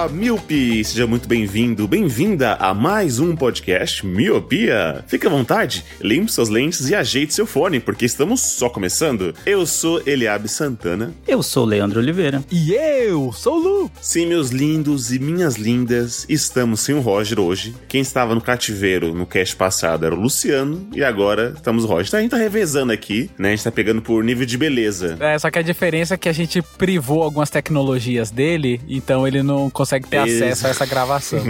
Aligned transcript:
Olá, 0.00 0.08
Miopi! 0.08 0.82
Seja 0.82 1.06
muito 1.06 1.28
bem-vindo, 1.28 1.86
bem-vinda 1.86 2.54
a 2.54 2.72
mais 2.72 3.20
um 3.20 3.36
podcast 3.36 4.06
Miopia. 4.06 5.04
Fique 5.06 5.26
à 5.26 5.30
vontade, 5.30 5.84
limpe 6.00 6.32
suas 6.32 6.48
lentes 6.48 6.88
e 6.88 6.94
ajeite 6.94 7.34
seu 7.34 7.46
fone, 7.46 7.78
porque 7.80 8.06
estamos 8.06 8.40
só 8.40 8.70
começando. 8.70 9.34
Eu 9.44 9.66
sou 9.66 10.00
Eliabe 10.06 10.48
Santana. 10.48 11.12
Eu 11.28 11.42
sou 11.42 11.64
o 11.64 11.66
Leandro 11.66 12.00
Oliveira. 12.00 12.42
E 12.50 12.72
eu 12.72 13.30
sou 13.30 13.56
o 13.56 13.58
Lu. 13.58 13.90
Sim, 14.00 14.24
meus 14.24 14.48
lindos 14.48 15.12
e 15.12 15.18
minhas 15.18 15.56
lindas, 15.56 16.24
estamos 16.30 16.80
sem 16.80 16.94
o 16.94 17.00
Roger 17.00 17.38
hoje. 17.38 17.74
Quem 17.86 18.00
estava 18.00 18.34
no 18.34 18.40
cativeiro 18.40 19.14
no 19.14 19.26
cast 19.26 19.54
passado 19.54 20.06
era 20.06 20.14
o 20.14 20.18
Luciano, 20.18 20.88
e 20.94 21.04
agora 21.04 21.52
estamos 21.54 21.84
o 21.84 21.86
Roger. 21.86 22.06
Então 22.06 22.18
a 22.20 22.22
gente 22.22 22.30
tá 22.30 22.38
revezando 22.38 22.90
aqui, 22.90 23.30
né? 23.36 23.48
A 23.48 23.50
gente 23.50 23.64
tá 23.64 23.70
pegando 23.70 24.00
por 24.00 24.24
nível 24.24 24.46
de 24.46 24.56
beleza. 24.56 25.18
É, 25.20 25.38
só 25.38 25.50
que 25.50 25.58
a 25.58 25.62
diferença 25.62 26.14
é 26.14 26.16
que 26.16 26.28
a 26.30 26.32
gente 26.32 26.62
privou 26.78 27.22
algumas 27.22 27.50
tecnologias 27.50 28.30
dele, 28.30 28.80
então 28.88 29.28
ele 29.28 29.42
não 29.42 29.68
consegue 29.68 29.99
ter 30.08 30.26
Isso. 30.26 30.44
acesso 30.44 30.66
a 30.66 30.70
essa 30.70 30.86
gravação. 30.86 31.40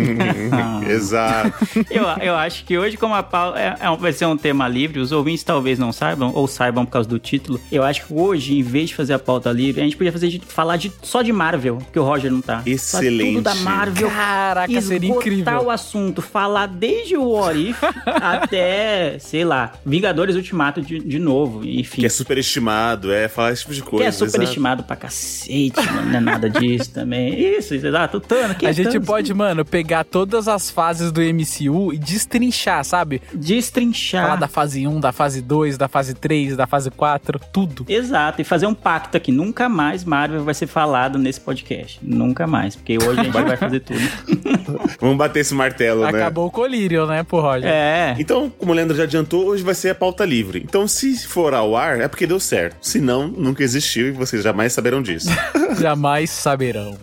Exato. 0.88 1.52
Eu, 1.90 2.04
eu 2.22 2.34
acho 2.34 2.64
que 2.64 2.78
hoje, 2.78 2.96
como 2.96 3.14
a 3.14 3.22
Paula 3.22 3.60
é, 3.60 3.76
é 3.80 3.96
vai 3.96 4.12
ser 4.12 4.26
um 4.26 4.36
tema 4.36 4.66
livre, 4.68 5.00
os 5.00 5.12
ouvintes 5.12 5.42
talvez 5.42 5.78
não 5.78 5.92
saibam, 5.92 6.32
ou 6.34 6.46
saibam 6.46 6.84
por 6.84 6.92
causa 6.92 7.08
do 7.08 7.18
título. 7.18 7.60
Eu 7.70 7.82
acho 7.82 8.06
que 8.06 8.14
hoje, 8.14 8.58
em 8.58 8.62
vez 8.62 8.90
de 8.90 8.94
fazer 8.94 9.14
a 9.14 9.18
pauta 9.18 9.50
livre, 9.52 9.80
a 9.80 9.84
gente 9.84 9.96
podia 9.96 10.12
fazer 10.12 10.28
de, 10.28 10.40
falar 10.40 10.76
de, 10.76 10.92
só 11.02 11.22
de 11.22 11.32
Marvel, 11.32 11.76
porque 11.76 11.98
o 11.98 12.04
Roger 12.04 12.30
não 12.30 12.40
tá. 12.40 12.62
Excelente. 12.66 13.34
Tudo 13.34 13.42
da 13.42 13.54
Marvel. 13.56 14.08
Caraca, 14.10 14.80
seria 14.80 15.10
esgotar 15.10 15.28
incrível. 15.28 15.62
o 15.62 15.70
assunto, 15.70 16.22
falar 16.22 16.66
desde 16.66 17.16
o 17.16 17.30
What 17.30 17.58
If 17.58 17.82
até, 18.06 19.18
sei 19.18 19.44
lá, 19.44 19.72
Vingadores 19.84 20.36
Ultimato 20.36 20.80
de, 20.80 20.98
de 20.98 21.18
novo, 21.18 21.64
enfim. 21.64 22.00
Que 22.00 22.06
é 22.06 22.10
superestimado, 22.10 23.12
é, 23.12 23.28
falar 23.28 23.52
esse 23.52 23.62
tipo 23.62 23.74
de 23.74 23.82
coisa. 23.82 23.98
Que 23.98 24.04
é 24.04 24.08
exato. 24.08 24.30
superestimado 24.30 24.82
pra 24.84 24.96
cacete, 24.96 25.80
mano. 25.92 26.10
Não 26.10 26.16
é 26.16 26.20
nada 26.20 26.50
disso 26.50 26.90
também. 26.92 27.38
Isso, 27.38 27.74
exato. 27.74 28.20
O 28.30 28.34
Thanos, 28.34 28.56
que 28.56 28.66
A 28.66 28.70
é 28.70 28.72
gente 28.72 28.92
Thanos? 28.92 29.06
pode, 29.06 29.34
mano, 29.34 29.64
pegar 29.64 30.04
todas 30.04 30.46
as 30.46 30.70
fases 30.70 31.10
do 31.10 31.20
MCU 31.20 31.92
e 31.92 31.98
destrinchar, 31.98 32.84
sabe? 32.84 33.20
destrinchar. 33.32 34.24
Falar 34.24 34.36
da 34.36 34.48
fase 34.48 34.86
1, 34.86 35.00
da 35.00 35.10
fase 35.12 35.42
2, 35.42 35.76
da 35.76 35.88
fase 35.88 36.14
3, 36.14 36.56
da 36.56 36.66
fase 36.66 36.90
4, 36.90 37.40
tudo. 37.52 37.84
Exato, 37.88 38.40
e 38.40 38.44
fazer 38.44 38.66
um 38.66 38.74
pacto 38.74 39.16
aqui. 39.16 39.32
Nunca 39.32 39.68
mais 39.68 40.04
Marvel 40.04 40.44
vai 40.44 40.54
ser 40.54 40.66
falado 40.66 41.18
nesse 41.18 41.40
podcast. 41.40 41.98
Nunca 42.02 42.46
mais, 42.46 42.76
porque 42.76 42.98
hoje 42.98 43.20
a 43.20 43.24
gente 43.24 43.32
vai 43.32 43.56
fazer 43.56 43.80
tudo. 43.80 44.00
Vamos 45.00 45.16
bater 45.16 45.40
esse 45.40 45.54
martelo, 45.54 46.02
né? 46.02 46.08
Acabou 46.22 46.46
o 46.46 46.50
colírio, 46.50 47.06
né, 47.06 47.22
pro 47.22 47.40
Roger? 47.40 47.68
É. 47.68 48.14
Então, 48.18 48.50
como 48.50 48.72
o 48.72 48.74
Leandro 48.74 48.96
já 48.96 49.02
adiantou, 49.04 49.46
hoje 49.46 49.62
vai 49.62 49.74
ser 49.74 49.90
a 49.90 49.94
pauta 49.94 50.24
livre. 50.24 50.62
Então, 50.64 50.86
se 50.86 51.26
for 51.26 51.54
ao 51.54 51.76
ar, 51.76 52.00
é 52.00 52.06
porque 52.08 52.26
deu 52.26 52.38
certo. 52.38 52.76
Se 52.80 53.00
não, 53.00 53.26
nunca 53.28 53.62
existiu 53.62 54.08
e 54.08 54.10
vocês 54.12 54.42
jamais 54.42 54.72
saberão 54.72 55.02
disso. 55.02 55.28
Jamais 55.80 56.30
saberão. 56.30 56.96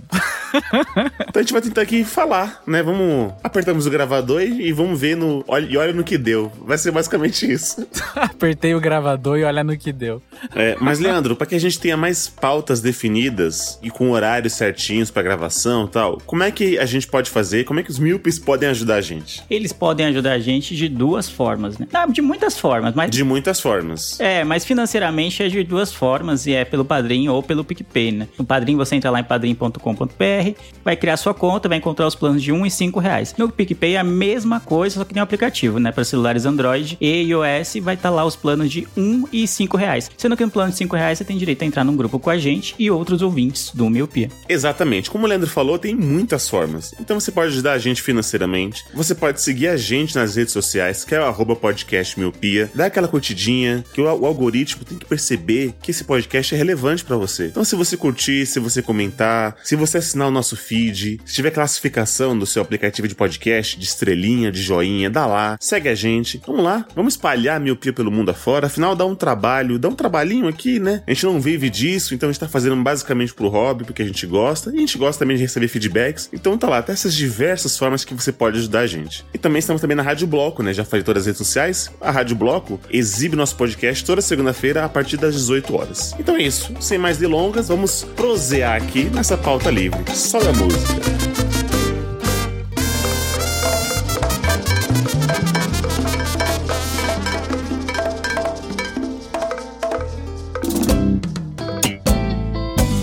então 1.28 1.36
a 1.36 1.40
gente 1.40 1.54
vai 1.54 1.62
tentar 1.62 1.82
aqui 1.82 2.04
falar, 2.04 2.62
né? 2.66 2.82
Vamos. 2.84 3.34
Apertamos 3.44 3.86
o 3.86 3.90
gravador 3.90 4.42
e, 4.42 4.68
e 4.68 4.72
vamos 4.72 5.00
ver 5.00 5.16
no. 5.16 5.44
Olha, 5.48 5.66
e 5.66 5.78
olha 5.78 5.94
no 5.94 6.04
que 6.04 6.18
deu. 6.18 6.52
Vai 6.62 6.78
ser 6.78 6.92
basicamente 6.92 7.52
isso. 7.52 7.88
Apertei 8.16 8.74
o 8.76 8.80
gravador 8.80 9.38
e 9.38 9.44
olha 9.44 9.64
no 9.64 9.78
que 9.78 9.92
deu. 9.92 10.22
É, 10.56 10.76
mas, 10.80 11.00
Leandro, 11.00 11.36
para 11.36 11.48
que 11.48 11.56
a 11.56 11.60
gente 11.60 11.80
tenha 11.80 11.98
mais 11.98 12.28
pautas 12.28 12.82
definidas 12.82 13.80
e 13.82 13.90
com 13.90 14.12
horários 14.12 14.54
certinhos 14.54 15.12
pra 15.12 15.24
gravação 15.24 15.86
e 15.86 15.90
tal, 15.90 16.22
como 16.26 16.44
é 16.44 16.52
que 16.52 16.78
a 16.78 16.86
gente 16.86 17.08
pode 17.08 17.30
fazer? 17.30 17.64
Como 17.64 17.80
é 17.80 17.84
que 17.84 17.90
os 17.90 18.00
míopes 18.00 18.40
podem 18.40 18.70
ajudar 18.70 18.96
a 18.96 19.02
gente? 19.02 19.44
Eles 19.50 19.74
podem 19.74 20.06
ajudar 20.08 20.34
a 20.34 20.40
gente 20.40 20.76
de 20.76 20.88
duas 20.88 21.30
formas, 21.30 21.78
né? 21.78 21.88
Não, 21.92 22.08
de 22.08 22.22
muitas 22.22 22.58
formas, 22.58 22.94
mas. 22.94 23.10
De 23.12 23.24
muitas 23.24 23.60
formas. 23.60 24.20
É, 24.20 24.44
mas 24.44 24.66
financeiramente 24.66 25.44
é 25.44 25.48
de 25.48 25.64
duas 25.64 25.94
formas 25.94 26.46
e 26.46 26.54
é 26.54 26.66
pelo 26.66 26.86
Padrim 26.86 27.28
ou 27.28 27.42
pelo 27.44 27.64
PicPay, 27.64 28.12
né? 28.12 28.28
No 28.38 28.46
Padrim 28.46 28.76
você 28.76 28.96
entra 28.96 29.10
lá 29.10 29.20
em 29.20 29.24
padrim.com.br, 29.24 30.37
vai 30.84 30.96
criar 30.96 31.18
sua 31.18 31.34
conta, 31.34 31.70
vai 31.70 31.78
encontrar 31.78 32.08
os 32.08 32.16
planos 32.16 32.42
de 32.42 32.52
1 32.52 32.66
e 32.66 32.72
5 32.72 33.00
reais. 33.00 33.36
No 33.38 33.50
PicPay 33.50 33.96
é 33.96 34.00
a 34.00 34.04
mesma 34.04 34.60
coisa, 34.60 34.96
só 34.96 35.06
que 35.06 35.14
tem 35.14 35.22
um 35.22 35.24
aplicativo, 35.24 35.80
né? 35.80 35.92
Para 35.92 36.04
celulares 36.04 36.46
Android 36.46 36.98
e 37.00 37.24
iOS 37.24 37.76
vai 37.82 37.96
estar 37.96 38.10
lá 38.10 38.26
os 38.26 38.36
planos 38.36 38.72
de 38.72 38.88
1 38.96 39.26
e 39.32 39.48
5 39.48 39.78
reais. 39.78 40.10
Sendo 40.18 40.38
que 40.38 40.46
no 40.46 40.52
plano 40.52 40.72
de 40.72 40.78
5 40.78 40.96
reais 40.96 41.18
você 41.18 41.24
tem 41.24 41.38
direito 41.38 41.62
a 41.62 41.66
entrar 41.66 41.84
num 41.84 41.96
grupo 41.96 42.20
com 42.20 42.30
a 42.30 42.38
gente 42.38 42.76
e 42.78 42.90
outros 42.90 43.22
ouvintes 43.22 43.72
do 43.74 43.90
Miopia. 43.90 44.30
Exatamente. 44.48 45.10
Como 45.10 45.26
o 45.26 45.28
Leandro 45.28 45.50
falou, 45.50 45.78
tem 45.78 45.96
muitas 45.96 46.48
formas. 46.50 46.94
Então 47.00 47.20
você 47.20 47.32
pode 47.32 47.52
ajudar 47.52 47.74
a 47.74 47.78
gente 47.78 48.02
financeiramente. 48.02 48.84
Você 48.94 49.14
pode 49.16 49.42
seguir 49.42 49.68
a 49.68 49.78
gente 49.78 50.16
nas 50.16 50.36
redes 50.36 50.54
sociais, 50.54 51.04
que 51.04 51.16
é 51.16 51.22
o 51.22 51.56
podcast 51.56 52.20
miopia. 52.20 52.70
Dá 52.74 52.86
aquela 52.86 53.08
curtidinha, 53.08 53.84
que 53.94 54.02
o, 54.02 54.06
o 54.06 54.26
algoritmo 54.26 54.84
tem 54.84 54.98
que 54.98 55.06
perceber 55.06 55.74
que 55.82 55.92
esse 55.92 56.04
podcast 56.04 56.54
é 56.54 56.58
relevante 56.58 57.04
pra 57.04 57.16
você. 57.16 57.48
Então 57.48 57.64
se 57.64 57.76
você 57.76 57.98
curtir, 57.98 58.46
se 58.46 58.60
você 58.60 58.82
comentar, 58.82 59.56
se 59.64 59.76
você 59.76 59.98
assinar 59.98 60.27
o 60.28 60.32
nosso 60.32 60.56
feed, 60.56 61.20
se 61.26 61.34
tiver 61.34 61.52
classificação 61.52 62.38
do 62.38 62.46
seu 62.46 62.62
aplicativo 62.62 63.08
de 63.08 63.16
podcast, 63.16 63.78
de 63.78 63.86
estrelinha, 63.86 64.52
de 64.52 64.62
joinha, 64.62 65.10
dá 65.10 65.26
lá. 65.26 65.58
Segue 65.60 65.90
a 65.90 65.96
gente. 65.96 66.42
Vamos 66.46 66.64
lá. 66.64 66.86
Vamos 66.96 67.14
espalhar 67.14 67.58
a 67.58 67.60
miopia 67.60 67.94
pelo 67.94 68.12
mundo 68.12 68.30
afora. 68.30 68.68
Afinal, 68.68 68.96
dá 68.96 69.06
um 69.06 69.16
trabalho, 69.16 69.80
dá 69.80 69.90
um 69.90 69.96
trabalhinho 69.96 70.48
aqui, 70.48 70.80
né? 70.80 71.04
A 71.08 71.14
gente 71.14 71.26
não 71.26 71.40
vive 71.40 71.70
disso, 71.70 72.14
então 72.14 72.30
a 72.30 72.32
gente 72.32 72.40
tá 72.40 72.48
fazendo 72.48 72.76
basicamente 72.82 73.34
pro 73.34 73.48
hobby, 73.48 73.84
porque 73.84 74.02
a 74.02 74.06
gente 74.06 74.26
gosta. 74.26 74.72
E 74.72 74.78
a 74.78 74.80
gente 74.80 74.98
gosta 74.98 75.20
também 75.20 75.38
de 75.38 75.44
receber 75.44 75.68
feedbacks. 75.68 76.30
Então 76.34 76.58
tá 76.58 76.68
lá, 76.68 76.82
tem 76.82 76.94
essas 76.94 77.14
diversas 77.14 77.78
formas 77.78 78.04
que 78.04 78.14
você 78.14 78.32
pode 78.32 78.58
ajudar 78.60 78.82
a 78.82 78.88
gente. 78.88 79.26
E 79.34 79.38
também 79.38 79.60
estamos 79.60 79.82
também 79.82 79.96
na 79.96 80.04
Rádio 80.04 80.28
Bloco, 80.28 80.64
né? 80.64 80.74
Já 80.74 80.84
falei 80.86 81.04
todas 81.04 81.24
as 81.24 81.28
redes 81.28 81.38
sociais. 81.38 81.92
A 82.02 82.12
Rádio 82.12 82.36
Bloco 82.36 82.80
exibe 82.90 83.36
nosso 83.36 83.56
podcast 83.56 84.04
toda 84.04 84.22
segunda-feira 84.22 84.86
a 84.86 84.90
partir 84.90 85.18
das 85.18 85.36
18 85.36 85.76
horas. 85.76 86.16
Então 86.20 86.36
é 86.36 86.44
isso. 86.44 86.74
Sem 86.80 86.98
mais 86.98 87.18
delongas, 87.18 87.68
vamos 87.68 88.04
prosear 88.16 88.76
aqui 88.76 89.06
nessa 89.06 89.38
pauta 89.38 89.70
livre. 89.70 90.00
Só 90.18 90.40
da 90.40 90.52
música. 90.52 91.27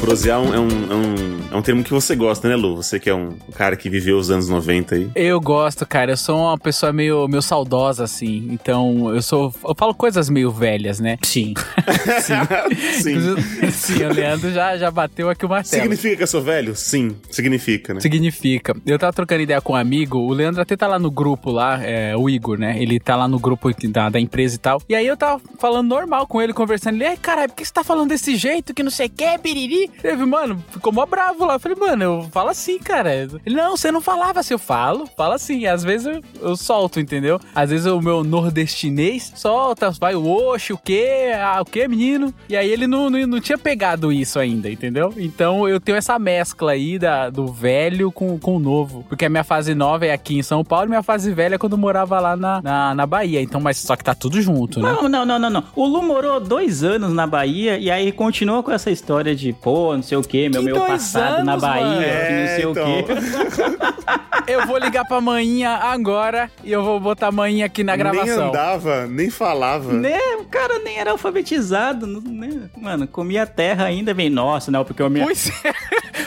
Prosear 0.04 0.38
é 0.38 0.40
um, 0.40 0.54
é, 0.54 0.58
um, 0.58 0.68
é, 0.68 0.94
um, 0.94 1.38
é 1.52 1.56
um 1.56 1.62
termo 1.62 1.82
que 1.82 1.90
você 1.90 2.14
gosta, 2.14 2.46
né, 2.46 2.56
Lu? 2.56 2.76
Você 2.76 3.00
que 3.00 3.08
é 3.08 3.14
um 3.14 3.38
cara 3.54 3.74
que 3.74 3.88
viveu 3.88 4.18
os 4.18 4.30
anos 4.30 4.50
90 4.50 4.94
aí. 4.94 5.10
Eu 5.14 5.40
gosto, 5.40 5.86
cara. 5.86 6.12
Eu 6.12 6.16
sou 6.18 6.38
uma 6.40 6.58
pessoa 6.58 6.92
meio, 6.92 7.26
meio 7.26 7.40
saudosa, 7.40 8.04
assim. 8.04 8.46
Então, 8.50 9.14
eu 9.14 9.22
sou. 9.22 9.50
Eu 9.64 9.74
falo 9.74 9.94
coisas 9.94 10.28
meio 10.28 10.50
velhas, 10.50 11.00
né? 11.00 11.16
Sim. 11.22 11.54
Sim. 12.20 13.70
Sim, 13.70 14.04
o 14.04 14.12
Leandro 14.12 14.52
já, 14.52 14.76
já 14.76 14.90
bateu 14.90 15.30
aqui 15.30 15.46
o 15.46 15.48
martelo. 15.48 15.84
Significa 15.84 16.16
que 16.16 16.22
eu 16.22 16.26
sou 16.26 16.42
velho? 16.42 16.76
Sim, 16.76 17.16
significa, 17.30 17.94
né? 17.94 18.00
Significa. 18.00 18.76
Eu 18.84 18.98
tava 18.98 19.12
trocando 19.14 19.40
ideia 19.40 19.62
com 19.62 19.72
um 19.72 19.76
amigo, 19.76 20.18
o 20.18 20.34
Leandro 20.34 20.60
até 20.60 20.76
tá 20.76 20.86
lá 20.86 20.98
no 20.98 21.10
grupo 21.10 21.50
lá, 21.50 21.82
é, 21.82 22.14
o 22.14 22.28
Igor, 22.28 22.58
né? 22.58 22.76
Ele 22.78 23.00
tá 23.00 23.16
lá 23.16 23.26
no 23.26 23.38
grupo 23.38 23.70
da, 23.88 24.10
da 24.10 24.20
empresa 24.20 24.56
e 24.56 24.58
tal. 24.58 24.82
E 24.86 24.94
aí 24.94 25.06
eu 25.06 25.16
tava 25.16 25.40
falando 25.58 25.88
normal 25.88 26.26
com 26.26 26.42
ele, 26.42 26.52
conversando. 26.52 26.96
Ele, 26.96 27.06
ai, 27.06 27.16
caralho, 27.16 27.48
por 27.48 27.56
que 27.56 27.64
você 27.64 27.72
tá 27.72 27.82
falando 27.82 28.10
desse 28.10 28.36
jeito 28.36 28.74
que 28.74 28.82
não 28.82 28.90
sei 28.90 29.06
o 29.06 29.10
que, 29.10 29.38
piriri? 29.38 29.93
Teve, 30.00 30.24
mano, 30.24 30.62
ficou 30.70 30.92
mó 30.92 31.06
bravo 31.06 31.44
lá. 31.44 31.54
Eu 31.54 31.60
falei, 31.60 31.78
mano, 31.78 32.02
eu 32.02 32.28
falo 32.30 32.50
assim, 32.50 32.78
cara. 32.78 33.14
Ele, 33.14 33.56
não, 33.56 33.76
você 33.76 33.90
não 33.90 34.00
falava 34.00 34.40
assim. 34.40 34.54
Eu 34.54 34.58
falo, 34.58 35.06
falo 35.16 35.34
assim. 35.34 35.66
Às 35.66 35.82
vezes 35.82 36.06
eu, 36.06 36.22
eu 36.40 36.56
solto, 36.56 37.00
entendeu? 37.00 37.40
Às 37.54 37.70
vezes 37.70 37.86
o 37.86 38.00
meu 38.00 38.22
nordestinês 38.22 39.32
solta, 39.34 39.90
vai 39.92 40.14
o 40.14 40.26
oxe, 40.26 40.72
o 40.72 40.78
quê? 40.78 41.32
Ah, 41.34 41.60
o 41.60 41.64
quê, 41.64 41.88
menino? 41.88 42.32
E 42.48 42.56
aí 42.56 42.70
ele 42.70 42.86
não, 42.86 43.08
não, 43.08 43.26
não 43.26 43.40
tinha 43.40 43.58
pegado 43.58 44.12
isso 44.12 44.38
ainda, 44.38 44.70
entendeu? 44.70 45.12
Então 45.16 45.68
eu 45.68 45.80
tenho 45.80 45.96
essa 45.96 46.18
mescla 46.18 46.72
aí 46.72 46.98
da, 46.98 47.30
do 47.30 47.46
velho 47.46 48.10
com, 48.12 48.38
com 48.38 48.56
o 48.56 48.58
novo. 48.58 49.04
Porque 49.08 49.24
a 49.24 49.28
minha 49.28 49.44
fase 49.44 49.74
nova 49.74 50.06
é 50.06 50.12
aqui 50.12 50.38
em 50.38 50.42
São 50.42 50.64
Paulo 50.64 50.86
e 50.86 50.88
minha 50.88 51.02
fase 51.02 51.32
velha 51.32 51.54
é 51.54 51.58
quando 51.58 51.72
eu 51.72 51.78
morava 51.78 52.20
lá 52.20 52.36
na, 52.36 52.62
na, 52.62 52.94
na 52.94 53.06
Bahia. 53.06 53.40
Então, 53.40 53.60
mas 53.60 53.78
só 53.78 53.96
que 53.96 54.04
tá 54.04 54.14
tudo 54.14 54.40
junto, 54.40 54.80
né? 54.80 54.92
Não, 54.92 55.08
não, 55.08 55.24
não, 55.24 55.38
não, 55.38 55.50
não. 55.50 55.64
O 55.74 55.86
Lu 55.86 56.02
morou 56.02 56.40
dois 56.40 56.82
anos 56.82 57.12
na 57.12 57.26
Bahia 57.26 57.78
e 57.78 57.90
aí 57.90 58.12
continua 58.12 58.62
com 58.62 58.70
essa 58.70 58.90
história 58.90 59.34
de, 59.34 59.52
pô, 59.52 59.83
não 59.92 60.02
sei 60.02 60.16
o 60.18 60.22
quê, 60.22 60.48
meu, 60.48 60.60
Que 60.60 60.66
meu 60.66 60.80
passado 60.80 61.44
na 61.44 61.52
anos, 61.52 61.62
Bahia, 61.62 61.84
mano? 61.84 62.00
que 62.00 62.32
não 62.32 62.46
sei 62.46 62.62
É, 62.62 62.66
o 62.68 62.74
quê. 62.74 63.04
Eu 64.46 64.66
vou 64.66 64.76
ligar 64.76 65.06
pra 65.06 65.22
manhinha 65.22 65.70
agora 65.70 66.50
e 66.62 66.70
eu 66.70 66.84
vou 66.84 67.00
botar 67.00 67.28
a 67.28 67.32
manhinha 67.32 67.64
aqui 67.64 67.82
na 67.82 67.92
Nem 67.96 67.98
gravação. 67.98 68.48
andava, 68.48 69.06
nem 69.06 69.30
falava. 69.30 69.90
Né? 69.94 70.18
O 70.38 70.44
cara 70.44 70.78
nem 70.80 70.98
era 70.98 71.12
alfabetizado, 71.12 72.06
né? 72.06 72.68
Mano, 72.76 73.06
comia 73.08 73.46
terra 73.46 73.86
ainda, 73.86 74.12
vem, 74.12 74.28
nossa, 74.28 74.70
não, 74.70 74.84
porque 74.84 75.00
eu 75.00 75.08
minha... 75.08 75.24
Pois 75.24 75.50
é. 75.64 75.72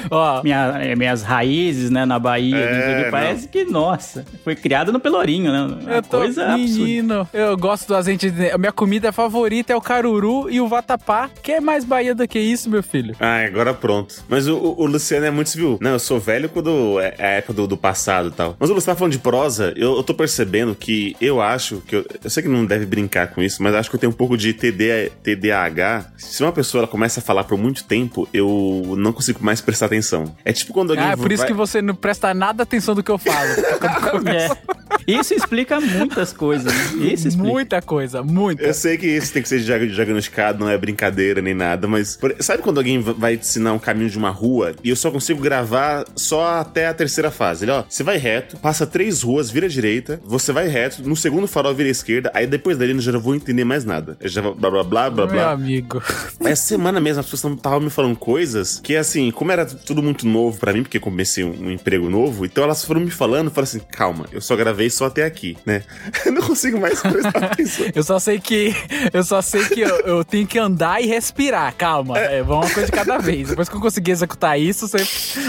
Ó, 0.10 0.42
minha- 0.44 0.78
é, 0.82 0.96
minhas 0.96 1.22
raízes, 1.24 1.90
né, 1.90 2.06
na 2.06 2.18
Bahia. 2.20 2.56
É, 2.58 3.04
que. 3.06 3.12
Parece 3.12 3.48
que, 3.48 3.66
nossa, 3.66 4.26
foi 4.44 4.56
criado 4.56 4.92
no 4.92 5.00
Pelourinho, 5.00 5.52
né? 5.52 5.76
Uma 5.82 5.92
eu 5.96 6.02
tô 6.04 6.18
coisa 6.20 6.46
absurda. 6.46 6.58
menino. 6.58 7.30
Eu 7.34 7.58
gosto 7.58 7.88
do 7.88 7.96
azeite. 7.96 8.30
de- 8.32 8.58
minha 8.58 8.72
comida 8.72 9.12
favorita 9.12 9.72
é 9.74 9.76
o 9.76 9.82
caruru 9.82 10.50
e 10.50 10.60
o 10.62 10.68
vatapá. 10.68 11.30
Que 11.42 11.54
é 11.54 11.60
mais 11.62 11.84
Bahia 11.86 12.14
do 12.16 12.28
que 12.28 12.40
isso, 12.40 12.70
meu 12.70 12.84
filho? 12.84 13.16
Ah, 13.20 13.44
agora 13.46 13.74
pronto. 13.74 14.16
Mas 14.28 14.48
o, 14.48 14.56
o- 14.58 14.82
o 14.84 14.86
Luciano 14.86 15.26
é 15.26 15.32
muito 15.32 15.50
civil. 15.50 15.78
Não, 15.82 15.92
eu 15.92 16.00
sou 16.00 16.20
velho 16.20 16.50
quando 16.50 17.00
é 17.00 17.16
é 17.18 17.26
a 17.26 17.30
época 17.38 17.54
do, 17.54 17.68
do 17.68 17.78
passado 17.78 18.28
e 18.30 18.32
tal. 18.32 18.56
Mas 18.60 18.70
o 18.70 18.74
Luciano 18.74 18.96
tá 18.96 19.00
falando 19.00 19.14
de 19.14 19.20
prosa, 19.20 19.74
eu, 19.76 19.96
eu 19.96 20.04
tô 20.04 20.14
percebendo 20.14 20.76
que 20.76 21.16
eu 21.22 21.42
acho 21.42 21.82
que. 21.88 21.96
Eu, 21.96 22.06
eu 22.24 22.30
sei 22.30 22.44
que 22.44 22.50
não 22.50 22.66
deve 22.66 22.86
brincar 22.86 23.28
com 23.30 23.42
isso, 23.42 23.62
mas 23.64 23.74
acho 23.76 23.90
que 23.90 23.96
eu 23.96 24.00
tenho 24.00 24.12
um 24.12 24.16
pouco 24.16 24.38
de 24.38 24.54
TD, 24.54 25.12
TDAH. 25.24 26.06
Se 26.18 26.44
uma 26.44 26.52
pessoa 26.52 26.82
ela 26.82 26.88
começa 26.88 27.20
a 27.20 27.24
falar 27.24 27.44
por 27.44 27.58
muito 27.58 27.84
tempo, 27.86 28.28
eu 28.34 28.96
não 28.98 29.12
consigo 29.14 29.40
mais 29.44 29.62
prestar 29.62 29.86
atenção. 29.88 29.97
É 30.46 30.52
tipo 30.54 30.74
quando 30.74 30.92
alguém. 30.92 31.06
Ah, 31.06 31.12
é 31.12 31.16
por 31.16 31.32
isso 31.32 31.42
vai- 31.44 31.48
que 31.48 31.54
você 31.54 31.82
não 31.82 31.96
presta 31.96 32.34
nada 32.34 32.64
atenção 32.64 32.94
do 32.96 33.04
que 33.04 33.12
eu 33.12 33.18
falo. 33.18 33.38
É. 34.28 34.97
Isso 35.08 35.34
explica 35.34 35.80
muitas 35.80 36.34
coisas, 36.34 36.72
né? 36.96 37.06
Isso 37.14 37.28
explica. 37.30 37.50
muita 37.50 37.82
coisa, 37.82 38.22
muita. 38.22 38.64
Eu 38.64 38.74
sei 38.74 38.98
que 38.98 39.08
isso 39.08 39.32
tem 39.32 39.42
que 39.42 39.48
ser 39.50 39.60
diag- 39.62 39.88
diagnosticado, 39.88 40.60
não 40.60 40.70
é 40.70 40.78
brincadeira 40.78 41.42
nem 41.42 41.54
nada, 41.54 41.88
mas 41.88 42.18
por- 42.18 42.36
sabe 42.40 42.62
quando 42.62 42.78
alguém 42.80 43.00
va- 43.00 43.14
vai 43.14 43.38
te 43.38 43.42
ensinar 43.46 43.74
um 43.74 43.80
caminho 43.80 44.10
de 44.10 44.18
uma 44.18 44.30
rua 44.30 44.76
e 44.84 44.90
eu 44.90 44.96
só 44.96 45.10
consigo 45.10 45.42
gravar 45.42 46.06
só 46.16 46.60
até 46.60 46.88
a 46.88 46.94
terceira 46.94 47.32
fase? 47.32 47.64
Ele, 47.66 47.72
ó, 47.72 47.84
você 47.88 48.04
vai 48.04 48.18
reto, 48.18 48.58
passa 48.58 48.86
três 48.86 49.22
ruas, 49.22 49.50
vira 49.50 49.66
à 49.66 49.70
direita, 49.70 50.20
você 50.26 50.52
vai 50.52 50.68
reto, 50.68 51.02
no 51.08 51.16
segundo 51.16 51.48
farol 51.48 51.74
vira 51.74 51.88
à 51.90 51.92
esquerda, 51.92 52.32
aí 52.34 52.46
depois 52.46 52.78
dali 52.78 52.92
eu 52.92 53.00
já 53.00 53.12
não 53.12 53.20
vou 53.22 53.34
entender 53.36 53.64
mais 53.64 53.86
nada. 53.86 54.18
Eu 54.20 54.28
já 54.30 54.42
vou 54.42 54.54
blá 54.56 54.70
blá 54.70 54.84
blá 54.84 55.10
blá 55.10 55.26
Meu 55.26 55.34
blá. 55.36 55.52
amigo. 55.52 56.02
Essa 56.42 56.64
semana 56.64 57.00
mesmo 57.00 57.22
as 57.22 57.30
pessoas 57.30 57.54
estavam 57.54 57.80
me 57.80 57.90
falando 57.90 58.16
coisas 58.18 58.80
que, 58.84 58.96
assim, 58.96 59.32
como 59.32 59.52
era 59.52 59.66
tudo 59.66 60.04
muito 60.04 60.28
novo 60.28 60.60
pra 60.60 60.74
mim, 60.74 60.84
porque 60.84 60.98
eu 60.98 61.02
comecei 61.02 61.44
um, 61.44 61.68
um 61.68 61.72
emprego 61.72 62.10
novo, 62.10 62.46
então 62.46 62.64
elas 62.64 62.84
foram 62.84 63.02
me 63.02 63.12
falando, 63.12 63.50
falaram 63.50 63.64
assim, 63.70 63.80
calma, 63.92 64.26
eu 64.32 64.42
só 64.42 64.56
gravei 64.56 64.90
só 64.98 65.06
até 65.06 65.24
aqui, 65.26 65.56
né? 65.66 65.84
Eu 66.26 66.32
não 66.34 66.42
consigo 66.42 66.80
mais 66.80 67.02
prestar 67.02 67.44
atenção. 67.46 67.86
Eu 67.94 68.04
só 68.04 68.20
sei 68.20 68.40
que. 68.40 68.74
Eu 69.14 69.24
só 69.24 69.42
sei 69.42 69.64
que 69.66 69.82
eu, 69.82 70.00
eu 70.02 70.24
tenho 70.24 70.48
que 70.48 70.58
andar 70.60 71.02
e 71.02 71.06
respirar. 71.08 71.74
Calma. 71.76 72.18
É, 72.18 72.42
vamos 72.44 72.68
uma 72.68 72.74
coisa 72.74 72.88
de 72.88 72.92
cada 72.92 73.18
vez. 73.18 73.50
Depois 73.50 73.70
que 73.70 73.76
eu 73.76 73.80
conseguir 73.82 74.12
executar 74.12 74.60
isso, 74.60 74.88
você- 74.88 74.98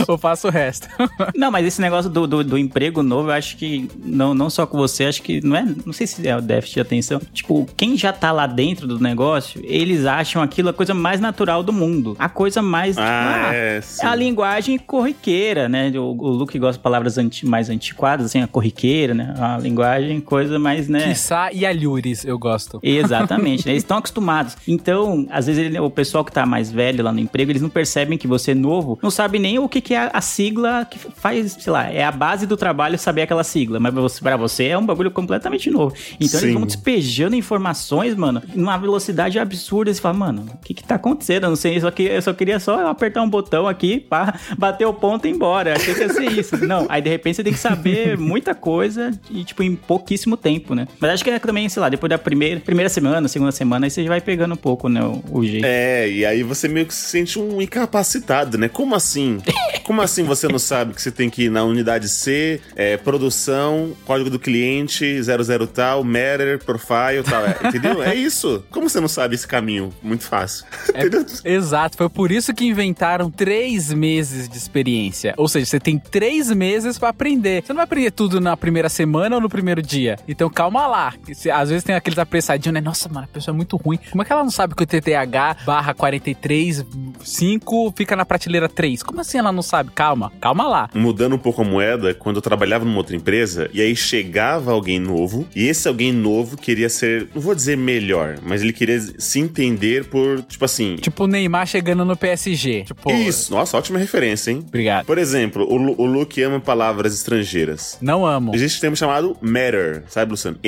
eu 0.09 0.19
faço 0.19 0.49
o 0.49 0.51
resto. 0.51 0.87
Não, 1.35 1.51
mas 1.51 1.67
esse 1.67 1.81
negócio 1.81 2.11
do, 2.11 2.27
do, 2.27 2.45
do 2.45 2.59
emprego 2.59 3.03
novo, 3.03 3.29
eu 3.31 3.35
acho 3.35 3.57
que 3.57 3.89
não, 4.05 4.35
não 4.35 4.51
só 4.51 4.67
com 4.67 4.77
você, 4.77 5.05
acho 5.05 5.23
que 5.23 5.41
não 5.45 5.57
é. 5.57 5.65
Não 5.85 5.93
sei 5.93 6.07
se 6.07 6.27
é 6.27 6.37
o 6.37 6.41
déficit 6.41 6.75
de 6.75 6.81
atenção. 6.81 7.21
Tipo, 7.33 7.67
quem 7.77 7.97
já 7.97 8.13
tá 8.13 8.31
lá 8.33 8.47
dentro 8.47 8.87
do 8.87 8.99
negócio, 9.01 9.61
eles 9.65 10.05
acham 10.05 10.43
aquilo 10.43 10.69
a 10.69 10.73
coisa 10.73 10.93
mais 10.95 11.21
natural 11.21 11.63
do 11.63 11.73
mundo. 11.73 12.17
A 12.19 12.29
coisa 12.29 12.61
mais. 12.61 12.97
tipo, 12.97 13.07
Ah, 13.07 13.49
ah, 13.51 13.55
é, 13.55 13.81
sim. 13.81 14.05
a 14.07 14.15
linguagem 14.15 14.79
corriqueira, 14.79 15.69
né? 15.69 15.91
O, 15.95 16.03
o 16.17 16.29
Luke 16.29 16.59
gosta 16.59 16.75
de 16.79 16.83
palavras 16.83 17.17
anti- 17.19 17.47
mais 17.47 17.71
antiquadas, 17.71 18.27
assim, 18.27 18.43
a 18.43 18.47
corriqueira, 18.47 19.15
né? 19.15 19.35
A 19.39 19.59
linguagem, 19.59 20.21
coisa 20.21 20.59
mais, 20.59 20.89
né? 20.89 21.09
Quiçá 21.09 21.51
e 21.53 21.65
alhures, 21.65 22.25
eu 22.25 22.39
gosto. 22.39 22.79
Exatamente, 22.83 23.65
né? 23.67 23.73
eles 23.73 23.83
estão 23.83 23.99
acostumados. 23.99 24.57
Então, 24.67 25.27
às 25.31 25.47
vezes, 25.47 25.65
ele- 25.65 25.79
o 25.79 25.91
pessoal 25.91 26.25
que 26.25 26.33
tá 26.33 26.45
mais 26.45 26.71
velho 26.71 27.05
lá 27.05 27.13
no 27.13 27.21
emprego, 27.21 27.51
eles 27.51 27.63
não 27.63 27.69
percebem 27.69 28.19
que 28.19 28.27
você 28.27 28.51
é 28.53 28.55
novo, 28.55 28.99
não 29.03 29.11
sabe 29.11 29.39
nem 29.39 29.59
o 29.59 29.69
que, 29.69 29.81
que 29.81 29.95
é 29.95 30.11
a, 30.13 30.21
sigla 30.21 30.85
que 30.85 30.99
faz, 30.99 31.53
sei 31.53 31.73
lá, 31.73 31.91
é 31.91 32.05
a 32.05 32.13
base 32.13 32.47
do 32.47 32.57
trabalho 32.57 32.99
saber 32.99 33.23
aquela 33.23 33.45
sigla, 33.45 33.79
mas 33.79 33.93
pra 33.93 34.03
você, 34.03 34.21
pra 34.21 34.37
você 34.37 34.65
é 34.67 34.79
um 34.79 34.85
bagulho 34.85 35.11
completamente 35.11 35.71
novo. 35.71 35.95
Então, 36.21 36.41
Sim. 36.41 36.47
eles 36.47 36.55
vão 36.55 36.67
despejando 36.67 37.37
informações, 37.37 38.15
mano, 38.15 38.43
numa 38.55 38.77
velocidade 38.77 39.39
absurda. 39.39 39.93
Você 39.93 40.01
fala, 40.01 40.15
mano, 40.15 40.47
o 40.55 40.59
que 40.59 40.75
que 40.75 40.85
tá 40.85 40.97
acontecendo? 40.97 41.45
Eu 41.45 41.51
não 41.51 41.57
sei, 41.57 41.81
só, 41.81 41.91
que, 41.91 42.03
eu 42.03 42.23
só 42.23 42.33
queria 42.33 42.59
só 42.61 42.89
apertar 42.89 43.23
um 43.23 43.29
botão 43.31 43.67
aqui, 43.67 44.01
pá, 44.01 44.35
bater 44.57 44.87
o 44.87 44.93
ponto 44.93 45.27
e 45.27 45.31
ir 45.31 45.35
embora. 45.35 45.75
Achei 45.77 45.95
que 45.95 46.01
ia 46.01 46.09
ser 46.09 46.33
isso. 46.33 46.57
Não, 46.67 46.87
aí 46.89 47.01
de 47.01 47.09
repente 47.09 47.37
você 47.37 47.45
tem 47.45 47.53
que 47.53 47.59
saber 47.59 48.19
muita 48.19 48.55
coisa 48.55 49.11
e, 49.31 49.45
tipo, 49.45 49.63
em 49.63 49.75
pouquíssimo 49.75 50.37
tempo, 50.37 50.75
né? 50.75 50.87
Mas 51.01 51.11
acho 51.13 51.25
que 51.25 51.31
é 51.31 51.39
também, 51.39 51.69
sei 51.69 51.81
lá, 51.81 51.89
depois 51.89 52.11
da 52.11 52.19
primeira, 52.19 52.61
primeira 52.61 52.89
semana, 52.89 53.29
segunda 53.29 53.53
semana, 53.53 53.87
aí 53.87 53.91
você 53.91 54.03
já 54.03 54.09
vai 54.09 54.21
pegando 54.21 54.55
um 54.55 54.57
pouco, 54.57 54.89
né, 54.89 55.03
o, 55.03 55.23
o 55.31 55.45
jeito. 55.45 55.65
É, 55.65 56.09
e 56.09 56.25
aí 56.25 56.43
você 56.43 56.69
meio 56.69 56.87
que 56.87 56.95
se 56.95 57.09
sente 57.09 57.39
um 57.39 57.61
incapacitado, 57.61 58.59
né? 58.59 58.69
Como 58.69 58.95
assim? 58.95 59.39
Como 59.89 60.03
assim 60.03 60.23
você 60.23 60.47
não 60.47 60.59
sabe 60.59 60.93
que 60.93 61.01
você 61.01 61.11
tem 61.11 61.31
que 61.31 61.45
ir 61.45 61.51
na 61.51 61.65
unidade 61.65 62.11
C, 62.11 62.61
é, 62.77 62.99
produção, 62.99 63.97
código 64.05 64.29
do 64.29 64.39
cliente, 64.39 65.19
00 65.23 65.67
tal, 65.67 66.05
matter, 66.05 66.63
profile 66.63 67.23
tal, 67.25 67.47
é, 67.47 67.57
entendeu? 67.65 68.03
É 68.03 68.15
isso. 68.15 68.63
Como 68.71 68.91
você 68.91 69.01
não 69.01 69.09
sabe 69.09 69.35
esse 69.35 69.49
caminho? 69.49 69.91
Muito 70.03 70.25
fácil. 70.25 70.67
entendeu? 70.91 71.25
Exato, 71.43 71.97
foi 71.97 72.11
por 72.11 72.31
isso 72.31 72.53
que 72.53 72.67
inventaram 72.67 73.31
três 73.31 73.91
meses 73.91 74.47
de 74.47 74.59
experiência. 74.59 75.33
Ou 75.39 75.49
seja, 75.49 75.65
você 75.65 75.81
tem 75.81 75.99
três 75.99 76.51
meses 76.51 76.99
pra 76.99 77.09
aprender. 77.09 77.63
Você 77.63 77.73
não 77.73 77.79
vai 77.79 77.85
aprender 77.85 78.11
tudo 78.11 78.43
na 78.43 78.59
primeira 78.59 78.91
semana 78.91 79.37
ou 79.37 79.41
no 79.41 79.49
primeiro 79.49 79.81
dia. 79.81 80.19
Então 80.29 80.51
calma 80.51 80.87
lá. 80.87 81.15
Às 81.55 81.71
vezes 81.71 81.83
tem 81.83 81.95
aqueles 81.95 82.19
apressadinhos, 82.19 82.75
né? 82.75 82.83
Nossa, 82.83 83.09
mano, 83.09 83.25
a 83.25 83.33
pessoa 83.33 83.55
é 83.55 83.57
muito 83.57 83.75
ruim. 83.79 83.99
Como 84.11 84.21
é 84.21 84.27
que 84.27 84.33
ela 84.35 84.43
não 84.43 84.51
sabe 84.51 84.75
que 84.75 84.83
o 84.83 84.87
TTH 84.87 85.65
barra 85.65 85.95
43, 85.95 86.85
5 87.25 87.95
fica 87.97 88.15
na 88.15 88.27
prateleira 88.27 88.69
3? 88.69 89.03
Como 89.03 89.19
assim 89.23 89.39
ela 89.39 89.51
não 89.51 89.63
sabe? 89.63 89.78
Calma, 89.85 90.33
calma 90.41 90.67
lá. 90.69 90.91
Mudando 90.95 91.35
um 91.35 91.39
pouco 91.39 91.63
a 91.63 91.65
moeda, 91.65 92.15
quando 92.15 92.37
eu 92.37 92.43
trabalhava 92.43 92.85
numa 92.85 92.99
outra 92.99 93.15
empresa, 93.17 93.69
e 93.73 93.81
aí 93.81 93.95
chegava 93.97 94.73
alguém 94.73 94.99
novo, 94.99 95.47
e 95.55 95.67
esse 95.67 95.87
alguém 95.89 96.13
novo 96.13 96.57
queria 96.57 96.89
ser, 96.89 97.29
não 97.35 97.41
vou 97.43 97.55
dizer 97.55 97.77
melhor, 97.77 98.39
mas 98.43 98.63
ele 98.63 98.73
queria 98.73 98.99
se 99.01 99.39
entender 99.41 100.05
por, 100.07 100.43
tipo 100.43 100.65
assim. 100.65 100.97
Tipo 100.97 101.25
o 101.25 101.27
Neymar 101.27 101.67
chegando 101.67 102.05
no 102.05 102.17
PSG. 102.17 102.85
Tipo, 102.85 103.11
Isso, 103.13 103.53
nossa, 103.53 103.77
ótima 103.77 103.99
referência, 103.99 104.51
hein? 104.51 104.65
Obrigado. 104.67 105.07
Por 105.07 105.19
exemplo, 105.19 105.67
o, 105.69 105.77
Lu- 105.77 105.95
o 105.99 106.07
Luke 106.07 106.41
ama 106.43 106.61
palavras 106.61 107.15
estrangeiras. 107.15 107.99
Não 108.01 108.25
amo. 108.27 108.55
Existe 108.55 108.79
um 108.79 108.81
termo 108.81 108.97
chamado 108.97 109.37
matter, 109.41 110.05
sabe, 110.09 110.31
Luciano? 110.33 110.59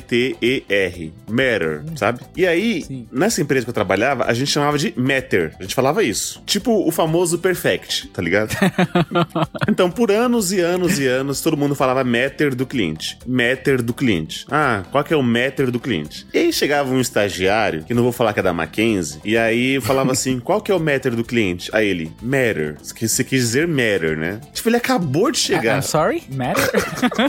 M-A-T-T-E-R. 0.00 1.12
Matter, 1.28 1.82
sabe? 1.96 2.20
E 2.36 2.46
aí, 2.46 2.82
Sim. 2.82 3.06
nessa 3.12 3.40
empresa 3.40 3.64
que 3.64 3.70
eu 3.70 3.74
trabalhava, 3.74 4.24
a 4.24 4.34
gente 4.34 4.50
chamava 4.50 4.78
de 4.78 4.92
matter. 4.96 5.54
A 5.58 5.62
gente 5.62 5.74
falava 5.74 6.02
isso. 6.02 6.42
Tipo 6.46 6.86
o 6.86 6.90
famoso 6.90 7.38
perfect, 7.38 8.08
tá 8.08 8.20
ligado? 8.22 8.29
então, 9.68 9.90
por 9.90 10.10
anos 10.10 10.52
e 10.52 10.60
anos 10.60 10.98
e 10.98 11.06
anos, 11.06 11.40
todo 11.40 11.56
mundo 11.56 11.74
falava 11.74 12.04
matter 12.04 12.54
do 12.54 12.66
cliente. 12.66 13.18
Matter 13.26 13.82
do 13.82 13.92
cliente. 13.92 14.46
Ah, 14.50 14.82
qual 14.90 15.02
que 15.04 15.12
é 15.12 15.16
o 15.16 15.22
matter 15.22 15.70
do 15.70 15.80
cliente? 15.80 16.26
E 16.32 16.38
aí 16.38 16.52
chegava 16.52 16.90
um 16.90 17.00
estagiário, 17.00 17.84
que 17.84 17.94
não 17.94 18.02
vou 18.02 18.12
falar 18.12 18.32
que 18.32 18.40
é 18.40 18.42
da 18.42 18.52
Mackenzie, 18.52 19.20
e 19.24 19.36
aí 19.36 19.80
falava 19.80 20.12
assim, 20.12 20.38
qual 20.44 20.60
que 20.60 20.70
é 20.70 20.74
o 20.74 20.80
matter 20.80 21.14
do 21.14 21.24
cliente? 21.24 21.70
Aí 21.72 21.88
ele, 21.88 22.12
matter. 22.22 22.76
Você 22.82 23.24
quis 23.24 23.40
dizer 23.40 23.66
matter, 23.66 24.16
né? 24.16 24.40
Tipo, 24.52 24.68
ele 24.68 24.76
acabou 24.76 25.30
de 25.30 25.38
chegar. 25.38 25.76
I'm 25.76 25.82
sorry? 25.82 26.22
Matter? 26.30 26.70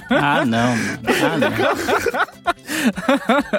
Ah, 0.11 0.45
não. 0.45 0.73
Ah, 1.05 1.37
não. 1.37 1.51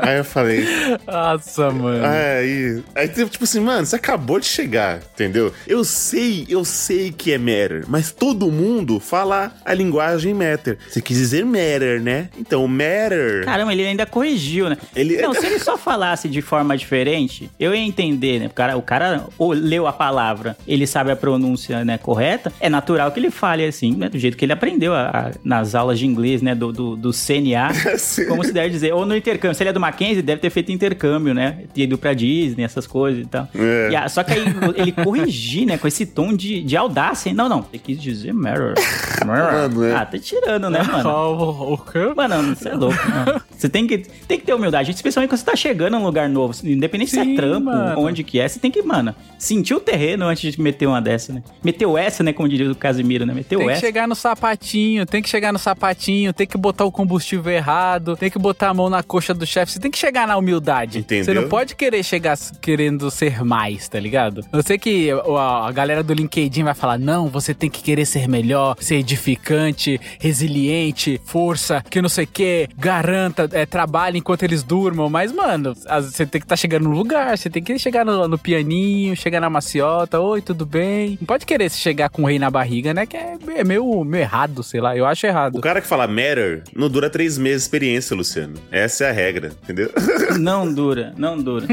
Aí 0.03 0.19
eu 0.19 0.25
falei, 0.25 0.65
Nossa, 1.07 1.71
mano. 1.71 2.05
aí. 2.05 2.83
Aí, 2.95 3.09
tipo 3.09 3.45
assim, 3.45 3.61
mano, 3.61 3.87
você 3.87 3.97
acabou 3.97 4.39
de 4.41 4.47
chegar, 4.47 5.01
entendeu? 5.15 5.53
Eu 5.67 5.85
sei, 5.85 6.47
eu 6.49 6.65
sei 6.65 7.11
que 7.13 7.32
é 7.33 7.39
matter, 7.39 7.85
mas 7.89 8.11
todo 8.13 8.51
mundo 8.51 8.99
fala 9.01 9.53
a 9.65 9.75
linguagem 9.75 10.35
matter. 10.35 10.79
Você 10.89 11.01
quis 11.01 11.17
dizer 11.17 11.45
matter, 11.45 12.01
né? 12.01 12.29
Então, 12.39 12.67
matter. 12.67 13.45
Caramba, 13.45 13.73
ele 13.73 13.87
ainda 13.87 14.07
corrigiu, 14.07 14.69
né? 14.69 14.77
Ele- 14.95 15.21
Não, 15.21 15.33
se 15.35 15.47
ele 15.47 15.59
só 15.59 15.77
falasse 15.77 16.29
de 16.29 16.43
forma 16.43 16.77
diferente, 16.77 17.51
eu 17.59 17.75
ia 17.75 17.81
entender, 17.81 18.41
né? 18.41 18.47
O 18.47 18.51
cara, 18.51 18.77
o 18.77 18.83
cara 18.83 19.27
leu 19.55 19.87
a 19.87 19.93
palavra, 19.93 20.57
ele 20.67 20.87
sabe 20.87 21.11
a 21.11 21.17
pronúncia 21.17 21.85
né, 21.85 21.99
correta, 21.99 22.53
é 22.61 22.69
natural 22.69 23.11
que 23.13 23.21
ele 23.21 23.31
fale 23.31 23.65
assim, 23.65 23.95
né? 23.95 24.09
Do 24.09 24.19
jeito 24.19 24.37
que 24.37 24.45
ele 24.45 24.53
aprendeu 24.53 24.95
a- 24.95 25.09
a- 25.09 25.31
nas 25.45 25.75
aulas 25.75 25.99
de 25.99 26.07
inglês, 26.07 26.43
né? 26.43 26.55
Do, 26.55 26.73
do, 26.73 26.97
do 26.97 27.13
CNA, 27.13 27.69
como 28.29 28.45
se 28.45 28.53
deve 28.53 28.71
dizer. 28.71 28.93
Ou 28.93 29.05
no 29.07 29.17
intercâmbio. 29.17 29.55
Se 29.57 29.63
ele 29.63 29.71
é 29.71 29.73
do 29.73 29.81
Mackenzie, 29.81 30.23
deve 30.23 30.41
ter 30.41 30.51
feito 30.51 30.71
intercâmbio, 30.73 31.35
né? 31.35 31.65
Ter 31.75 31.83
ido 31.83 31.97
pra 31.99 32.13
Disney, 32.15 32.65
essas 32.65 32.87
coisas 32.87 33.23
e 33.25 33.27
tal. 33.27 33.49
É. 33.55 33.89
E 33.91 33.97
a- 33.97 34.09
só 34.09 34.23
que 34.23 34.33
aí 34.33 34.45
ele 34.77 34.93
corrigir, 34.93 35.67
né? 35.67 35.79
Com 35.79 35.87
esse 35.89 36.07
tom 36.07 36.35
de, 36.35 36.63
de 36.63 36.77
audácia. 36.77 37.22
Hein? 37.29 37.35
Não, 37.35 37.49
não. 37.49 37.63
Você 37.63 37.79
quis 37.79 38.01
dizer 38.01 38.33
mirror. 38.35 38.75
Mirror. 39.25 39.53
Mano, 39.69 39.85
é. 39.85 39.95
Ah, 39.95 40.05
tá 40.05 40.19
tirando, 40.19 40.69
né, 40.69 40.83
mano? 40.83 41.73
O 41.75 41.79
quê? 41.79 42.13
Mano, 42.17 42.57
você 42.57 42.71
é 42.71 42.75
louco. 42.75 42.97
Não. 43.09 43.41
Você 43.57 43.69
tem 43.69 43.87
que, 43.87 43.99
tem 43.99 44.39
que 44.41 44.45
ter 44.45 44.53
humildade, 44.55 44.91
especialmente 44.91 45.31
quando 45.31 45.39
você 45.39 45.45
tá 45.45 45.55
chegando 45.55 45.93
num 45.93 46.05
lugar 46.05 46.29
novo. 46.29 46.53
Independente 46.67 47.11
se 47.13 47.23
Sim, 47.23 47.35
é 47.35 47.37
trampo, 47.37 47.67
mano. 47.67 48.01
onde 48.01 48.25
que 48.25 48.41
é, 48.41 48.49
você 48.49 48.59
tem 48.59 48.71
que, 48.71 48.83
mano, 48.83 49.15
sentir 49.39 49.75
o 49.75 49.81
terreno 49.81 50.27
antes 50.27 50.53
de 50.53 50.61
meter 50.61 50.87
uma 50.87 51.01
dessa, 51.01 51.33
né? 51.33 51.43
Meteu 51.63 51.97
essa, 51.97 52.23
né? 52.25 52.33
Como 52.33 52.49
diria 52.49 52.71
o 52.71 52.75
Casimiro, 52.75 53.25
né? 53.25 53.33
Meteu 53.33 53.59
Tem 53.61 53.69
que 53.69 53.73
essa. 53.75 53.81
chegar 53.81 54.09
no 54.09 54.15
sapatinho, 54.17 55.07
tem 55.07 55.23
que 55.23 55.29
chegar 55.29 55.53
no 55.53 55.59
sapatinho, 55.59 56.33
tem 56.33 56.47
que 56.47 56.59
botar 56.59 56.85
o 56.85 56.91
combustível 56.91 57.53
errado, 57.53 58.17
tem 58.17 58.29
que 58.31 58.39
botar 58.39 58.71
a 58.71 58.75
mão 58.75 58.91
na 58.91 59.03
coxa 59.03 59.33
do 59.33 59.47
chefe, 59.47 59.73
você 59.73 59.79
tem 59.79 59.91
que 59.91 59.99
chegar 59.99 60.27
na 60.27 60.37
humildade. 60.37 60.99
Entendeu? 60.99 61.25
Você 61.25 61.35
não 61.35 61.49
pode 61.49 61.77
querer 61.77 62.03
chegar 62.03 62.37
querendo 62.61 63.11
ser 63.11 63.45
mais, 63.45 63.89
tá 63.89 64.01
ligado? 64.01 64.45
Eu 64.53 64.63
sei 64.63 64.79
que 64.79 65.11
a 65.13 65.71
galera 65.73 66.03
do 66.03 66.13
LinkedIn 66.13 66.65
vai 66.65 66.75
falar: 66.75 66.99
não, 67.03 67.29
você 67.29 67.53
tem 67.53 67.69
que 67.69 67.83
querer 67.83 68.07
ser 68.07 68.29
melhor, 68.29 68.77
ser 68.81 68.97
edificante, 68.97 70.01
resiliente, 70.19 71.21
força, 71.25 71.83
que 71.89 72.01
não 72.03 72.09
sei 72.09 72.25
o 72.25 72.27
que, 72.29 72.69
garanta, 72.79 73.49
é, 73.53 73.65
trabalhe 73.67 74.19
enquanto 74.19 74.43
eles 74.43 74.63
durmam. 74.63 75.09
Mas, 75.09 75.33
mano, 75.33 75.75
as- 75.87 76.07
você 76.13 76.27
tem 76.27 76.41
que 76.41 76.45
estar 76.45 76.57
chegando 76.57 76.85
no 76.89 76.95
lugar, 76.97 77.37
você 77.37 77.49
tem 77.51 77.63
que 77.63 77.79
chegar 77.79 78.05
no, 78.05 78.27
no 78.29 78.39
pianinho, 78.39 79.17
chegar 79.17 79.41
na 79.41 79.49
maciota, 79.51 80.21
oi, 80.21 80.41
tudo 80.43 80.65
bem? 80.67 81.17
Não 81.21 81.27
pode 81.27 81.47
querer 81.47 81.71
chegar 81.71 82.09
com 82.09 82.23
o 82.23 82.27
rei 82.27 82.39
na 82.39 82.51
barriga, 82.51 82.93
né? 82.95 83.07
Que 83.07 83.17
é, 83.17 83.37
é 83.57 83.65
meio, 83.65 84.05
meio 84.05 84.23
errado, 84.23 84.63
sei 84.63 84.81
lá, 84.81 84.97
eu 84.97 85.07
acho 85.07 85.27
errado. 85.27 85.57
O 85.59 85.61
cara 85.61 85.81
que 85.81 85.87
fala 85.87 86.07
matter 86.07 86.63
não 86.75 86.89
dura 86.89 87.09
três 87.09 87.39
meses 87.39 87.63
de 87.63 87.65
experiência, 87.67 88.17
Luciano. 88.17 88.55
Essa 88.71 89.05
é 89.05 89.11
a 89.11 89.13
regra, 89.13 89.53
entendeu? 89.63 89.91
Não 90.39 90.73
dura, 90.73 91.13
não 91.19 91.37
dura. 91.37 91.67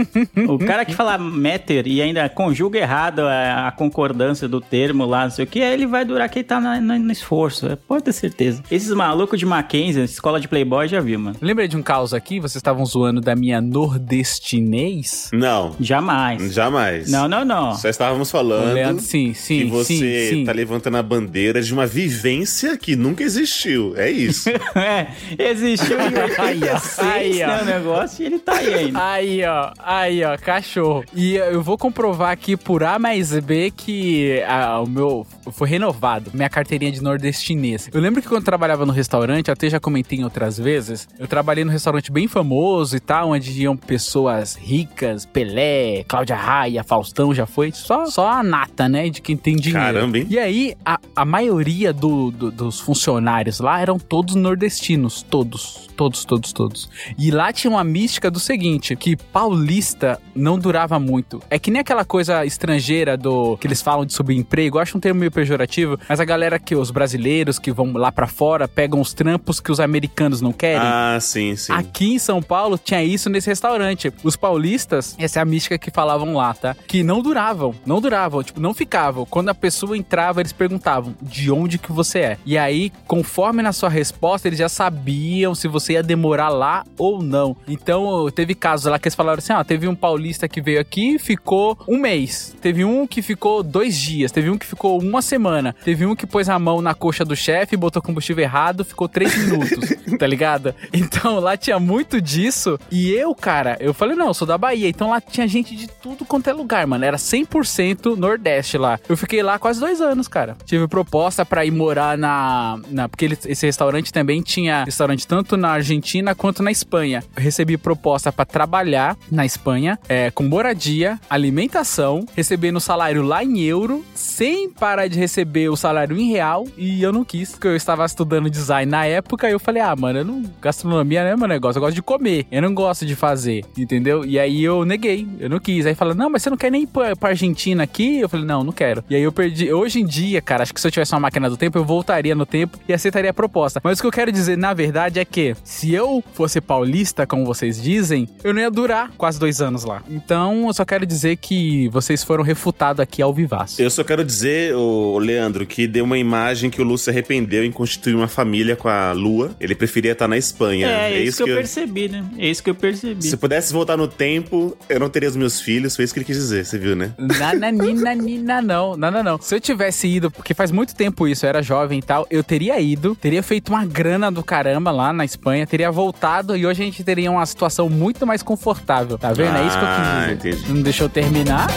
O 0.48 0.59
cara 0.59 0.83
que 0.83 0.93
fala 0.93 1.17
matter 1.17 1.88
e 1.88 2.01
ainda 2.01 2.27
conjuga 2.27 2.77
errado 2.77 3.21
a, 3.21 3.67
a 3.67 3.71
concordância 3.71 4.50
do 4.50 4.59
termo 4.59 5.05
lá, 5.05 5.18
não 5.23 5.31
sei 5.31 5.45
o 5.45 5.47
que, 5.47 5.61
aí 5.61 5.73
ele 5.73 5.88
vai 5.88 6.03
durar 6.05 6.27
que 6.29 6.39
ele 6.39 6.43
tá 6.45 6.59
na- 6.59 6.79
na- 6.81 6.99
no 6.99 7.11
esforço. 7.11 7.67
é, 7.67 7.75
Pode 7.75 8.03
ter 8.03 8.13
certeza. 8.13 8.61
Esses 8.69 8.91
malucos 8.91 9.39
de 9.39 9.45
Mackenzie, 9.45 10.03
escola 10.03 10.39
de 10.39 10.47
Playboy, 10.47 10.88
já 10.88 10.99
viu, 10.99 11.19
mano. 11.19 11.35
Lembrei 11.41 11.67
de 11.67 11.75
um 11.77 11.81
caos 11.81 12.13
aqui, 12.13 12.39
vocês 12.39 12.55
estavam 12.57 12.85
zoando 12.85 13.19
da 13.21 13.35
minha 13.35 13.59
nordestinês. 13.61 15.29
Não, 15.33 15.75
Jamais. 15.79 16.53
jamais. 16.53 17.09
Não, 17.11 17.27
não, 17.27 17.43
não. 17.45 17.75
Só 17.75 17.89
estávamos 17.89 18.29
falando 18.31 18.73
Leandro, 18.73 19.03
sim, 19.03 19.33
sim, 19.33 19.59
que 19.59 19.65
você 19.65 19.93
sim, 20.29 20.29
sim. 20.39 20.45
tá 20.45 20.51
levantando 20.51 20.97
a 20.97 21.03
bandeira 21.03 21.61
de 21.61 21.73
uma 21.73 21.85
vivência 21.85 22.77
que 22.77 22.95
nunca 22.95 23.23
existiu. 23.23 23.93
É 23.97 24.09
isso. 24.09 24.49
É, 24.75 25.07
existiu 25.38 25.97
em 25.99 26.03
Aí, 26.39 26.59
ó. 26.63 26.73
86, 26.73 26.99
Aí, 26.99 27.43
ó. 27.43 27.47
né, 27.47 27.61
o 27.61 27.65
negócio, 27.65 28.23
e 28.23 28.25
ele 28.27 28.39
tá 28.39 28.53
aí 28.53 28.73
ainda. 28.73 29.11
Aí, 29.11 29.43
ó, 29.45 29.71
aí, 29.79 30.23
ó, 30.23 30.38
cachorro. 30.38 31.03
E 31.15 31.35
eu 31.35 31.61
vou 31.61 31.77
comprovar 31.77 32.31
aqui 32.31 32.55
por 32.55 32.83
A 32.83 32.97
mais 32.99 33.38
B 33.39 33.71
que 33.75 34.41
ah, 34.47 34.79
o 34.81 34.88
meu 34.88 35.08
foi 35.51 35.67
renovado, 35.67 36.31
minha 36.33 36.49
carteirinha 36.49 36.91
de 36.91 37.01
nordestinês. 37.01 37.89
Eu 37.93 38.01
lembro 38.01 38.21
que 38.21 38.27
quando 38.27 38.41
eu 38.41 38.45
trabalhava 38.45 38.85
no 38.85 38.91
restaurante, 38.93 39.51
até 39.51 39.69
já 39.69 39.79
comentei 39.79 40.19
em 40.19 40.23
outras 40.23 40.57
vezes, 40.57 41.07
eu 41.17 41.27
trabalhei 41.27 41.63
num 41.65 41.71
restaurante 41.71 42.11
bem 42.11 42.27
famoso 42.27 42.95
e 42.95 42.99
tal, 42.99 43.29
onde 43.31 43.51
iam 43.61 43.75
pessoas 43.75 44.55
ricas, 44.55 45.25
Pelé, 45.25 46.03
Cláudia 46.07 46.35
Raia, 46.35 46.83
Faustão, 46.83 47.33
já 47.33 47.45
foi. 47.45 47.71
Só, 47.71 48.05
só 48.05 48.27
a 48.29 48.43
nata, 48.43 48.87
né, 48.89 49.09
de 49.09 49.21
quem 49.21 49.35
tem 49.37 49.55
dinheiro. 49.55 49.79
Caramba, 49.93 50.17
hein? 50.17 50.27
E 50.29 50.37
aí, 50.39 50.75
a, 50.85 50.99
a 51.15 51.25
maioria 51.25 51.91
do- 51.93 52.31
do- 52.31 52.51
dos 52.51 52.79
funcionários 52.79 53.59
lá 53.59 53.79
eram 53.81 53.97
todos 53.99 54.35
nordestinos. 54.35 55.21
Todos. 55.21 55.87
Todos, 55.95 56.23
todos, 56.23 56.53
todos. 56.53 56.89
E 57.17 57.29
lá 57.29 57.51
tinha 57.51 57.69
uma 57.69 57.83
mística 57.83 58.31
do 58.31 58.39
seguinte: 58.39 58.95
que 58.95 59.17
paulista 59.17 60.19
não 60.33 60.57
durava 60.57 60.97
muito. 60.99 61.41
É 61.49 61.59
que 61.59 61.69
nem 61.69 61.81
aquela 61.81 62.05
coisa 62.05 62.45
estrangeira 62.45 63.17
do 63.17 63.57
que 63.57 63.67
eles 63.67 63.81
falam 63.81 64.05
de 64.05 64.13
subemprego. 64.13 64.77
Eu 64.77 64.81
acho 64.81 64.95
um 65.00 65.01
termo 65.01 65.22
meio 65.22 65.32
pejorativo, 65.32 65.98
mas 66.08 66.20
a 66.20 66.25
galera 66.25 66.60
que, 66.60 66.75
os 66.75 66.91
brasileiros 66.91 67.58
que 67.58 67.72
vão 67.72 67.91
lá 67.94 68.12
pra 68.12 68.27
fora, 68.27 68.68
pegam 68.68 69.00
os 69.00 69.13
trampos 69.13 69.60
que 69.60 69.72
os 69.72 69.79
americanos 69.79 70.41
não 70.41 70.51
querem. 70.51 70.82
Ah, 70.82 71.18
sim, 71.22 71.56
sim. 71.56 71.72
Aqui 71.72 72.13
em 72.13 72.20
São 72.20 72.41
Paulo 72.41 72.77
tinha 72.77 73.03
isso 73.03 73.29
nesse 73.29 73.50
restaurante. 73.50 74.13
Os 74.24 74.36
paulistas, 74.36 75.15
essa 75.18 75.39
é 75.39 75.41
a 75.41 75.46
mística 75.46 75.77
que 75.77 75.89
falavam 75.89 76.36
lá, 76.36 76.53
tá? 76.53 76.75
Que 76.88 77.01
não 77.01 77.22
duravam, 77.22 77.74
não 77.86 78.01
duravam, 78.01 78.44
tipo, 78.44 78.60
não 78.60 78.74
ficavam. 78.74 79.25
Quando 79.25 79.50
a 79.50 79.56
pessoa 79.56 79.98
entrava, 79.98 80.41
eles 80.41 80.53
perguntavam 80.53 81.15
de 81.22 81.50
onde 81.50 81.77
que 81.77 81.91
você 81.91 82.20
é. 82.20 82.38
E 82.46 82.58
aí, 82.58 82.91
conforme 83.08 83.62
na 83.62 83.72
sua 83.72 83.89
resposta, 83.89 84.48
eles 84.48 84.60
já 84.60 84.70
sabiam 84.70 85.56
se 85.56 85.68
você 85.68 85.94
ia 85.94 86.03
demorar 86.03 86.50
lá 86.50 86.84
ou 86.98 87.24
não. 87.24 87.56
Então, 87.68 88.29
teve 88.32 88.53
casos 88.53 88.91
lá 88.91 89.00
que 89.00 89.08
eles 89.08 89.15
falaram 89.15 89.39
assim: 89.39 89.53
ó, 89.53 89.63
teve 89.63 89.88
um 89.88 89.96
paulista 89.96 90.48
que 90.48 90.62
veio 90.62 90.79
aqui 90.79 91.15
e 91.15 91.20
ficou 91.20 91.77
um 91.88 91.98
mês. 91.98 92.56
Teve 92.62 92.84
um 92.84 93.08
que 93.08 93.22
ficou 93.22 93.63
dois 93.63 93.98
dias. 93.98 94.32
Teve 94.32 94.50
um 94.50 94.58
que 94.58 94.65
ficou 94.65 94.88
uma 94.98 95.22
semana. 95.22 95.75
Teve 95.84 96.05
um 96.05 96.15
que 96.15 96.25
pôs 96.27 96.50
a 96.50 96.58
mão 96.58 96.81
na 96.81 96.93
coxa 96.93 97.24
do 97.24 97.36
chefe, 97.36 97.77
botou 97.77 98.01
combustível 98.01 98.43
errado, 98.43 98.84
ficou 98.86 99.08
três 99.08 99.36
minutos, 99.38 99.96
tá 100.17 100.25
ligado? 100.27 100.74
Então 100.93 101.39
lá 101.39 101.55
tinha 101.58 101.79
muito 101.79 102.22
disso. 102.22 102.79
E 102.91 103.12
eu, 103.12 103.34
cara, 103.36 103.77
eu 103.79 103.93
falei, 103.93 104.15
não, 104.15 104.27
eu 104.27 104.34
sou 104.34 104.48
da 104.48 104.58
Bahia. 104.58 104.88
Então 104.89 105.10
lá 105.10 105.22
tinha 105.22 105.48
gente 105.48 105.75
de 105.75 105.88
tudo 105.88 106.25
quanto 106.25 106.50
é 106.50 106.53
lugar, 106.53 106.86
mano. 106.88 107.03
Era 107.05 107.17
100% 107.17 108.15
Nordeste 108.15 108.77
lá. 108.77 109.00
Eu 109.08 109.15
fiquei 109.17 109.41
lá 109.43 109.60
quase 109.60 109.79
dois 109.79 110.01
anos, 110.01 110.27
cara. 110.27 110.55
Tive 110.65 110.88
proposta 110.88 111.46
pra 111.46 111.65
ir 111.65 111.72
morar 111.72 112.17
na. 112.17 112.79
na 112.89 113.10
porque 113.10 113.25
ele- 113.25 113.38
esse 113.46 113.65
restaurante 113.65 114.12
também 114.13 114.41
tinha 114.41 114.84
restaurante 114.84 115.27
tanto 115.27 115.55
na 115.58 115.69
Argentina 115.72 116.34
quanto 116.36 116.62
na 116.63 116.72
Espanha. 116.72 117.24
Eu 117.36 117.41
recebi 117.43 117.77
proposta 117.77 118.31
pra 118.31 118.46
trabalhar 118.46 119.17
na 119.31 119.46
Espanha, 119.46 119.98
é, 120.08 120.31
com 120.31 120.43
moradia, 120.43 121.19
alimentação, 121.29 122.25
recebendo 122.36 122.79
salário 122.79 123.22
lá 123.22 123.43
em 123.43 123.60
euro, 123.62 124.03
sem 124.13 124.69
parar 124.79 125.07
de 125.07 125.19
receber 125.19 125.69
o 125.69 125.75
salário 125.75 126.17
em 126.17 126.31
real. 126.31 126.65
E 126.77 127.03
eu 127.03 127.12
não 127.12 127.24
quis, 127.24 127.51
porque 127.51 127.67
eu 127.67 127.75
estava 127.75 128.05
estudando 128.05 128.50
design 128.50 128.89
na 128.89 129.05
época. 129.05 129.50
E 129.50 129.51
eu 129.51 129.59
falei, 129.59 129.81
ah, 129.81 129.95
mano, 129.95 130.19
eu 130.19 130.25
não. 130.25 130.43
Gastronomia 130.62 131.24
não 131.24 131.31
é 131.31 131.38
meu 131.38 131.48
negócio, 131.48 131.77
eu 131.77 131.81
gosto 131.81 131.95
de 131.95 132.01
comer, 132.01 132.45
eu 132.51 132.62
não 132.62 132.74
gosto 132.74 133.05
de 133.05 133.15
fazer, 133.15 133.65
entendeu? 133.77 134.25
E 134.25 134.39
aí 134.39 134.63
eu 134.63 134.86
neguei, 134.86 135.27
eu 135.39 135.50
não 135.50 135.59
quis. 135.59 135.86
Aí 135.86 135.95
fala, 135.95 136.13
não, 136.13 136.29
mas 136.29 136.41
você 136.41 136.50
não 136.50 136.57
quer 136.57 136.71
nem 136.71 136.83
ir 136.83 136.88
pra, 136.88 137.13
Argentina 137.21 137.83
aqui? 137.83 138.19
Eu 138.19 138.29
falei, 138.29 138.45
não, 138.45 138.63
não 138.63 138.71
quero. 138.71 139.03
E 139.09 139.15
aí 139.15 139.21
eu 139.21 139.31
perdi. 139.31 139.71
Hoje 139.71 140.00
em 140.00 140.05
dia, 140.05 140.41
cara, 140.41 140.63
acho 140.63 140.74
que 140.74 140.81
se 140.81 140.88
eu 140.88 140.91
tivesse 140.91 141.13
uma 141.13 141.19
máquina 141.19 141.50
do 141.50 141.57
tempo, 141.57 141.77
eu 141.77 141.83
voltaria 141.83 142.33
no 142.33 142.45
tempo 142.45 142.77
e 142.88 142.93
aceitaria 142.93 143.31
a 143.31 143.33
proposta. 143.33 143.81
Mas 143.83 144.00
o 144.00 144.01
que 144.01 144.07
eu 144.07 144.12
quero 144.12 144.31
dizer, 144.31 144.57
na 144.57 144.74
verdade, 144.74 145.19
é 145.19 145.25
que 145.25 145.55
se 145.63 145.93
eu 145.93 146.24
fosse 146.33 146.62
paulista, 146.62 147.27
como 147.27 147.45
vocês 147.45 147.81
dizem, 147.81 148.27
eu 148.43 148.53
não 148.53 148.62
ia 148.62 148.71
durar 148.71 149.12
quase 149.17 149.39
dois 149.39 149.62
anos 149.62 149.83
lá. 149.83 150.01
Então, 150.09 150.67
eu 150.67 150.74
só 150.74 150.86
quero 150.86 151.05
dizer 151.05 151.38
que 151.38 151.89
vocês 151.89 152.24
foram 152.24 152.43
refutados 152.43 153.00
aqui 153.00 153.21
ao 153.21 153.33
vivaço. 153.33 153.81
Eu 153.81 153.89
só 153.89 154.03
quero 154.03 154.24
dizer, 154.24 154.68
ô, 154.73 155.17
Leandro, 155.19 155.65
que 155.65 155.88
deu 155.88 156.03
uma 156.05 156.17
imagem 156.17 156.69
que 156.69 156.81
o 156.81 156.83
Lúcio 156.83 157.05
se 157.05 157.09
arrependeu 157.09 157.63
em 157.63 157.71
constituir 157.71 158.15
uma 158.15 158.27
família 158.27 158.75
com 158.75 158.88
a 158.88 159.11
Lua. 159.11 159.51
Ele 159.59 159.75
preferia 159.75 160.11
estar 160.13 160.27
na 160.27 160.38
Espanha. 160.38 160.88
É, 160.88 161.21
isso 161.21 161.43
que 161.43 161.49
eu 161.51 161.55
percebi, 161.57 162.09
né? 162.09 162.23
É 162.38 162.47
isso 162.49 162.63
que 162.63 162.69
eu 162.69 162.75
percebi. 162.75 163.23
Se 163.25 163.38
pudesse 163.38 163.71
voltar 163.73 163.97
no 163.97 164.07
tempo, 164.07 164.75
eu 164.88 164.99
não 164.99 165.09
teria 165.09 165.29
os 165.29 165.35
meus 165.35 165.59
filhos. 165.61 165.95
Foi 165.95 166.05
isso 166.05 166.13
que 166.13 166.19
ele 166.19 166.25
quis 166.25 166.38
dizer, 166.38 166.65
você 166.65 166.77
viu, 166.77 166.95
né? 166.95 167.13
Nananina, 167.17 168.13
nina, 168.15 168.61
não. 168.61 168.95
Não, 168.97 169.11
não, 169.11 169.23
não. 169.23 169.41
Se 169.41 169.55
eu 169.55 169.59
tivesse 169.59 170.07
ido, 170.07 170.29
porque 170.31 170.53
faz 170.53 170.71
muito 170.71 170.95
tempo 170.95 171.27
isso, 171.27 171.45
eu 171.45 171.49
era 171.49 171.61
jovem 171.61 171.99
e 171.99 172.01
tal, 172.01 172.27
eu 172.29 172.43
teria 172.43 172.79
ido, 172.79 173.15
teria 173.15 173.41
feito 173.43 173.69
uma 173.69 173.85
grana 173.85 174.31
do 174.31 174.43
caramba 174.43 174.91
lá 174.91 175.11
na 175.13 175.25
Espanha, 175.25 175.65
teria 175.65 175.91
voltado 175.91 176.55
e 176.55 176.65
hoje 176.65 176.81
a 176.81 176.85
gente 176.85 177.03
teria 177.03 177.31
uma 177.31 177.45
situação 177.45 177.89
muito 177.89 178.25
mais 178.25 178.43
confortável. 178.43 179.17
Tá 179.17 179.31
vendo? 179.33 179.55
é 179.57 179.65
isso 179.67 179.77
que 179.77 179.83
eu 179.83 179.88
Ah, 179.88 180.25
quis 180.29 180.38
dizer. 180.43 180.51
entendi. 180.53 180.73
Não 180.73 180.81
deixou 180.81 181.05
eu 181.05 181.09
terminar? 181.09 181.67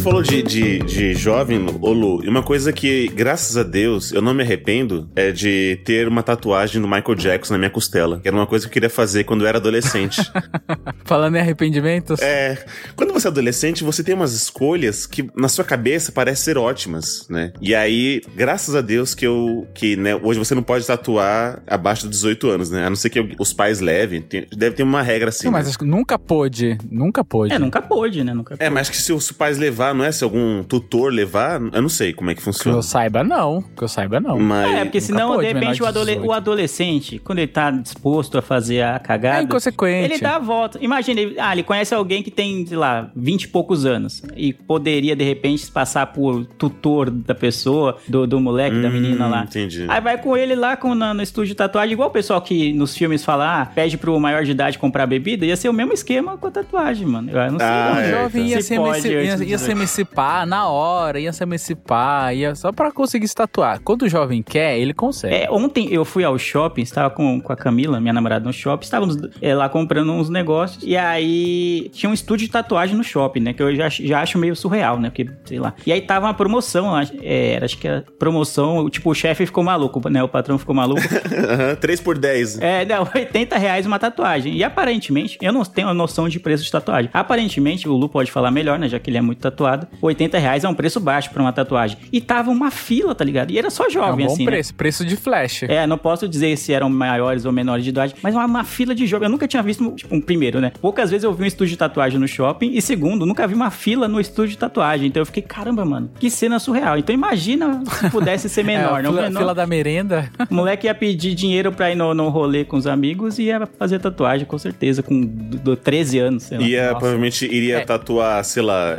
Você 0.00 0.04
falou 0.04 0.22
de, 0.22 0.42
de, 0.42 0.78
de 0.78 1.14
jovem, 1.14 1.66
ô 1.78 1.92
Lu, 1.92 2.24
e 2.24 2.28
uma 2.30 2.42
coisa 2.42 2.72
que, 2.72 3.08
graças 3.08 3.58
a 3.58 3.62
Deus, 3.62 4.12
eu 4.12 4.22
não 4.22 4.32
me 4.32 4.42
arrependo 4.42 5.10
é 5.14 5.30
de 5.30 5.78
ter 5.84 6.08
uma 6.08 6.22
tatuagem 6.22 6.80
do 6.80 6.88
Michael 6.88 7.14
Jackson 7.16 7.52
na 7.52 7.58
minha 7.58 7.70
costela. 7.70 8.18
Que 8.18 8.26
era 8.26 8.34
uma 8.34 8.46
coisa 8.46 8.64
que 8.64 8.70
eu 8.70 8.72
queria 8.72 8.88
fazer 8.88 9.24
quando 9.24 9.42
eu 9.42 9.46
era 9.46 9.58
adolescente. 9.58 10.22
Falando 11.04 11.36
em 11.36 11.40
arrependimentos. 11.40 12.18
É, 12.22 12.64
quando 12.96 13.12
você 13.12 13.28
é 13.28 13.30
adolescente, 13.30 13.84
você 13.84 14.02
tem 14.02 14.14
umas 14.14 14.32
escolhas 14.32 15.04
que 15.04 15.28
na 15.36 15.50
sua 15.50 15.66
cabeça 15.66 16.10
parecem 16.10 16.44
ser 16.44 16.56
ótimas, 16.56 17.26
né? 17.28 17.52
E 17.60 17.74
aí, 17.74 18.22
graças 18.34 18.74
a 18.74 18.80
Deus 18.80 19.14
que 19.14 19.26
eu, 19.26 19.68
que, 19.74 19.96
né, 19.96 20.16
hoje 20.16 20.38
você 20.38 20.54
não 20.54 20.62
pode 20.62 20.86
tatuar 20.86 21.62
abaixo 21.66 22.08
dos 22.08 22.20
18 22.20 22.48
anos, 22.48 22.70
né? 22.70 22.86
A 22.86 22.88
não 22.88 22.96
ser 22.96 23.10
que 23.10 23.36
os 23.38 23.52
pais 23.52 23.80
levem, 23.80 24.22
tem- 24.22 24.46
deve 24.50 24.76
ter 24.76 24.82
uma 24.82 25.02
regra 25.02 25.28
assim. 25.28 25.44
Não, 25.44 25.52
mas 25.52 25.64
né? 25.64 25.68
acho 25.68 25.78
que 25.78 25.84
nunca 25.84 26.18
pôde. 26.18 26.78
Nunca 26.90 27.22
pôde. 27.22 27.52
É, 27.52 27.58
nunca 27.58 27.82
pôde, 27.82 28.24
né? 28.24 28.32
Nunca 28.32 28.56
É, 28.58 28.70
mas 28.70 28.88
acho 28.88 28.92
que 28.92 28.96
se 28.96 29.12
os 29.12 29.30
pais 29.30 29.58
levar, 29.58 29.89
não 29.94 30.04
é? 30.04 30.12
Se 30.12 30.24
algum 30.24 30.62
tutor 30.62 31.12
levar, 31.12 31.60
eu 31.72 31.82
não 31.82 31.88
sei 31.88 32.12
como 32.12 32.30
é 32.30 32.34
que 32.34 32.40
Que 32.40 32.44
funciona. 32.44 32.76
eu 32.78 32.82
saiba, 32.82 33.22
não. 33.24 33.62
Que 33.76 33.82
eu 33.84 33.88
saiba, 33.88 34.18
não. 34.20 34.38
Mas. 34.38 34.70
É, 34.74 34.84
porque 34.84 35.00
senão, 35.00 35.34
pôde, 35.34 35.46
de 35.48 35.52
repente, 35.52 35.74
de 35.76 35.82
o, 35.82 35.86
adole- 35.86 36.12
18. 36.12 36.28
o 36.28 36.32
adolescente, 36.32 37.18
quando 37.18 37.38
ele 37.38 37.48
tá 37.48 37.70
disposto 37.70 38.38
a 38.38 38.42
fazer 38.42 38.82
a 38.82 38.94
É 38.96 38.98
cagada, 38.98 39.42
inconsequente. 39.42 40.12
ele 40.12 40.18
dá 40.20 40.36
a 40.36 40.38
volta. 40.38 40.78
Imagina, 40.80 41.20
ele, 41.20 41.36
ah, 41.38 41.52
ele 41.52 41.62
conhece 41.62 41.94
alguém 41.94 42.22
que 42.22 42.30
tem, 42.30 42.66
sei 42.66 42.76
lá, 42.76 43.10
20 43.14 43.42
e 43.44 43.48
poucos 43.48 43.84
anos 43.86 44.22
e 44.36 44.52
poderia, 44.52 45.14
de 45.16 45.24
repente, 45.24 45.70
passar 45.70 46.06
por 46.06 46.44
tutor 46.58 47.10
da 47.10 47.34
pessoa, 47.34 47.96
do, 48.08 48.26
do 48.26 48.40
moleque, 48.40 48.80
da 48.80 48.88
Hum, 48.88 48.92
menina 48.92 49.26
lá. 49.26 49.42
entendi. 49.44 49.86
Aí 49.88 50.00
vai 50.00 50.18
com 50.18 50.36
ele 50.36 50.54
lá 50.54 50.76
com, 50.76 50.94
na- 50.94 51.12
no 51.14 51.22
estúdio 51.22 51.48
de 51.48 51.54
tatuagem, 51.56 51.92
igual 51.92 52.08
o 52.08 52.12
pessoal 52.12 52.40
que 52.40 52.72
nos 52.72 52.96
filmes 52.96 53.24
fala, 53.24 53.62
ah, 53.62 53.66
pede 53.66 53.96
pro 53.98 54.18
maior 54.18 54.44
de 54.44 54.50
idade 54.52 54.78
comprar 54.78 55.06
bebida, 55.06 55.44
ia 55.44 55.56
ser 55.56 55.68
o 55.68 55.72
mesmo 55.72 55.92
esquema 55.92 56.36
com 56.36 56.46
a 56.46 56.50
tatuagem, 56.50 57.06
mano. 57.06 57.30
Eu 57.30 57.52
não 57.52 57.58
sei 57.58 57.68
Ah, 57.68 57.86
como 57.88 58.00
O 58.00 58.02
é, 58.04 58.10
jovem 58.10 58.42
então. 58.42 58.50
ia 58.56 58.62
se 58.62 58.68
ser, 58.68 58.76
pode 58.76 59.08
ia, 59.08 59.44
ia 59.44 59.58
ser 59.58 59.74
emancipar 59.80 60.46
na 60.46 60.68
hora, 60.68 61.18
ia 61.18 61.32
se 61.32 61.42
emancipar, 61.42 62.34
ia 62.34 62.54
só 62.54 62.70
pra 62.72 62.92
conseguir 62.92 63.26
se 63.28 63.34
tatuar. 63.34 63.80
Quando 63.80 64.02
o 64.02 64.08
jovem 64.08 64.42
quer, 64.42 64.78
ele 64.78 64.92
consegue. 64.94 65.34
É, 65.34 65.50
ontem 65.50 65.88
eu 65.92 66.04
fui 66.04 66.24
ao 66.24 66.38
shopping, 66.38 66.82
estava 66.82 67.10
com, 67.10 67.40
com 67.40 67.52
a 67.52 67.56
Camila, 67.56 68.00
minha 68.00 68.12
namorada, 68.12 68.44
no 68.44 68.52
shopping, 68.52 68.84
estávamos 68.84 69.16
é, 69.40 69.54
lá 69.54 69.68
comprando 69.68 70.12
uns 70.12 70.28
negócios, 70.28 70.82
e 70.84 70.96
aí 70.96 71.88
tinha 71.92 72.08
um 72.10 72.14
estúdio 72.14 72.46
de 72.46 72.52
tatuagem 72.52 72.96
no 72.96 73.04
shopping, 73.04 73.40
né? 73.40 73.52
Que 73.52 73.62
eu 73.62 73.74
já, 73.74 73.88
já 73.88 74.20
acho 74.20 74.38
meio 74.38 74.54
surreal, 74.54 74.98
né? 74.98 75.08
Porque, 75.10 75.28
sei 75.44 75.58
lá. 75.58 75.74
E 75.86 75.92
aí 75.92 76.00
tava 76.00 76.26
uma 76.26 76.34
promoção, 76.34 76.94
acho- 76.94 77.12
é, 77.22 77.58
acho 77.62 77.78
que 77.78 77.88
era 77.88 78.04
promoção, 78.18 78.88
tipo, 78.90 79.10
o 79.10 79.14
chefe 79.14 79.46
ficou 79.46 79.64
maluco, 79.64 80.08
né? 80.08 80.22
O 80.22 80.28
patrão 80.28 80.58
ficou 80.58 80.74
maluco. 80.74 81.00
Aham, 81.50 81.74
3 81.76 82.00
por 82.00 82.18
10. 82.18 82.60
É, 82.60 82.84
não, 82.84 83.06
80 83.14 83.56
reais 83.58 83.86
uma 83.86 83.98
tatuagem. 83.98 84.54
E 84.54 84.64
aparentemente, 84.64 85.38
eu 85.40 85.52
não 85.52 85.64
tenho 85.64 85.88
a 85.88 85.94
noção 85.94 86.28
de 86.28 86.38
preço 86.38 86.64
de 86.64 86.70
tatuagem. 86.70 87.10
Aparentemente, 87.12 87.88
o 87.88 87.92
Lu 87.94 88.08
pode 88.08 88.30
falar 88.30 88.50
melhor, 88.50 88.78
né? 88.78 88.88
Já 88.88 88.98
que 88.98 89.10
ele 89.10 89.18
é 89.18 89.20
muito 89.22 89.38
tatuado. 89.40 89.69
80 90.00 90.38
reais 90.38 90.64
é 90.64 90.68
um 90.68 90.74
preço 90.74 91.00
baixo 91.00 91.30
pra 91.30 91.42
uma 91.42 91.52
tatuagem. 91.52 91.98
E 92.12 92.20
tava 92.20 92.50
uma 92.50 92.70
fila, 92.70 93.14
tá 93.14 93.24
ligado? 93.24 93.50
E 93.50 93.58
era 93.58 93.70
só 93.70 93.84
É 93.84 93.86
um 93.88 93.90
jovem, 93.90 94.26
bom 94.26 94.32
assim, 94.32 94.44
né? 94.44 94.50
preço, 94.50 94.74
preço 94.74 95.04
de 95.04 95.16
flash. 95.16 95.62
É, 95.64 95.86
não 95.86 95.98
posso 95.98 96.28
dizer 96.28 96.56
se 96.56 96.72
eram 96.72 96.88
maiores 96.90 97.44
ou 97.44 97.52
menores 97.52 97.84
de 97.84 97.90
idade, 97.90 98.14
mas 98.22 98.34
uma, 98.34 98.44
uma 98.46 98.64
fila 98.64 98.94
de 98.94 99.06
jovem. 99.06 99.26
Eu 99.26 99.30
nunca 99.30 99.46
tinha 99.48 99.62
visto, 99.62 99.90
tipo, 99.92 100.14
um 100.14 100.20
primeiro, 100.20 100.60
né? 100.60 100.72
Poucas 100.80 101.10
vezes 101.10 101.24
eu 101.24 101.32
vi 101.32 101.44
um 101.44 101.46
estúdio 101.46 101.72
de 101.72 101.76
tatuagem 101.78 102.18
no 102.18 102.26
shopping, 102.28 102.72
e 102.74 102.80
segundo, 102.82 103.24
nunca 103.26 103.46
vi 103.46 103.54
uma 103.54 103.70
fila 103.70 104.06
no 104.08 104.20
estúdio 104.20 104.50
de 104.52 104.58
tatuagem. 104.58 105.06
Então 105.08 105.20
eu 105.20 105.26
fiquei, 105.26 105.42
caramba, 105.42 105.84
mano, 105.84 106.10
que 106.18 106.30
cena 106.30 106.58
surreal. 106.58 106.98
Então 106.98 107.14
imagina 107.14 107.82
se 107.86 108.10
pudesse 108.10 108.48
ser 108.48 108.64
menor, 108.64 109.00
É, 109.00 109.02
não 109.02 109.10
fila, 109.12 109.22
menor. 109.22 109.38
fila 109.40 109.54
da 109.54 109.66
merenda. 109.66 110.30
O 110.50 110.54
moleque 110.54 110.86
ia 110.86 110.94
pedir 110.94 111.34
dinheiro 111.34 111.72
pra 111.72 111.90
ir 111.90 111.94
no, 111.94 112.14
no 112.14 112.28
rolê 112.28 112.64
com 112.64 112.76
os 112.76 112.86
amigos 112.86 113.38
e 113.38 113.44
ia 113.44 113.66
fazer 113.78 113.98
tatuagem, 113.98 114.46
com 114.46 114.58
certeza, 114.58 115.02
com 115.02 115.20
do, 115.20 115.58
do 115.58 115.76
13 115.76 116.18
anos, 116.18 116.42
sei 116.44 116.58
lá. 116.58 116.64
Ia, 116.64 116.82
Nossa. 116.86 116.94
provavelmente 116.98 117.44
iria 117.46 117.78
É. 117.78 117.84
tatuar, 117.84 118.44
sei 118.44 118.62
lá, 118.62 118.94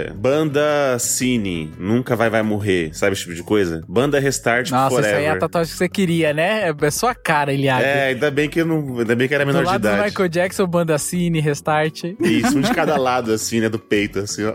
é, 0.00 0.10
banda 0.12 0.98
Cine, 0.98 1.72
nunca 1.78 2.16
vai 2.16 2.30
vai 2.30 2.42
morrer, 2.42 2.90
sabe 2.94 3.12
esse 3.12 3.22
tipo 3.22 3.34
de 3.34 3.42
coisa? 3.42 3.82
Banda 3.88 4.18
Restart 4.18 4.70
Nossa, 4.70 4.96
Forever. 4.96 5.10
isso 5.10 5.18
aí 5.18 5.24
é 5.26 5.30
a 5.30 5.38
tatuagem 5.38 5.72
que 5.72 5.78
você 5.78 5.88
queria, 5.88 6.32
né? 6.32 6.68
É 6.68 6.90
sua 6.90 7.14
cara, 7.14 7.52
Eliade. 7.52 7.84
É, 7.84 8.04
ainda 8.08 8.30
bem 8.30 8.48
que 8.48 8.60
eu 8.60 8.66
não, 8.66 8.98
ainda 8.98 9.14
bem 9.14 9.28
que 9.28 9.34
era 9.34 9.44
Do 9.44 9.48
menor 9.48 9.60
de 9.60 9.66
lado 9.66 9.80
do 9.82 9.88
idade. 9.88 10.04
Michael 10.04 10.28
Jackson, 10.28 10.66
banda 10.66 10.98
Cine, 10.98 11.40
Restart, 11.40 12.04
Isso, 12.20 12.56
um 12.58 12.60
de 12.60 12.70
cada 12.74 12.96
lado, 12.96 13.32
assim, 13.32 13.60
né, 13.60 13.68
do 13.68 13.78
peito, 13.78 14.20
assim, 14.20 14.44
ó. 14.44 14.54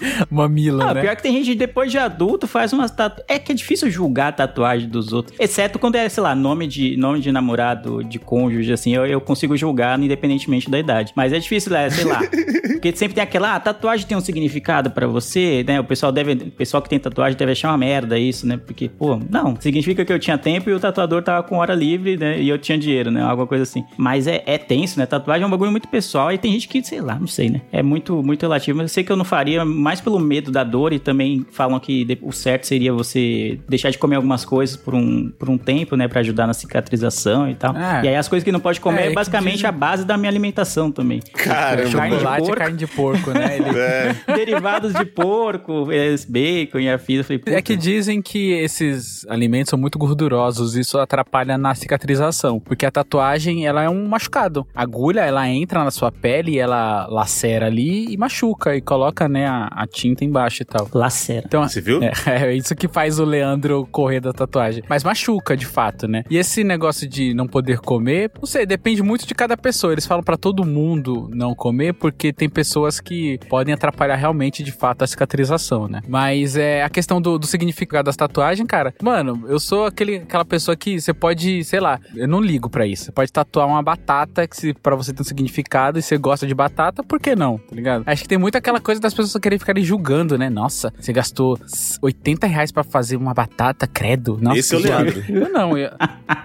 Mamila, 0.30 0.90
Ah, 0.90 0.94
né? 0.94 1.00
pior 1.02 1.16
que 1.16 1.22
tem 1.22 1.32
gente 1.32 1.54
depois 1.54 1.90
de 1.90 1.98
adulto 1.98 2.46
faz 2.46 2.72
umas 2.72 2.90
tatuagens. 2.90 3.26
É 3.28 3.38
que 3.38 3.52
é 3.52 3.54
difícil 3.54 3.90
julgar 3.90 4.28
a 4.28 4.32
tatuagem 4.32 4.88
dos 4.88 5.12
outros. 5.12 5.36
Exceto 5.38 5.78
quando 5.78 5.96
é, 5.96 6.08
sei 6.08 6.22
lá, 6.22 6.34
nome 6.34 6.66
de, 6.66 6.96
nome 6.96 7.20
de 7.20 7.30
namorado, 7.32 8.02
de 8.04 8.18
cônjuge, 8.18 8.72
assim, 8.72 8.94
eu, 8.94 9.06
eu 9.06 9.20
consigo 9.20 9.56
julgar 9.56 9.98
independentemente 9.98 10.70
da 10.70 10.78
idade. 10.78 11.12
Mas 11.16 11.32
é 11.32 11.38
difícil, 11.38 11.74
é, 11.74 11.88
sei 11.90 12.04
lá. 12.04 12.20
Porque 12.66 12.94
sempre 12.94 13.14
tem 13.14 13.22
aquela, 13.22 13.54
ah, 13.54 13.60
tatuagem 13.60 14.06
tem 14.06 14.16
um 14.16 14.20
significado 14.20 14.90
pra 14.90 15.06
você, 15.06 15.64
né? 15.66 15.80
O 15.80 15.84
pessoal 15.84 16.12
deve. 16.12 16.32
O 16.32 16.50
pessoal 16.50 16.82
que 16.82 16.88
tem 16.88 16.98
tatuagem 16.98 17.36
deve 17.36 17.52
achar 17.52 17.70
uma 17.70 17.78
merda 17.78 18.18
isso, 18.18 18.46
né? 18.46 18.56
Porque, 18.56 18.88
pô, 18.88 19.18
não, 19.30 19.56
significa 19.60 20.04
que 20.04 20.12
eu 20.12 20.18
tinha 20.18 20.36
tempo 20.36 20.68
e 20.68 20.72
o 20.72 20.80
tatuador 20.80 21.22
tava 21.22 21.42
com 21.42 21.56
hora 21.56 21.74
livre, 21.74 22.16
né? 22.16 22.40
E 22.40 22.48
eu 22.48 22.58
tinha 22.58 22.76
dinheiro, 22.76 23.10
né? 23.10 23.22
Alguma 23.22 23.46
coisa 23.46 23.62
assim. 23.62 23.84
Mas 23.96 24.26
é, 24.26 24.42
é 24.46 24.58
tenso, 24.58 24.98
né? 24.98 25.06
Tatuagem 25.06 25.44
é 25.44 25.46
um 25.46 25.50
bagulho 25.50 25.70
muito 25.70 25.88
pessoal 25.88 26.32
e 26.32 26.38
tem 26.38 26.52
gente 26.52 26.68
que, 26.68 26.82
sei 26.84 27.00
lá, 27.00 27.18
não 27.18 27.26
sei, 27.26 27.48
né? 27.50 27.62
É 27.72 27.82
muito, 27.82 28.22
muito 28.22 28.42
relativo. 28.42 28.76
Mas 28.78 28.84
eu 28.90 28.94
sei 28.94 29.04
que 29.04 29.10
eu 29.12 29.16
não 29.16 29.24
faria 29.24 29.64
mais 29.86 30.00
pelo 30.00 30.18
medo 30.18 30.50
da 30.50 30.64
dor 30.64 30.92
e 30.92 30.98
também 30.98 31.46
falam 31.52 31.78
que 31.78 32.18
o 32.20 32.32
certo 32.32 32.66
seria 32.66 32.92
você 32.92 33.60
deixar 33.68 33.90
de 33.90 33.98
comer 33.98 34.16
algumas 34.16 34.44
coisas 34.44 34.76
por 34.76 34.96
um, 34.96 35.30
por 35.38 35.48
um 35.48 35.56
tempo, 35.56 35.94
né? 35.94 36.08
Pra 36.08 36.18
ajudar 36.22 36.44
na 36.48 36.52
cicatrização 36.54 37.48
e 37.48 37.54
tal. 37.54 37.76
É. 37.76 38.02
E 38.04 38.08
aí 38.08 38.16
as 38.16 38.26
coisas 38.26 38.42
que 38.44 38.50
não 38.50 38.58
pode 38.58 38.80
comer 38.80 39.02
É, 39.02 39.04
é, 39.06 39.08
que 39.10 39.14
basicamente 39.14 39.64
a 39.64 39.70
base 39.70 40.04
da 40.04 40.16
minha 40.16 40.28
alimentação 40.28 40.90
também. 40.90 41.20
Caramba, 41.34 41.90
Carne 41.98 42.16
de 42.18 42.24
é 42.24 42.36
porco. 42.38 42.56
carne 42.56 42.76
de 42.76 42.86
porco, 42.88 43.30
né? 43.30 43.56
Ele- 43.58 43.66
É, 43.76 44.34
Derivados 44.34 44.92
de 44.92 45.04
porco, 45.04 45.88
é, 45.92 46.14
bacon 46.28 46.78
e 46.80 46.90
afins. 46.90 47.26
É 47.46 47.62
que 47.62 47.76
dizem 47.76 48.20
que 48.20 48.50
esses 48.52 49.24
alimentos 49.28 49.70
são 49.70 49.78
muito 49.78 49.98
gordurosos, 49.98 50.74
isso 50.74 50.98
atrapalha 50.98 51.56
na 51.56 51.74
cicatrização, 51.74 52.58
porque 52.58 52.84
a 52.84 52.90
tatuagem 52.90 53.66
ela 53.66 53.82
é 53.82 53.88
um 53.88 54.08
machucado. 54.08 54.66
A 54.74 54.82
agulha 54.82 55.20
ela 55.20 55.48
entra 55.48 55.84
na 55.84 55.90
sua 55.90 56.10
pele, 56.10 56.58
ela 56.58 57.06
lacera 57.06 57.66
ali 57.66 58.12
e 58.12 58.16
machuca 58.16 58.74
e 58.74 58.80
coloca 58.80 59.28
né 59.28 59.46
a, 59.46 59.68
a 59.76 59.86
tinta 59.86 60.24
embaixo 60.24 60.62
e 60.62 60.64
tal. 60.64 60.88
lacera. 60.94 61.44
Então 61.46 61.68
você 61.68 61.80
viu? 61.80 62.00
é, 62.02 62.12
é 62.26 62.54
isso 62.54 62.74
que 62.74 62.88
faz 62.88 63.18
o 63.18 63.24
Leandro 63.24 63.86
correr 63.92 64.20
da 64.20 64.32
tatuagem. 64.32 64.82
Mas 64.88 65.04
machuca, 65.04 65.56
de 65.56 65.66
fato, 65.66 66.08
né? 66.08 66.24
E 66.30 66.38
esse 66.38 66.64
negócio 66.64 67.06
de 67.06 67.34
não 67.34 67.46
poder 67.46 67.78
comer, 67.80 68.30
não 68.38 68.46
sei, 68.46 68.64
depende 68.64 69.02
muito 69.02 69.26
de 69.26 69.34
cada 69.34 69.56
pessoa. 69.56 69.92
Eles 69.92 70.06
falam 70.06 70.24
pra 70.24 70.36
todo 70.36 70.64
mundo 70.64 71.28
não 71.32 71.54
comer, 71.54 71.92
porque 71.92 72.32
tem 72.32 72.48
pessoas 72.48 73.00
que 73.00 73.38
podem 73.48 73.74
atrapalhar 73.74 74.16
realmente, 74.16 74.62
de 74.62 74.72
fato, 74.72 75.02
a 75.02 75.06
cicatrização, 75.06 75.86
né? 75.88 76.00
Mas 76.08 76.56
é 76.56 76.82
a 76.82 76.88
questão 76.88 77.20
do, 77.20 77.38
do 77.38 77.46
significado 77.46 78.06
das 78.06 78.16
tatuagens, 78.16 78.66
cara. 78.66 78.94
Mano, 79.02 79.44
eu 79.48 79.60
sou 79.60 79.86
aquele, 79.86 80.16
aquela 80.16 80.44
pessoa 80.44 80.76
que 80.76 80.98
você 81.00 81.12
pode, 81.12 81.62
sei 81.64 81.80
lá, 81.80 82.00
eu 82.14 82.26
não 82.26 82.40
ligo 82.40 82.70
pra 82.70 82.86
isso. 82.86 83.04
Você 83.04 83.12
pode 83.12 83.32
tatuar 83.32 83.66
uma 83.66 83.82
batata 83.82 84.46
que 84.46 84.56
se 84.56 84.74
para 84.74 84.96
você 84.96 85.12
ter 85.12 85.20
um 85.20 85.24
significado 85.24 85.98
e 85.98 86.02
você 86.02 86.16
gosta 86.16 86.46
de 86.46 86.54
batata, 86.54 87.02
por 87.02 87.20
que 87.20 87.36
não? 87.36 87.58
Tá 87.58 87.74
ligado? 87.74 88.04
Acho 88.06 88.22
que 88.22 88.28
tem 88.28 88.38
muito 88.38 88.56
aquela 88.56 88.80
coisa 88.80 89.00
das 89.00 89.12
pessoas 89.12 89.40
querem 89.42 89.58
ficarem 89.66 89.82
julgando, 89.82 90.38
né? 90.38 90.48
Nossa, 90.48 90.94
você 90.96 91.12
gastou 91.12 91.58
80 92.00 92.46
reais 92.46 92.70
pra 92.70 92.84
fazer 92.84 93.16
uma 93.16 93.34
batata, 93.34 93.86
credo. 93.86 94.38
Nossa, 94.40 94.58
Esse 94.58 94.74
é 94.76 94.78
o. 94.78 94.80
Leandro. 94.80 95.24
Eu 95.28 95.52
não, 95.52 95.76
eu... 95.76 95.90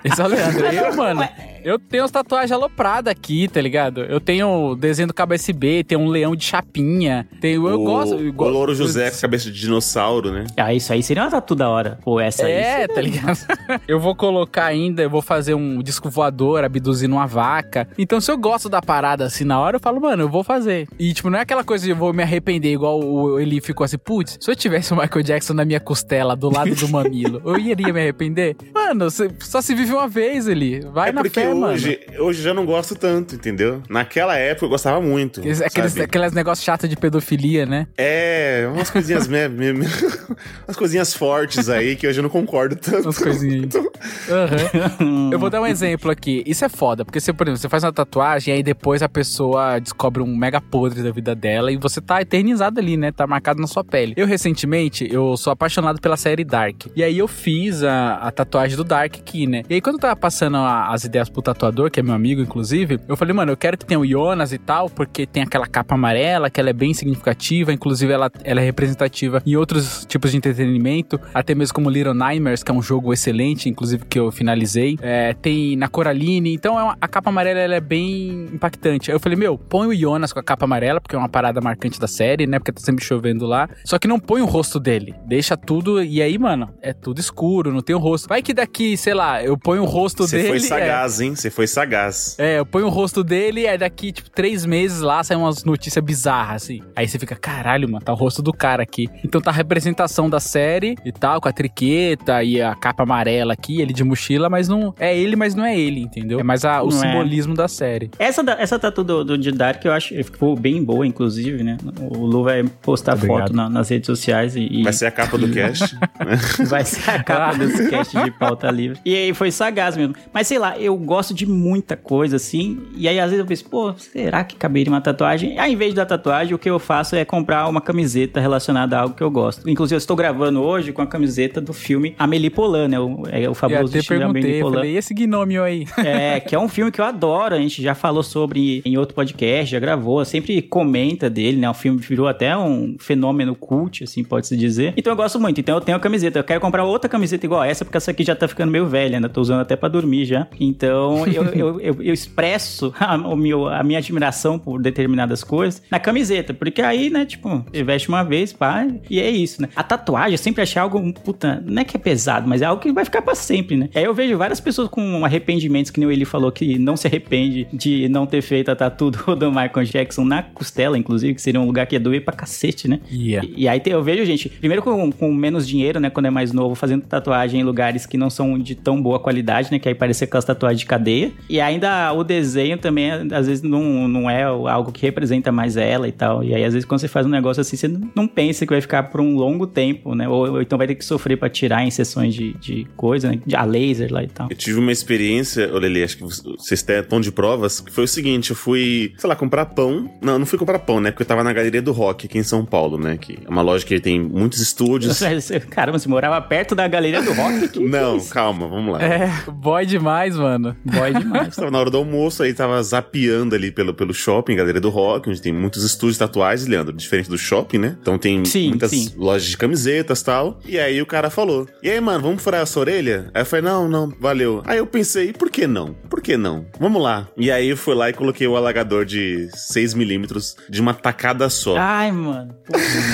esse 0.03 0.19
é 0.19 0.23
o 0.23 0.27
Leandro. 0.27 0.65
Eu, 0.65 0.95
mano, 0.95 1.29
eu 1.63 1.79
tenho 1.79 2.03
as 2.03 2.11
tatuagens 2.11 2.51
alopradas 2.51 3.11
aqui, 3.11 3.47
tá 3.47 3.61
ligado? 3.61 4.01
Eu 4.03 4.19
tenho 4.19 4.71
o 4.71 4.75
desenho 4.75 5.07
do 5.07 5.13
cabeça 5.13 5.51
B, 5.53 5.83
tenho 5.83 6.01
um 6.01 6.07
leão 6.07 6.35
de 6.35 6.43
chapinha, 6.43 7.27
tenho, 7.39 7.67
eu 7.67 7.81
o, 7.81 7.83
gosto... 7.83 8.15
eu 8.15 8.33
o 8.35 8.49
Louro 8.49 8.73
José 8.73 9.11
com 9.11 9.17
cabeça 9.17 9.51
de 9.51 9.59
dinossauro, 9.59 10.31
né? 10.31 10.45
Ah, 10.57 10.73
isso 10.73 10.91
aí 10.91 11.03
seria 11.03 11.23
uma 11.23 11.31
tatu 11.31 11.55
da 11.55 11.69
hora. 11.69 11.99
Pô, 12.03 12.19
essa 12.19 12.45
aí. 12.45 12.51
É, 12.51 12.87
tá 12.87 13.01
ligado? 13.01 13.37
eu 13.87 13.99
vou 13.99 14.15
colocar 14.15 14.65
ainda, 14.65 15.01
eu 15.01 15.09
vou 15.09 15.21
fazer 15.21 15.53
um 15.53 15.81
disco 15.81 16.09
voador 16.09 16.63
abduzindo 16.63 17.15
uma 17.15 17.27
vaca. 17.27 17.87
Então, 17.97 18.19
se 18.19 18.31
eu 18.31 18.37
gosto 18.37 18.69
da 18.69 18.81
parada 18.81 19.25
assim 19.25 19.43
na 19.43 19.59
hora, 19.59 19.77
eu 19.77 19.79
falo, 19.79 20.01
mano, 20.01 20.23
eu 20.23 20.29
vou 20.29 20.43
fazer. 20.43 20.87
E, 20.99 21.13
tipo, 21.13 21.29
não 21.29 21.39
é 21.39 21.41
aquela 21.41 21.63
coisa 21.63 21.83
de 21.85 21.91
eu 21.91 21.95
vou 21.95 22.13
me 22.13 22.23
arrepender, 22.23 22.73
igual 22.73 22.99
o 22.99 23.39
Eli 23.39 23.61
ficou 23.61 23.83
assim, 23.83 23.97
putz, 23.97 24.37
se 24.39 24.49
eu 24.49 24.55
tivesse 24.55 24.93
o 24.93 24.97
Michael 24.97 25.23
Jackson 25.23 25.53
na 25.53 25.65
minha 25.65 25.79
costela, 25.79 26.35
do 26.35 26.49
lado 26.49 26.73
do 26.75 26.87
mamilo, 26.89 27.41
eu 27.45 27.57
iria 27.57 27.93
me 27.93 27.99
arrepender? 27.99 28.55
Mano, 28.73 29.09
você 29.09 29.29
só 29.39 29.61
se 29.61 29.73
vive 29.75 29.93
uma 29.93 30.07
vez, 30.07 30.47
Eli. 30.47 30.81
Vai 30.81 31.09
é 31.09 31.11
na 31.11 31.21
porque 31.21 31.39
fé, 31.39 31.50
mano. 31.55 31.73
hoje, 31.73 31.99
hoje 32.19 32.41
já 32.41 32.53
não 32.53 32.65
gosto 32.65 32.95
tanto, 32.95 33.35
entendeu? 33.35 33.81
Naquela 33.89 34.35
época 34.37 34.65
eu 34.65 34.69
gostava 34.69 35.01
muito. 35.01 35.39
Aqueles, 35.41 35.97
aqueles, 35.97 36.31
negócios 36.33 36.63
chatos 36.63 36.89
de 36.89 36.95
pedofilia, 36.95 37.65
né? 37.65 37.87
É, 37.97 38.67
umas 38.73 38.89
coisinhas 38.89 39.27
me, 39.27 39.47
me- 39.49 39.73
me- 39.73 39.85
umas 40.67 40.75
coisinhas 40.77 41.13
fortes 41.13 41.69
aí 41.69 41.95
que 41.95 42.07
hoje 42.07 42.19
eu 42.19 42.23
não 42.23 42.29
concordo 42.29 42.75
tanto. 42.75 43.03
Umas 43.03 43.17
coisinhas. 43.17 43.69
Aham. 44.29 45.29
Eu 45.31 45.39
vou 45.39 45.49
dar 45.49 45.61
um 45.61 45.65
exemplo 45.67 46.09
aqui. 46.11 46.43
Isso 46.45 46.63
é 46.65 46.69
foda, 46.69 47.03
porque 47.05 47.19
você, 47.19 47.33
por 47.33 47.47
exemplo, 47.47 47.61
você 47.61 47.69
faz 47.69 47.83
uma 47.83 47.91
tatuagem 47.93 48.53
e 48.53 48.57
aí 48.57 48.63
depois 48.63 49.01
a 49.01 49.09
pessoa 49.09 49.79
descobre 49.79 50.21
um 50.21 50.35
mega 50.35 50.59
podre 50.61 51.01
da 51.03 51.11
vida 51.11 51.35
dela 51.35 51.71
e 51.71 51.77
você 51.77 51.99
tá 52.01 52.21
eternizado 52.21 52.79
ali, 52.79 52.97
né? 52.97 53.11
Tá 53.11 53.25
marcado 53.27 53.59
na 53.61 53.67
sua 53.67 53.83
pele. 53.83 54.13
Eu, 54.17 54.25
recentemente, 54.25 55.07
eu 55.11 55.35
sou 55.37 55.51
apaixonado 55.51 55.99
pela 55.99 56.17
série 56.17 56.43
Dark. 56.43 56.85
E 56.95 57.03
aí 57.03 57.17
eu 57.17 57.27
fiz 57.27 57.83
a, 57.83 58.15
a 58.15 58.31
tatuagem 58.31 58.75
do 58.77 58.83
Dark 58.83 59.15
aqui, 59.15 59.45
né? 59.47 59.63
E 59.69 59.75
aí 59.75 59.81
quando 59.81 59.95
eu 59.95 59.99
tava 60.01 60.15
passando 60.15 60.57
a- 60.57 60.91
as 60.93 61.03
ideias 61.03 61.29
pro 61.29 61.40
tatuador, 61.41 61.89
que 61.91 61.99
é 61.99 62.03
meu 62.03 62.13
amigo, 62.13 62.41
inclusive, 62.41 62.99
eu 63.07 63.15
falei, 63.17 63.33
mano, 63.33 63.51
eu 63.51 63.57
quero 63.57 63.77
que 63.77 63.85
tenha 63.85 63.99
o 63.99 64.05
Jonas 64.05 64.51
e 64.53 64.57
tal, 64.57 64.89
porque 64.89 65.25
tem 65.25 65.43
aquela 65.43 65.67
capa 65.67 65.95
amarela, 65.95 66.49
que 66.49 66.59
ela 66.59 66.69
é 66.69 66.73
bem 66.73 66.93
significativa, 66.93 67.71
inclusive 67.73 68.11
ela, 68.11 68.31
ela 68.43 68.61
é 68.61 68.63
representativa 68.63 69.41
em 69.45 69.55
outros 69.55 70.05
tipos 70.05 70.31
de 70.31 70.37
entretenimento, 70.37 71.19
até 71.33 71.53
mesmo 71.55 71.73
como 71.73 71.89
Little 71.89 72.13
Nightmares, 72.13 72.63
que 72.63 72.71
é 72.71 72.73
um 72.73 72.81
jogo 72.81 73.13
excelente, 73.13 73.69
inclusive 73.69 74.05
que 74.05 74.19
eu 74.19 74.31
finalizei. 74.31 74.97
É, 75.01 75.33
tem 75.33 75.75
na 75.75 75.87
Coraline, 75.87 76.53
então 76.53 76.79
é 76.79 76.83
uma- 76.83 76.97
a 76.99 77.07
capa 77.07 77.29
amarela 77.29 77.59
ela 77.59 77.75
é 77.75 77.79
bem 77.81 78.47
impactante. 78.53 79.11
Aí 79.11 79.15
eu 79.15 79.19
falei, 79.19 79.37
meu, 79.37 79.57
põe 79.57 79.87
o 79.87 79.95
Jonas 79.95 80.33
com 80.33 80.39
a 80.39 80.43
capa 80.43 80.65
amarela, 80.65 80.99
porque 81.01 81.15
é 81.15 81.19
uma 81.19 81.29
parada 81.29 81.61
marcante 81.61 81.99
da 81.99 82.07
série, 82.07 82.45
né? 82.47 82.59
Porque 82.59 82.71
tá 82.71 82.81
sempre 82.81 83.03
chovendo 83.03 83.45
lá. 83.45 83.69
Só 83.85 83.97
que 83.97 84.07
não 84.07 84.19
põe 84.19 84.41
o 84.41 84.45
rosto 84.45 84.79
dele. 84.79 85.13
Deixa 85.25 85.55
tudo. 85.57 86.03
E 86.03 86.21
aí, 86.21 86.37
mano, 86.37 86.69
é 86.81 86.93
tudo 86.93 87.19
escuro, 87.19 87.71
não 87.71 87.81
tem 87.81 87.95
o 87.95 87.99
rosto. 87.99 88.27
Vai 88.27 88.41
que 88.41 88.53
daqui, 88.53 88.95
sei 88.97 89.13
lá, 89.13 89.43
eu 89.43 89.57
ponho 89.57 89.83
o 89.83 89.85
rosto 89.85 90.27
Você 90.27 90.37
dele. 90.37 90.47
foi 90.49 90.57
é, 90.57 90.59
sagaz, 90.61 91.21
hein? 91.31 91.35
Você 91.35 91.49
foi 91.49 91.67
sagaz. 91.67 92.35
é, 92.39 92.59
eu 92.59 92.65
ponho 92.65 92.87
o 92.87 92.89
rosto 92.89 93.23
dele 93.23 93.61
e 93.61 93.67
aí 93.67 93.77
daqui, 93.77 94.11
tipo, 94.11 94.29
três 94.29 94.65
meses 94.65 94.99
lá 95.01 95.23
saem 95.23 95.39
umas 95.39 95.63
notícias 95.63 96.03
bizarras, 96.03 96.63
assim. 96.63 96.81
Aí 96.95 97.07
você 97.07 97.17
fica, 97.19 97.35
caralho, 97.35 97.89
mano, 97.89 98.03
tá 98.03 98.11
o 98.11 98.15
rosto 98.15 98.41
do 98.41 98.53
cara 98.53 98.83
aqui. 98.83 99.07
Então 99.23 99.41
tá 99.41 99.49
a 99.51 99.53
representação 99.53 100.29
da 100.29 100.39
série 100.39 100.95
e 101.05 101.11
tal, 101.11 101.41
com 101.41 101.47
a 101.49 101.51
triqueta 101.51 102.43
e 102.43 102.61
a 102.61 102.75
capa 102.75 103.03
amarela 103.03 103.53
aqui, 103.53 103.81
ele 103.81 103.93
de 103.93 104.03
mochila, 104.03 104.49
mas 104.49 104.67
não. 104.67 104.93
É 104.99 105.17
ele, 105.17 105.35
mas 105.35 105.55
não 105.55 105.65
é 105.65 105.77
ele, 105.77 106.01
entendeu? 106.01 106.39
É 106.39 106.43
mais 106.43 106.63
a- 106.65 106.81
o 106.83 106.89
Não 106.89 106.97
é. 107.03 107.07
simbolismo 107.11 107.53
da 107.55 107.67
série. 107.67 108.11
Essa, 108.19 108.43
da- 108.43 108.59
essa 108.59 108.77
tatu 108.77 109.03
do, 109.03 109.23
do 109.23 109.37
de 109.37 109.51
Dark 109.51 109.83
eu 109.85 109.91
acho 109.93 110.09
que 110.09 110.23
ficou 110.23 110.55
bem 110.55 110.83
boa, 110.83 111.05
inclusive, 111.05 111.63
né? 111.63 111.77
O 111.99 112.25
Lu 112.25 112.43
vai 112.43 112.63
postar 112.81 113.13
Muito 113.13 113.27
foto 113.27 113.39
obrigado. 113.41 113.55
na- 113.55 113.69
nas 113.69 113.89
redes 113.89 114.07
sociais 114.07 114.55
e, 114.55 114.61
e 114.61 114.83
Vai 114.83 114.93
ser 114.93 115.05
a 115.07 115.11
capa 115.11 115.37
do 115.37 115.49
cast. 115.49 115.95
vai 116.67 116.83
ser 116.83 117.09
a 117.09 117.23
capa 117.23 117.55
desse 117.57 117.89
cast 117.89 118.17
de 118.23 118.31
pauta 118.31 118.69
livre. 118.69 118.99
E 119.05 119.15
aí 119.15 119.33
foi 119.33 119.51
sagaz 119.51 119.95
mesmo. 119.95 120.15
Mas 120.33 120.47
sei 120.47 120.59
lá, 120.59 120.77
eu 120.77 120.95
gosto 120.97 121.20
gosto 121.21 121.35
de 121.35 121.45
muita 121.45 121.95
coisa, 121.95 122.37
assim. 122.37 122.79
E 122.97 123.07
aí, 123.07 123.19
às 123.19 123.29
vezes, 123.29 123.39
eu 123.39 123.45
penso, 123.45 123.69
pô, 123.69 123.93
será 123.95 124.43
que 124.43 124.55
caberia 124.55 124.91
uma 124.91 125.01
tatuagem? 125.01 125.59
Ao 125.59 125.67
invés 125.67 125.93
da 125.93 126.03
tatuagem, 126.03 126.55
o 126.55 126.57
que 126.57 126.67
eu 126.67 126.79
faço 126.79 127.15
é 127.15 127.23
comprar 127.23 127.67
uma 127.69 127.79
camiseta 127.79 128.39
relacionada 128.39 128.97
a 128.97 129.01
algo 129.01 129.13
que 129.13 129.21
eu 129.21 129.29
gosto. 129.29 129.69
Inclusive, 129.69 129.95
eu 129.95 129.99
estou 129.99 130.15
gravando 130.15 130.59
hoje 130.63 130.91
com 130.91 131.01
a 131.03 131.05
camiseta 131.05 131.61
do 131.61 131.73
filme 131.73 132.15
Amélie 132.17 132.49
Poulain, 132.49 132.87
né? 132.87 132.99
O, 132.99 133.23
é 133.31 133.47
o 133.47 133.53
famoso 133.53 133.93
de 133.93 134.13
Amélie 134.23 134.61
falei, 134.61 134.93
e 134.93 134.97
esse 134.97 135.13
gnômio 135.13 135.63
aí? 135.63 135.85
É, 136.01 136.39
que 136.39 136.55
é 136.55 136.59
um 136.59 136.67
filme 136.67 136.91
que 136.91 136.99
eu 136.99 137.05
adoro, 137.05 137.53
a 137.53 137.59
gente 137.59 137.81
já 137.81 137.93
falou 137.93 138.23
sobre 138.23 138.81
em 138.83 138.97
outro 138.97 139.13
podcast, 139.13 139.71
já 139.71 139.79
gravou, 139.79 140.25
sempre 140.25 140.61
comenta 140.61 141.29
dele, 141.29 141.57
né? 141.57 141.69
O 141.69 141.73
filme 141.73 141.99
virou 141.99 142.27
até 142.27 142.57
um 142.57 142.95
fenômeno 142.99 143.55
cult, 143.55 144.03
assim, 144.03 144.23
pode-se 144.23 144.57
dizer. 144.57 144.93
Então 144.97 145.13
eu 145.13 145.17
gosto 145.17 145.39
muito, 145.39 145.61
então 145.61 145.75
eu 145.75 145.81
tenho 145.81 145.95
a 145.95 146.01
camiseta. 146.01 146.39
Eu 146.39 146.43
quero 146.43 146.59
comprar 146.59 146.83
outra 146.83 147.07
camiseta 147.07 147.45
igual 147.45 147.63
essa, 147.63 147.85
porque 147.85 147.97
essa 147.97 148.09
aqui 148.09 148.23
já 148.23 148.35
tá 148.35 148.47
ficando 148.47 148.71
meio 148.71 148.87
velha, 148.87 149.17
ainda 149.17 149.29
tô 149.29 149.41
usando 149.41 149.61
até 149.61 149.75
pra 149.75 149.87
dormir 149.87 150.25
já. 150.25 150.47
Então 150.59 151.10
eu, 151.27 151.45
eu, 151.45 151.79
eu, 151.79 152.01
eu 152.01 152.13
expresso 152.13 152.93
a, 152.99 153.15
o 153.15 153.35
meu, 153.35 153.67
a 153.67 153.83
minha 153.83 153.99
admiração 153.99 154.57
por 154.57 154.81
determinadas 154.81 155.43
coisas 155.43 155.81
na 155.89 155.99
camiseta, 155.99 156.53
porque 156.53 156.81
aí, 156.81 157.09
né, 157.09 157.25
tipo, 157.25 157.65
você 157.71 157.83
veste 157.83 158.09
uma 158.09 158.23
vez, 158.23 158.53
pá, 158.53 158.87
e 159.09 159.19
é 159.19 159.29
isso, 159.29 159.61
né? 159.61 159.69
A 159.75 159.83
tatuagem 159.83 160.33
eu 160.33 160.37
sempre 160.37 160.61
achei 160.61 160.81
algo, 160.81 161.13
puta, 161.13 161.63
não 161.65 161.81
é 161.81 161.85
que 161.85 161.97
é 161.97 161.99
pesado, 161.99 162.47
mas 162.47 162.61
é 162.61 162.65
algo 162.65 162.81
que 162.81 162.91
vai 162.91 163.05
ficar 163.05 163.21
pra 163.21 163.35
sempre, 163.35 163.75
né? 163.75 163.89
Aí 163.93 164.03
eu 164.03 164.13
vejo 164.13 164.37
várias 164.37 164.59
pessoas 164.59 164.87
com 164.87 165.23
arrependimentos, 165.25 165.91
que 165.91 165.99
nem 165.99 166.07
o 166.07 166.11
Eli 166.11 166.25
falou, 166.25 166.51
que 166.51 166.77
não 166.77 166.95
se 166.95 167.07
arrepende 167.07 167.67
de 167.71 168.07
não 168.09 168.25
ter 168.25 168.41
feito 168.41 168.69
a 168.69 168.75
tatu 168.75 169.11
do, 169.11 169.35
do 169.35 169.49
Michael 169.49 169.83
Jackson 169.85 170.23
na 170.23 170.43
costela, 170.43 170.97
inclusive, 170.97 171.35
que 171.35 171.41
seria 171.41 171.59
um 171.59 171.65
lugar 171.65 171.85
que 171.85 171.95
ia 171.95 171.99
doer 171.99 172.23
pra 172.23 172.33
cacete, 172.33 172.87
né? 172.87 172.99
Ia. 173.09 173.41
E, 173.43 173.63
e 173.63 173.67
aí 173.67 173.81
eu 173.85 174.03
vejo, 174.03 174.25
gente, 174.25 174.49
primeiro 174.49 174.81
com, 174.81 175.11
com 175.11 175.33
menos 175.33 175.67
dinheiro, 175.67 175.99
né, 175.99 176.09
quando 176.09 176.25
é 176.27 176.29
mais 176.29 176.51
novo, 176.51 176.75
fazendo 176.75 177.03
tatuagem 177.03 177.61
em 177.61 177.63
lugares 177.63 178.05
que 178.05 178.17
não 178.17 178.29
são 178.29 178.57
de 178.57 178.75
tão 178.75 179.01
boa 179.01 179.19
qualidade, 179.19 179.71
né, 179.71 179.79
que 179.79 179.87
aí 179.87 179.95
parece 179.95 180.23
aquelas 180.23 180.45
tatuagens 180.45 180.81
de 180.81 180.85
cadeia. 181.01 181.31
E 181.49 181.59
ainda 181.59 182.13
o 182.13 182.23
desenho 182.23 182.77
também, 182.77 183.11
às 183.11 183.47
vezes, 183.47 183.61
não, 183.63 184.07
não 184.07 184.29
é 184.29 184.43
algo 184.43 184.91
que 184.91 185.01
representa 185.01 185.51
mais 185.51 185.75
ela 185.75 186.07
e 186.07 186.11
tal. 186.11 186.43
E 186.43 186.53
aí, 186.53 186.63
às 186.63 186.73
vezes, 186.73 186.85
quando 186.85 187.01
você 187.01 187.07
faz 187.07 187.25
um 187.25 187.29
negócio 187.29 187.59
assim, 187.61 187.75
você 187.75 187.87
não- 187.87 188.31
pensa 188.31 188.65
que 188.65 188.71
vai 188.71 188.79
ficar 188.79 189.03
por 189.03 189.19
um 189.19 189.35
longo 189.35 189.67
tempo, 189.67 190.15
né, 190.15 190.27
ou, 190.29 190.51
ou 190.51 190.61
então 190.61 190.77
vai 190.77 190.87
ter 190.87 190.95
que 190.95 191.03
sofrer 191.03 191.35
pra 191.37 191.49
tirar 191.49 191.83
em 191.83 191.91
sessões 191.91 192.33
de, 192.33 192.53
de 192.53 192.87
coisa, 192.95 193.29
né, 193.29 193.39
de 193.45 193.55
a 193.57 193.63
laser 193.65 194.11
lá 194.11 194.23
e 194.23 194.27
tal. 194.27 194.47
Eu 194.49 194.55
tive 194.55 194.79
uma 194.79 194.91
experiência, 194.91 195.69
Olele, 195.73 196.01
acho 196.01 196.17
que 196.17 196.23
vocês 196.23 196.81
têm 196.81 197.03
tom 197.03 197.19
de 197.19 197.29
provas, 197.31 197.81
que 197.81 197.91
foi 197.91 198.05
o 198.05 198.07
seguinte, 198.07 198.51
eu 198.51 198.55
fui, 198.55 199.13
sei 199.17 199.27
lá, 199.27 199.35
comprar 199.35 199.65
pão. 199.65 200.09
Não, 200.21 200.39
não 200.39 200.45
fui 200.45 200.57
comprar 200.57 200.79
pão, 200.79 201.01
né? 201.01 201.11
Porque 201.11 201.23
eu 201.23 201.27
tava 201.27 201.43
na 201.43 201.51
Galeria 201.51 201.81
do 201.81 201.91
Rock 201.91 202.25
aqui 202.27 202.37
em 202.37 202.43
São 202.43 202.63
Paulo, 202.65 202.97
né? 202.97 203.17
Que 203.19 203.39
é 203.45 203.49
uma 203.49 203.61
loja 203.61 203.85
que 203.85 203.99
tem 203.99 204.19
muitos 204.21 204.61
estúdios. 204.61 205.19
Caramba, 205.71 205.99
você 205.99 206.07
morava 206.07 206.39
perto 206.41 206.73
da 206.73 206.87
galeria 206.87 207.21
do 207.21 207.33
rock? 207.33 207.67
Que 207.71 207.79
Não, 207.79 208.17
isso? 208.17 208.33
calma, 208.33 208.67
vamos 208.67 208.93
lá. 208.93 209.01
É, 209.03 209.29
boy 209.51 209.85
demais, 209.85 210.35
mano. 210.37 210.75
Boy 210.91 211.13
demais. 211.13 211.55
Tava 211.55 211.71
na 211.71 211.79
hora 211.79 211.89
do 211.89 211.97
almoço, 211.97 212.43
aí 212.43 212.53
tava 212.53 212.81
zapeando 212.83 213.55
ali 213.55 213.71
pelo, 213.71 213.93
pelo 213.93 214.13
shopping, 214.13 214.55
Galeria 214.55 214.81
do 214.81 214.89
Rock, 214.89 215.29
onde 215.29 215.41
tem 215.41 215.53
muitos 215.53 215.83
estúdios 215.83 216.15
de 216.15 216.19
tatuagens, 216.19 216.67
Leandro, 216.67 216.93
diferente 216.93 217.29
do 217.29 217.37
shopping, 217.37 217.77
né? 217.77 217.97
Então 218.01 218.17
tem 218.17 218.43
Sim, 218.45 218.69
muitas 218.69 218.91
sim. 218.91 219.11
lojas 219.17 219.47
de 219.49 219.57
camisetas 219.57 220.19
e 220.21 220.25
tal. 220.25 220.59
E 220.65 220.79
aí 220.79 221.01
o 221.01 221.05
cara 221.05 221.29
falou: 221.29 221.67
E 221.83 221.89
aí, 221.89 221.99
mano, 221.99 222.21
vamos 222.23 222.41
furar 222.43 222.61
essa 222.61 222.79
orelha? 222.79 223.29
Aí 223.33 223.41
eu 223.41 223.45
falei: 223.45 223.63
Não, 223.65 223.87
não, 223.87 224.13
valeu. 224.19 224.61
Aí 224.65 224.77
eu 224.77 224.85
pensei: 224.87 225.33
Por 225.33 225.49
que 225.49 225.65
não? 225.67 225.93
Por 226.09 226.21
que 226.21 226.35
não? 226.37 226.65
Vamos 226.79 227.01
lá. 227.01 227.27
E 227.37 227.51
aí 227.51 227.69
eu 227.69 227.77
fui 227.77 227.93
lá 227.95 228.09
e 228.09 228.13
coloquei 228.13 228.47
o 228.47 228.55
alagador 228.57 229.05
de 229.05 229.49
6mm 229.55 230.55
de 230.69 230.81
uma 230.81 230.93
tacada 230.93 231.49
só. 231.49 231.75
Ai, 231.77 232.11
mano. 232.11 232.53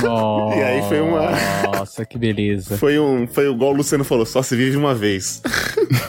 Nossa, 0.03 0.55
E 0.57 0.63
aí 0.63 0.81
foi 0.87 1.01
uma- 1.01 1.31
Nossa, 1.77 2.05
que 2.05 2.17
beleza. 2.17 2.77
Foi 2.77 2.99
um. 2.99 3.27
Foi 3.27 3.49
igual 3.49 3.71
o 3.73 3.77
Luciano 3.77 4.03
falou: 4.03 4.25
só 4.25 4.41
se 4.41 4.55
vive 4.55 4.77
uma 4.77 4.93
vez. 4.93 5.41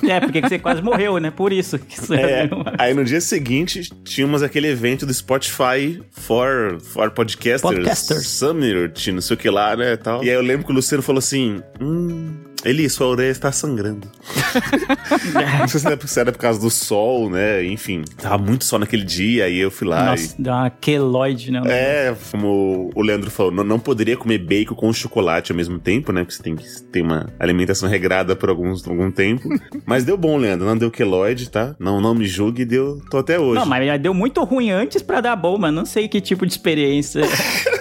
É, 0.09 0.21
porque 0.21 0.41
você 0.41 0.59
quase 0.59 0.83
morreu, 0.83 1.19
né? 1.19 1.31
Por 1.31 1.53
isso 1.53 1.58
que 1.79 2.01
você 2.01 2.15
É, 2.15 2.51
aí 2.79 2.95
no 2.95 3.05
dia 3.05 3.21
seguinte 3.21 3.91
tínhamos 4.05 4.43
aquele 4.43 4.69
evento 4.69 5.05
do 5.05 5.13
Spotify 5.13 6.03
for, 6.11 6.79
for 6.81 7.11
Podcasters, 7.11 7.63
Podcasters. 7.63 8.27
Summit, 8.27 9.13
não 9.13 9.21
sei 9.21 9.35
o 9.35 9.39
que 9.39 9.51
lá, 9.51 9.77
né, 9.77 9.97
tal. 9.97 10.23
E 10.23 10.29
aí 10.29 10.35
eu 10.35 10.43
lembro 10.43 10.67
que 10.67 10.73
o 10.73 10.75
Luciano 10.75 11.03
falou 11.03 11.19
assim, 11.19 11.63
hum... 11.81 12.48
Eli, 12.65 12.89
sua 12.91 13.07
orelha 13.07 13.31
está 13.31 13.53
sangrando. 13.53 14.09
não 15.61 15.69
sei 15.69 15.81
se 15.81 15.87
era, 15.87 16.07
se 16.07 16.21
era 16.21 16.33
por 16.33 16.39
causa 16.39 16.61
do 16.61 16.71
sol, 16.71 17.31
né? 17.31 17.65
Enfim, 17.65 18.03
tava 18.17 18.39
muito 18.39 18.65
sol 18.65 18.81
naquele 18.81 19.05
dia, 19.05 19.45
aí 19.45 19.59
eu 19.59 19.71
fui 19.71 19.87
lá 19.87 20.07
Nossa, 20.07 20.35
deu 20.39 20.53
uma 20.53 20.71
queloide, 20.71 21.53
né? 21.53 21.63
e... 21.65 21.69
É, 21.71 22.17
como 22.31 22.91
o 22.95 23.03
Leandro 23.03 23.31
falou, 23.31 23.53
não, 23.53 23.63
não 23.63 23.79
poderia 23.79 24.17
comer 24.17 24.39
bacon 24.39 24.75
com 24.75 24.93
chocolate 24.93 25.53
ao 25.53 25.57
mesmo 25.57 25.79
tempo, 25.79 26.13
né? 26.13 26.23
Porque 26.23 26.35
você 26.35 26.43
tem 26.43 26.57
que 26.57 26.65
ter 26.91 27.03
uma 27.03 27.29
alimentação 27.39 27.89
regrada 27.89 28.35
por 28.35 28.49
alguns, 28.49 28.87
algum 28.87 29.11
tempo. 29.11 29.49
Mas 29.87 30.05
deu 30.05 30.17
bom, 30.17 30.37
Leandro. 30.37 30.67
Não 30.67 30.77
deu 30.77 30.91
queloide, 30.91 31.49
tá? 31.49 31.77
Não, 31.79 32.01
não 32.01 32.15
me 32.15 32.27
julgue, 32.27 32.65
deu. 32.65 33.01
Tô 33.11 33.19
até 33.19 33.39
hoje. 33.39 33.61
Não, 33.61 33.67
mas 33.67 34.01
deu 34.01 34.13
muito 34.13 34.43
ruim 34.45 34.71
antes 34.71 35.03
pra 35.03 35.21
dar 35.21 35.37
bom, 35.37 35.57
mas 35.57 35.73
não 35.73 35.85
sei 35.85 36.09
que 36.09 36.21
tipo 36.21 36.45
de 36.45 36.53
experiência 36.53 37.23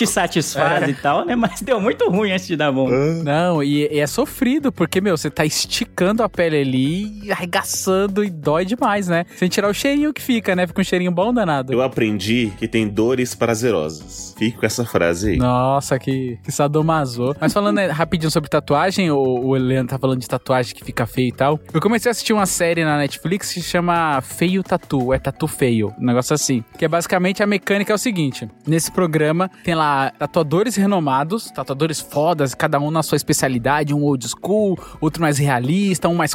te 0.00 0.06
satisfaz 0.06 0.88
e 0.88 0.94
tal, 0.94 1.26
né? 1.26 1.36
Mas 1.36 1.60
deu 1.60 1.78
muito 1.78 2.08
ruim 2.08 2.32
antes 2.32 2.46
de 2.46 2.56
dar 2.56 2.72
bom. 2.72 2.88
Não, 3.22 3.62
e, 3.62 3.86
e 3.92 3.98
é 3.98 4.06
sofrido, 4.06 4.72
porque, 4.72 5.00
meu, 5.00 5.16
você 5.16 5.30
tá 5.30 5.44
esticando 5.44 6.22
a 6.22 6.28
pele 6.28 6.56
ali, 6.56 7.30
arregaçando 7.30 8.24
e 8.24 8.30
dói 8.30 8.64
demais, 8.64 9.08
né? 9.08 9.26
Sem 9.36 9.48
tirar 9.48 9.68
o 9.68 9.74
cheirinho 9.74 10.12
que 10.12 10.22
fica, 10.22 10.56
né? 10.56 10.66
Fica 10.66 10.80
um 10.80 10.84
cheirinho 10.84 11.12
bom 11.12 11.34
danado. 11.34 11.72
Eu 11.72 11.82
aprendi 11.82 12.50
que 12.58 12.66
tem 12.66 12.88
dores 12.88 13.34
prazerosas. 13.34 14.34
Fique 14.38 14.56
com 14.56 14.64
essa 14.64 14.86
frase 14.86 15.32
aí. 15.32 15.36
Nossa, 15.36 15.98
que, 15.98 16.38
que 16.42 16.50
sadomaso. 16.50 17.36
Mas 17.38 17.52
falando 17.52 17.76
né, 17.76 17.86
rapidinho 17.88 18.30
sobre 18.30 18.48
tatuagem, 18.48 19.10
o, 19.10 19.18
o 19.18 19.54
Leandro 19.54 19.90
tá 19.90 19.98
falando 19.98 20.20
de 20.20 20.28
tatuagem 20.28 20.74
que 20.74 20.82
fica 20.82 21.06
feio 21.06 21.28
e 21.28 21.32
tal. 21.32 21.60
Eu 21.74 21.80
comecei 21.80 22.08
a 22.08 22.12
assistir 22.12 22.32
uma 22.32 22.46
série 22.46 22.84
na 22.84 22.96
Netflix 22.96 23.48
que 23.52 23.60
se 23.60 23.68
chama 23.68 24.20
Feio 24.22 24.62
Tatu, 24.62 25.12
é 25.12 25.18
Tatu 25.18 25.46
Feio, 25.46 25.92
um 26.00 26.06
negócio 26.06 26.32
assim. 26.32 26.64
Que 26.78 26.86
é 26.86 26.88
basicamente 26.88 27.42
a 27.42 27.46
mecânica 27.46 27.92
é 27.92 27.94
o 27.94 27.98
seguinte: 27.98 28.48
nesse 28.66 28.90
programa 28.90 29.50
tem 29.62 29.74
lá 29.74 29.89
tatuadores 30.18 30.76
renomados, 30.76 31.50
tatuadores 31.50 32.00
fodas, 32.00 32.54
cada 32.54 32.78
um 32.80 32.90
na 32.90 33.02
sua 33.02 33.16
especialidade, 33.16 33.94
um 33.94 34.02
old 34.02 34.26
school, 34.28 34.78
outro 35.00 35.20
mais 35.22 35.38
realista, 35.38 36.08
um 36.08 36.14
mais 36.14 36.34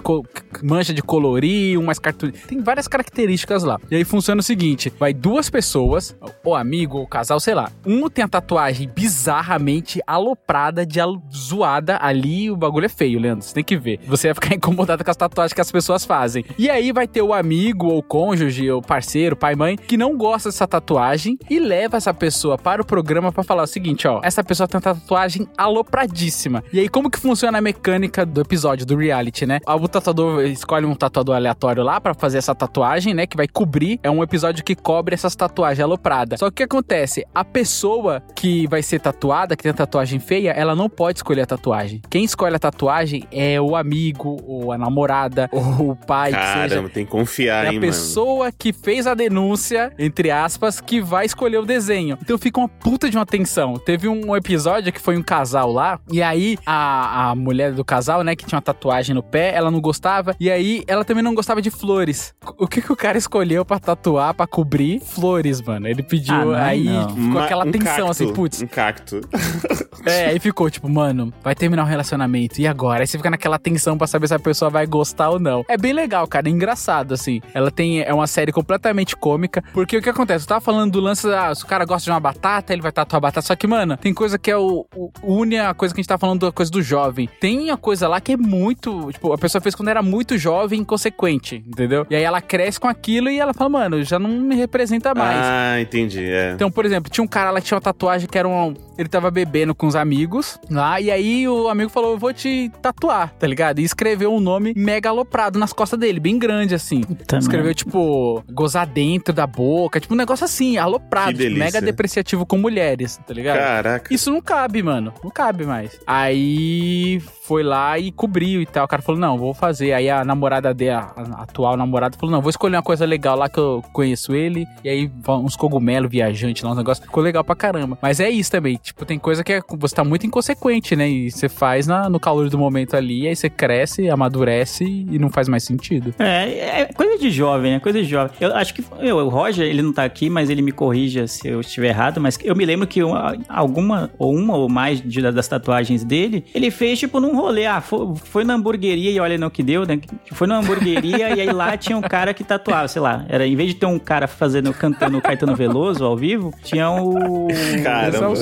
mancha 0.63 0.94
de 0.94 1.02
colorir, 1.02 1.80
um 1.80 1.84
mais 1.84 2.00
cartão. 2.00 2.30
Tem 2.48 2.62
várias 2.62 2.88
características 2.88 3.63
lá. 3.63 3.80
E 3.89 3.96
aí 3.96 4.04
funciona 4.04 4.39
o 4.39 4.44
seguinte: 4.44 4.91
vai 5.00 5.13
duas 5.13 5.50
pessoas, 5.50 6.15
ou 6.44 6.56
amigo, 6.56 6.98
ou 6.98 7.08
casal, 7.08 7.39
sei 7.39 7.54
lá. 7.56 7.72
Um 7.86 8.10
tem 8.10 8.24
a 8.24 8.28
tatuagem 8.28 8.89
bizarramente 8.94 10.02
aloprada, 10.06 10.86
de 10.86 11.00
al- 11.00 11.22
zoada 11.34 11.98
ali, 12.02 12.52
o 12.52 12.56
bagulho 12.58 12.86
é 12.86 12.89
feio, 12.89 13.20
Leandro. 13.20 13.44
Você 13.46 13.54
tem 13.54 13.63
que 13.63 13.78
ver. 13.78 14.00
Você 14.08 14.28
vai 14.28 14.36
ficar 14.36 14.56
incomodado 14.56 15.04
com 15.04 15.12
as 15.12 15.18
tatuagens 15.18 15.54
que 15.54 15.62
as 15.62 15.72
pessoas 15.72 16.06
fazem. 16.06 16.44
E 16.58 16.70
aí 16.70 16.91
vai 16.91 17.08
ter 17.08 17.22
o 17.22 17.34
amigo, 17.34 17.88
ou 17.88 18.04
cônjuge, 18.04 18.70
ou 18.70 18.82
parceiro, 18.82 19.36
pai, 19.36 19.56
mãe, 19.56 19.76
que 19.78 19.98
não 19.98 20.18
gosta 20.18 20.50
dessa 20.50 20.68
tatuagem 20.68 21.38
e 21.50 21.60
leva 21.60 21.98
essa 21.98 22.13
pessoa 22.13 22.58
para 22.58 22.82
o 22.82 22.86
programa 22.86 23.32
pra 23.32 23.44
falar 23.45 23.63
o 23.63 23.67
seguinte, 23.67 24.08
ó. 24.08 24.19
Essa 24.23 24.43
pessoa 24.43 24.67
tem 24.67 24.77
uma 24.77 24.81
tatuagem 24.81 25.47
alopradíssima. 25.58 26.63
E 26.73 26.79
aí, 26.79 26.89
como 26.89 27.10
que 27.10 27.19
funciona 27.19 27.58
a 27.58 27.62
mecânica 27.62 28.25
do 28.25 28.41
episódio, 28.41 28.86
do 28.86 28.95
reality, 28.97 29.45
né? 29.45 29.60
O 29.67 29.88
tatuador 29.88 30.43
escolhe 30.45 30.86
um 30.86 30.95
tatuador 30.95 31.36
aleatório 31.36 31.84
lá 31.84 32.01
pra 32.01 32.13
fazer 32.13 32.38
essa 32.39 32.53
tatuagem, 32.55 33.13
né? 33.13 33.25
Que 33.27 33.38
vai 33.38 33.47
cobrir. 33.47 33.99
É 34.03 34.10
um 34.10 34.23
episódio 34.23 34.63
que 34.63 34.75
cobre 34.75 35.13
essas 35.13 35.36
tatuagens 35.36 35.84
alopradas. 35.84 36.39
Só 36.39 36.49
que 36.49 36.53
o 36.53 36.55
que 36.55 36.63
acontece? 36.63 37.25
A 37.34 37.43
pessoa 37.43 38.21
que 38.36 38.67
vai 38.67 38.81
ser 38.81 38.99
tatuada, 38.99 39.55
que 39.55 39.63
tem 39.63 39.71
a 39.71 39.75
tatuagem 39.75 40.19
feia, 40.19 40.51
ela 40.51 40.75
não 40.75 40.89
pode 40.89 41.19
escolher 41.19 41.41
a 41.41 41.45
tatuagem. 41.45 42.01
Quem 42.10 42.23
escolhe 42.23 42.55
a 42.55 42.60
tatuagem 42.60 43.27
é 43.31 43.60
o 43.60 43.75
amigo, 43.75 44.38
ou 44.45 44.71
a 44.71 44.77
namorada, 44.77 45.49
ou 45.53 45.91
o 45.91 45.95
pai, 45.95 46.31
que 46.31 46.39
seja. 46.39 46.69
Caramba, 46.69 46.89
tem 46.89 47.05
que 47.05 47.12
confiar, 47.12 47.65
É 47.65 47.71
hein, 47.71 47.77
a 47.77 47.81
pessoa 47.81 48.51
que 48.51 48.73
fez 48.73 49.08
a 49.08 49.13
denúncia, 49.13 49.91
entre 49.97 50.31
aspas, 50.31 50.79
que 50.81 51.01
vai 51.01 51.25
escolher 51.25 51.58
o 51.58 51.65
desenho. 51.65 52.17
Então 52.21 52.38
fica 52.38 52.60
uma 52.60 52.67
puta 52.69 53.10
de 53.10 53.17
uma 53.17 53.24
tensão. 53.25 53.75
Teve 53.77 54.07
um 54.07 54.35
episódio 54.35 54.91
que 54.91 54.99
foi 55.01 55.17
um 55.17 55.23
casal 55.23 55.71
lá, 55.71 55.99
e 56.11 56.21
aí 56.21 56.57
a, 56.65 57.29
a 57.31 57.35
mulher 57.35 57.71
do 57.73 57.83
casal, 57.83 58.23
né, 58.23 58.35
que 58.35 58.45
tinha 58.45 58.57
uma 58.57 58.61
tatuagem 58.61 59.13
no 59.15 59.23
pé, 59.23 59.53
ela 59.55 59.69
não 59.71 59.81
gostava, 59.81 60.35
e 60.39 60.49
aí 60.51 60.83
ela 60.88 61.03
também 61.05 61.23
não 61.23 61.33
gostava 61.35 61.61
de 61.61 61.69
flores. 61.71 62.33
O 62.57 62.67
que 62.67 62.81
que 62.81 62.91
o 62.91 62.95
cara 62.95 63.17
escolheu 63.17 63.65
pra 63.65 63.79
tatuar, 63.79 64.33
pra 64.33 64.47
cobrir? 64.47 64.99
Flores, 65.01 65.61
mano. 65.61 65.88
Ele 65.88 66.03
pediu, 66.03 66.33
Ah, 66.35 66.45
não, 66.45 66.53
aí 66.55 66.83
não. 66.83 67.09
ficou 67.09 67.21
mano. 67.23 67.39
aquela 67.39 67.65
um 67.65 67.71
tensão, 67.71 67.85
cacto, 68.07 68.11
assim, 68.11 68.33
putz. 68.33 68.61
Um 68.61 68.67
cacto. 68.67 69.21
É, 70.05 70.27
aí 70.27 70.39
ficou 70.39 70.69
tipo, 70.69 70.88
mano, 70.88 71.33
vai 71.43 71.55
terminar 71.55 71.83
o 71.83 71.85
relacionamento. 71.88 72.61
E 72.61 72.67
agora? 72.67 73.01
Aí 73.01 73.07
você 73.07 73.17
fica 73.17 73.29
naquela 73.29 73.57
tensão 73.57 73.97
pra 73.97 74.05
saber 74.05 74.27
se 74.27 74.35
a 74.35 74.39
pessoa 74.39 74.69
vai 74.69 74.85
gostar 74.85 75.29
ou 75.31 75.39
não. 75.39 75.63
É 75.67 75.77
bem 75.77 75.93
legal, 75.93 76.27
cara. 76.27 76.47
É 76.47 76.51
engraçado, 76.51 77.13
assim. 77.13 77.41
Ela 77.55 77.71
tem. 77.71 78.01
É 78.01 78.13
uma 78.13 78.27
série 78.27 78.51
completamente 78.51 79.15
cômica. 79.15 79.63
Porque 79.73 79.97
o 79.97 80.01
que 80.03 80.09
acontece? 80.09 80.43
Eu 80.45 80.49
tava 80.49 80.61
falando 80.61 80.91
do 80.91 80.99
lance. 80.99 81.27
Ah, 81.33 81.55
se 81.55 81.63
o 81.63 81.67
cara 81.67 81.85
gosta 81.85 82.03
de 82.05 82.11
uma 82.11 82.19
batata, 82.19 82.71
ele 82.71 82.83
vai 82.83 82.91
tatuar 82.91 83.14
tua 83.15 83.19
batata. 83.19 83.45
Só 83.45 83.56
que, 83.56 83.67
mano, 83.67 83.97
tem 83.97 84.13
coisa 84.13 84.38
que 84.38 84.51
é 84.51 84.58
o, 84.58 84.86
o 84.95 85.12
une 85.23 85.58
a 85.58 85.73
coisa 85.73 85.93
que 85.93 85.99
a 85.99 86.01
gente 86.01 86.10
tá 86.10 86.17
falando 86.17 86.45
da 86.45 86.51
coisa 86.51 86.71
do 86.71 86.82
jovem. 86.82 87.30
Tem 87.39 87.71
a 87.71 87.78
coisa 87.78 88.08
lá 88.08 88.19
que 88.19 88.34
é 88.34 88.38
muito. 88.38 89.12
Tipo, 89.12 89.34
a 89.34 89.38
pessoa 89.38 89.62
fez 89.62 89.73
quando 89.73 89.89
era 89.89 90.01
muito 90.01 90.38
jovem 90.38 90.80
e 90.80 90.82
inconsequente, 90.82 91.63
entendeu? 91.65 92.06
E 92.10 92.15
aí 92.15 92.23
ela 92.23 92.41
cresce 92.41 92.80
com 92.80 92.88
aquilo 92.88 93.30
e 93.30 93.39
ela 93.39 93.54
fala, 93.54 93.69
mano, 93.69 94.04
já 94.04 94.19
não 94.19 94.30
me 94.30 94.56
representa 94.56 95.13
mais. 95.15 95.38
Ah, 95.39 95.82
entendi. 95.82 96.25
É. 96.25 96.51
Então, 96.54 96.69
por 96.69 96.86
exemplo, 96.86 97.10
tinha 97.10 97.23
um 97.23 97.28
cara 97.28 97.51
lá 97.51 97.62
que 97.62 97.67
tinha 97.67 97.75
uma 97.75 97.82
tatuagem 97.82 98.28
que 98.28 98.38
era 98.38 98.47
um. 98.47 98.73
Ele 98.97 99.10
tava 99.10 99.30
bebendo 99.30 99.75
com 99.75 99.88
os 99.88 99.95
amigos 99.95 100.58
lá, 100.69 101.01
e 101.01 101.12
aí 101.12 101.47
o 101.47 101.67
amigo 101.67 101.89
falou: 101.89 102.12
Eu 102.13 102.17
vou 102.17 102.34
te 102.34 102.71
tatuar, 102.82 103.32
tá 103.32 103.45
ligado? 103.45 103.80
E 103.80 103.84
escreveu 103.84 104.34
um 104.34 104.39
nome 104.39 104.73
mega 104.75 105.10
aloprado 105.10 105.60
nas 105.60 105.73
costas 105.73 105.99
dele, 105.99 106.19
bem 106.19 106.39
grande 106.39 106.73
assim. 106.73 107.01
Puta 107.01 107.38
escreveu, 107.38 107.73
tipo, 107.73 108.43
gozar 108.51 108.88
dentro 108.88 109.34
da 109.34 109.45
boca, 109.45 109.99
tipo 109.99 110.13
um 110.13 110.17
negócio 110.17 110.45
assim, 110.45 110.78
aloprado, 110.78 111.38
tipo, 111.38 111.58
mega 111.58 111.82
depreciativo 111.82 112.45
com 112.45 112.58
mulheres, 112.58 113.05
tá 113.08 113.34
ligado? 113.34 113.58
Caraca. 113.58 114.13
Isso 114.13 114.32
não 114.32 114.41
cabe, 114.41 114.82
mano. 114.82 115.13
Não 115.24 115.32
cabe 115.32 115.65
mais. 115.65 116.00
Aí 116.06 117.22
foi 117.47 117.63
lá 117.63 117.97
e 117.99 118.12
cobriu 118.12 118.62
e 118.62 118.65
tal. 118.65 118.86
O 118.86 118.88
cara 118.88 119.01
falou: 119.01 119.19
não, 119.19 119.38
vou 119.38 119.53
fazer. 119.53 119.93
Aí 119.93 120.10
a 120.10 120.23
namorada 120.25 120.73
dele, 120.73 120.91
a 120.91 121.13
atual 121.38 121.77
namorada, 121.77 122.17
falou: 122.17 122.34
não, 122.34 122.41
vou 122.41 122.49
escolher 122.49 122.75
uma 122.77 122.84
coisa 122.84 123.05
legal 123.05 123.38
lá 123.38 123.47
que 123.49 123.60
eu 123.60 123.84
conheço 123.93 124.34
ele. 124.34 124.65
E 124.84 124.89
aí 124.89 125.12
uns 125.27 125.55
cogumelos 125.55 126.10
viajantes 126.10 126.63
lá, 126.63 126.71
uns 126.71 126.77
negócios. 126.77 127.05
Ficou 127.05 127.23
legal 127.23 127.43
pra 127.43 127.55
caramba. 127.55 127.97
Mas 128.01 128.19
é 128.19 128.29
isso 128.29 128.51
também. 128.51 128.77
Tipo, 128.81 129.05
tem 129.05 129.19
coisa 129.19 129.43
que 129.43 129.53
é- 129.53 129.62
você 129.77 129.95
tá 129.95 130.03
muito 130.03 130.25
inconsequente, 130.25 130.95
né? 130.95 131.08
E 131.10 131.31
você 131.31 131.47
faz 131.49 131.88
na- 131.88 132.10
no 132.10 132.19
calor 132.19 132.49
do 132.49 132.58
momento 132.58 132.95
ali. 132.95 133.27
Aí 133.27 133.36
você 133.36 133.49
cresce, 133.49 134.10
amadurece 134.10 134.84
e 134.84 135.17
não 135.19 135.29
faz 135.29 135.47
mais 135.47 135.63
sentido. 135.63 136.13
É, 136.19 136.81
é 136.81 136.86
coisa 136.93 137.17
de 137.17 137.29
jovem, 137.29 137.73
é 137.73 137.79
coisa 137.79 138.01
de 138.01 138.05
jovem. 138.08 138.31
Eu 138.39 138.55
acho 138.55 138.73
que 138.73 138.84
eu, 138.99 139.17
o 139.17 139.29
Roger, 139.29 139.65
ele 139.65 139.81
não 139.81 139.93
tá 139.93 140.03
aqui, 140.03 140.29
mas 140.29 140.49
ele 140.49 140.62
me 140.62 140.71
corrija 140.71 141.27
se 141.27 141.47
eu 141.47 141.62
estiver 141.62 141.89
errado, 141.89 142.19
mas 142.19 142.38
eu 142.43 142.55
me 142.55 142.65
lembro 142.65 142.88
que 142.88 143.03
uma- 143.03 143.38
alguma, 143.47 144.10
ou 144.17 144.34
uma 144.36 144.55
ou 144.55 144.69
mais 144.69 145.01
de- 145.01 145.21
das 145.31 145.47
tatuagens 145.47 146.03
dele, 146.03 146.45
ele 146.53 146.69
fez 146.71 146.99
tipo 146.99 147.19
num 147.19 147.35
rolê, 147.36 147.65
ah, 147.65 147.82
foi, 147.82 148.15
foi 148.24 148.43
na 148.43 148.54
hamburgueria 148.56 149.12
e 149.12 149.19
olha 149.19 149.38
no 149.38 149.50
que 149.50 149.63
deu, 149.63 149.86
né? 149.86 150.00
Foi 150.32 150.48
na 150.48 150.58
hamburgueria 150.58 151.30
e 151.36 151.41
aí 151.41 151.52
lá 151.52 151.76
tinha 151.78 151.98
um 151.98 152.02
cara 152.02 152.34
que 152.34 152.43
tatuava, 152.43 152.88
sei 152.88 153.02
lá, 153.02 153.26
era 153.30 153.45
em 153.45 153.56
vez 153.56 153.69
de 153.69 153.76
ter 153.76 153.86
um 153.86 154.00
cara 154.00 154.28
fazendo, 154.28 154.74
cantando 154.74 155.21
Caetano 155.21 155.56
Veloso 155.56 156.04
ao 156.06 156.15
vivo, 156.17 156.54
tinha 156.63 156.89
o... 156.89 157.48
Caramba. 157.84 158.34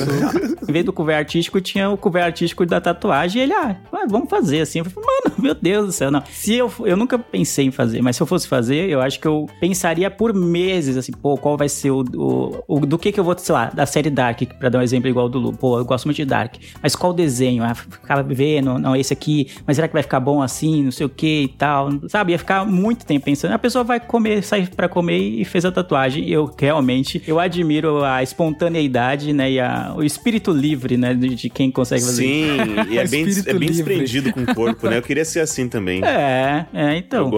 Em 0.68 0.72
vez 0.72 0.84
do 0.84 0.92
cover 0.92 1.16
artístico, 1.16 1.60
tinha 1.60 1.90
o 1.90 1.96
cover 1.96 2.24
artístico 2.24 2.64
da 2.66 2.80
tatuagem. 2.80 3.40
E 3.40 3.44
ele, 3.44 3.52
ah, 3.52 3.76
ah, 3.92 4.04
vamos 4.08 4.28
fazer 4.28 4.60
assim. 4.60 4.78
Eu 4.80 4.84
falei, 4.86 5.08
mano, 5.24 5.34
meu 5.38 5.54
Deus 5.54 5.86
do 5.86 5.92
céu, 5.92 6.10
não. 6.10 6.22
Se 6.30 6.54
eu, 6.54 6.72
eu 6.84 6.96
nunca 6.96 7.18
pensei 7.18 7.66
em 7.66 7.70
fazer, 7.70 8.00
mas 8.02 8.16
se 8.16 8.22
eu 8.22 8.26
fosse 8.26 8.48
fazer, 8.48 8.88
eu 8.88 9.00
acho 9.00 9.20
que 9.20 9.26
eu 9.26 9.46
pensaria 9.60 10.10
por 10.10 10.32
meses, 10.34 10.96
assim, 10.96 11.12
pô, 11.12 11.36
qual 11.36 11.56
vai 11.56 11.68
ser 11.68 11.90
o, 11.90 12.00
o, 12.14 12.64
o- 12.68 12.80
do 12.86 12.98
que 12.98 13.12
que 13.12 13.20
eu 13.20 13.24
vou, 13.24 13.36
sei 13.38 13.54
lá, 13.54 13.66
da 13.66 13.86
série 13.86 14.10
Dark, 14.10 14.40
pra 14.58 14.68
dar 14.68 14.78
um 14.78 14.82
exemplo 14.82 15.08
igual 15.08 15.28
do 15.28 15.38
Lu. 15.38 15.52
Pô, 15.52 15.78
eu 15.78 15.84
gosto 15.84 16.06
muito 16.06 16.16
de 16.16 16.24
Dark. 16.24 16.54
Mas 16.82 16.94
qual 16.96 17.12
desenho? 17.12 17.62
Ah, 17.64 17.74
ficava 17.74 18.22
vendo, 18.22 18.78
não, 18.84 18.94
esse 18.94 19.14
aqui, 19.14 19.48
mas 19.66 19.76
será 19.76 19.88
que 19.88 19.94
vai 19.94 20.02
ficar 20.02 20.20
bom 20.20 20.42
assim, 20.42 20.84
não 20.84 20.90
sei 20.90 21.06
o 21.06 21.08
que 21.08 21.44
e 21.44 21.48
tal, 21.48 21.88
sabe? 22.06 22.32
Ia 22.32 22.38
ficar 22.38 22.66
muito 22.66 23.06
tempo 23.06 23.24
pensando. 23.24 23.52
A 23.52 23.58
pessoa 23.58 23.82
vai 23.82 23.98
comer, 23.98 24.42
sair 24.42 24.68
pra 24.68 24.90
comer 24.90 25.18
e 25.18 25.42
fez 25.42 25.64
a 25.64 25.72
tatuagem. 25.72 26.28
E 26.28 26.32
eu 26.32 26.54
realmente, 26.58 27.22
eu 27.26 27.40
admiro 27.40 28.04
a 28.04 28.22
espontaneidade, 28.22 29.32
né, 29.32 29.52
e 29.52 29.58
a, 29.58 29.94
o 29.96 30.02
espírito 30.02 30.52
livre, 30.52 30.98
né, 30.98 31.14
de, 31.14 31.34
de 31.34 31.48
quem 31.48 31.70
consegue 31.70 32.02
fazer 32.02 32.26
isso. 32.26 32.64
Sim, 32.64 32.74
e 32.92 32.98
é 32.98 33.08
bem, 33.08 33.24
é 33.46 33.54
bem 33.54 33.68
desprendido 33.70 34.32
com 34.34 34.42
o 34.42 34.54
corpo, 34.54 34.86
né? 34.90 34.98
Eu 34.98 35.02
queria 35.02 35.24
ser 35.24 35.40
assim 35.40 35.66
também. 35.66 36.04
É, 36.04 36.66
é, 36.74 36.96
então. 36.98 37.30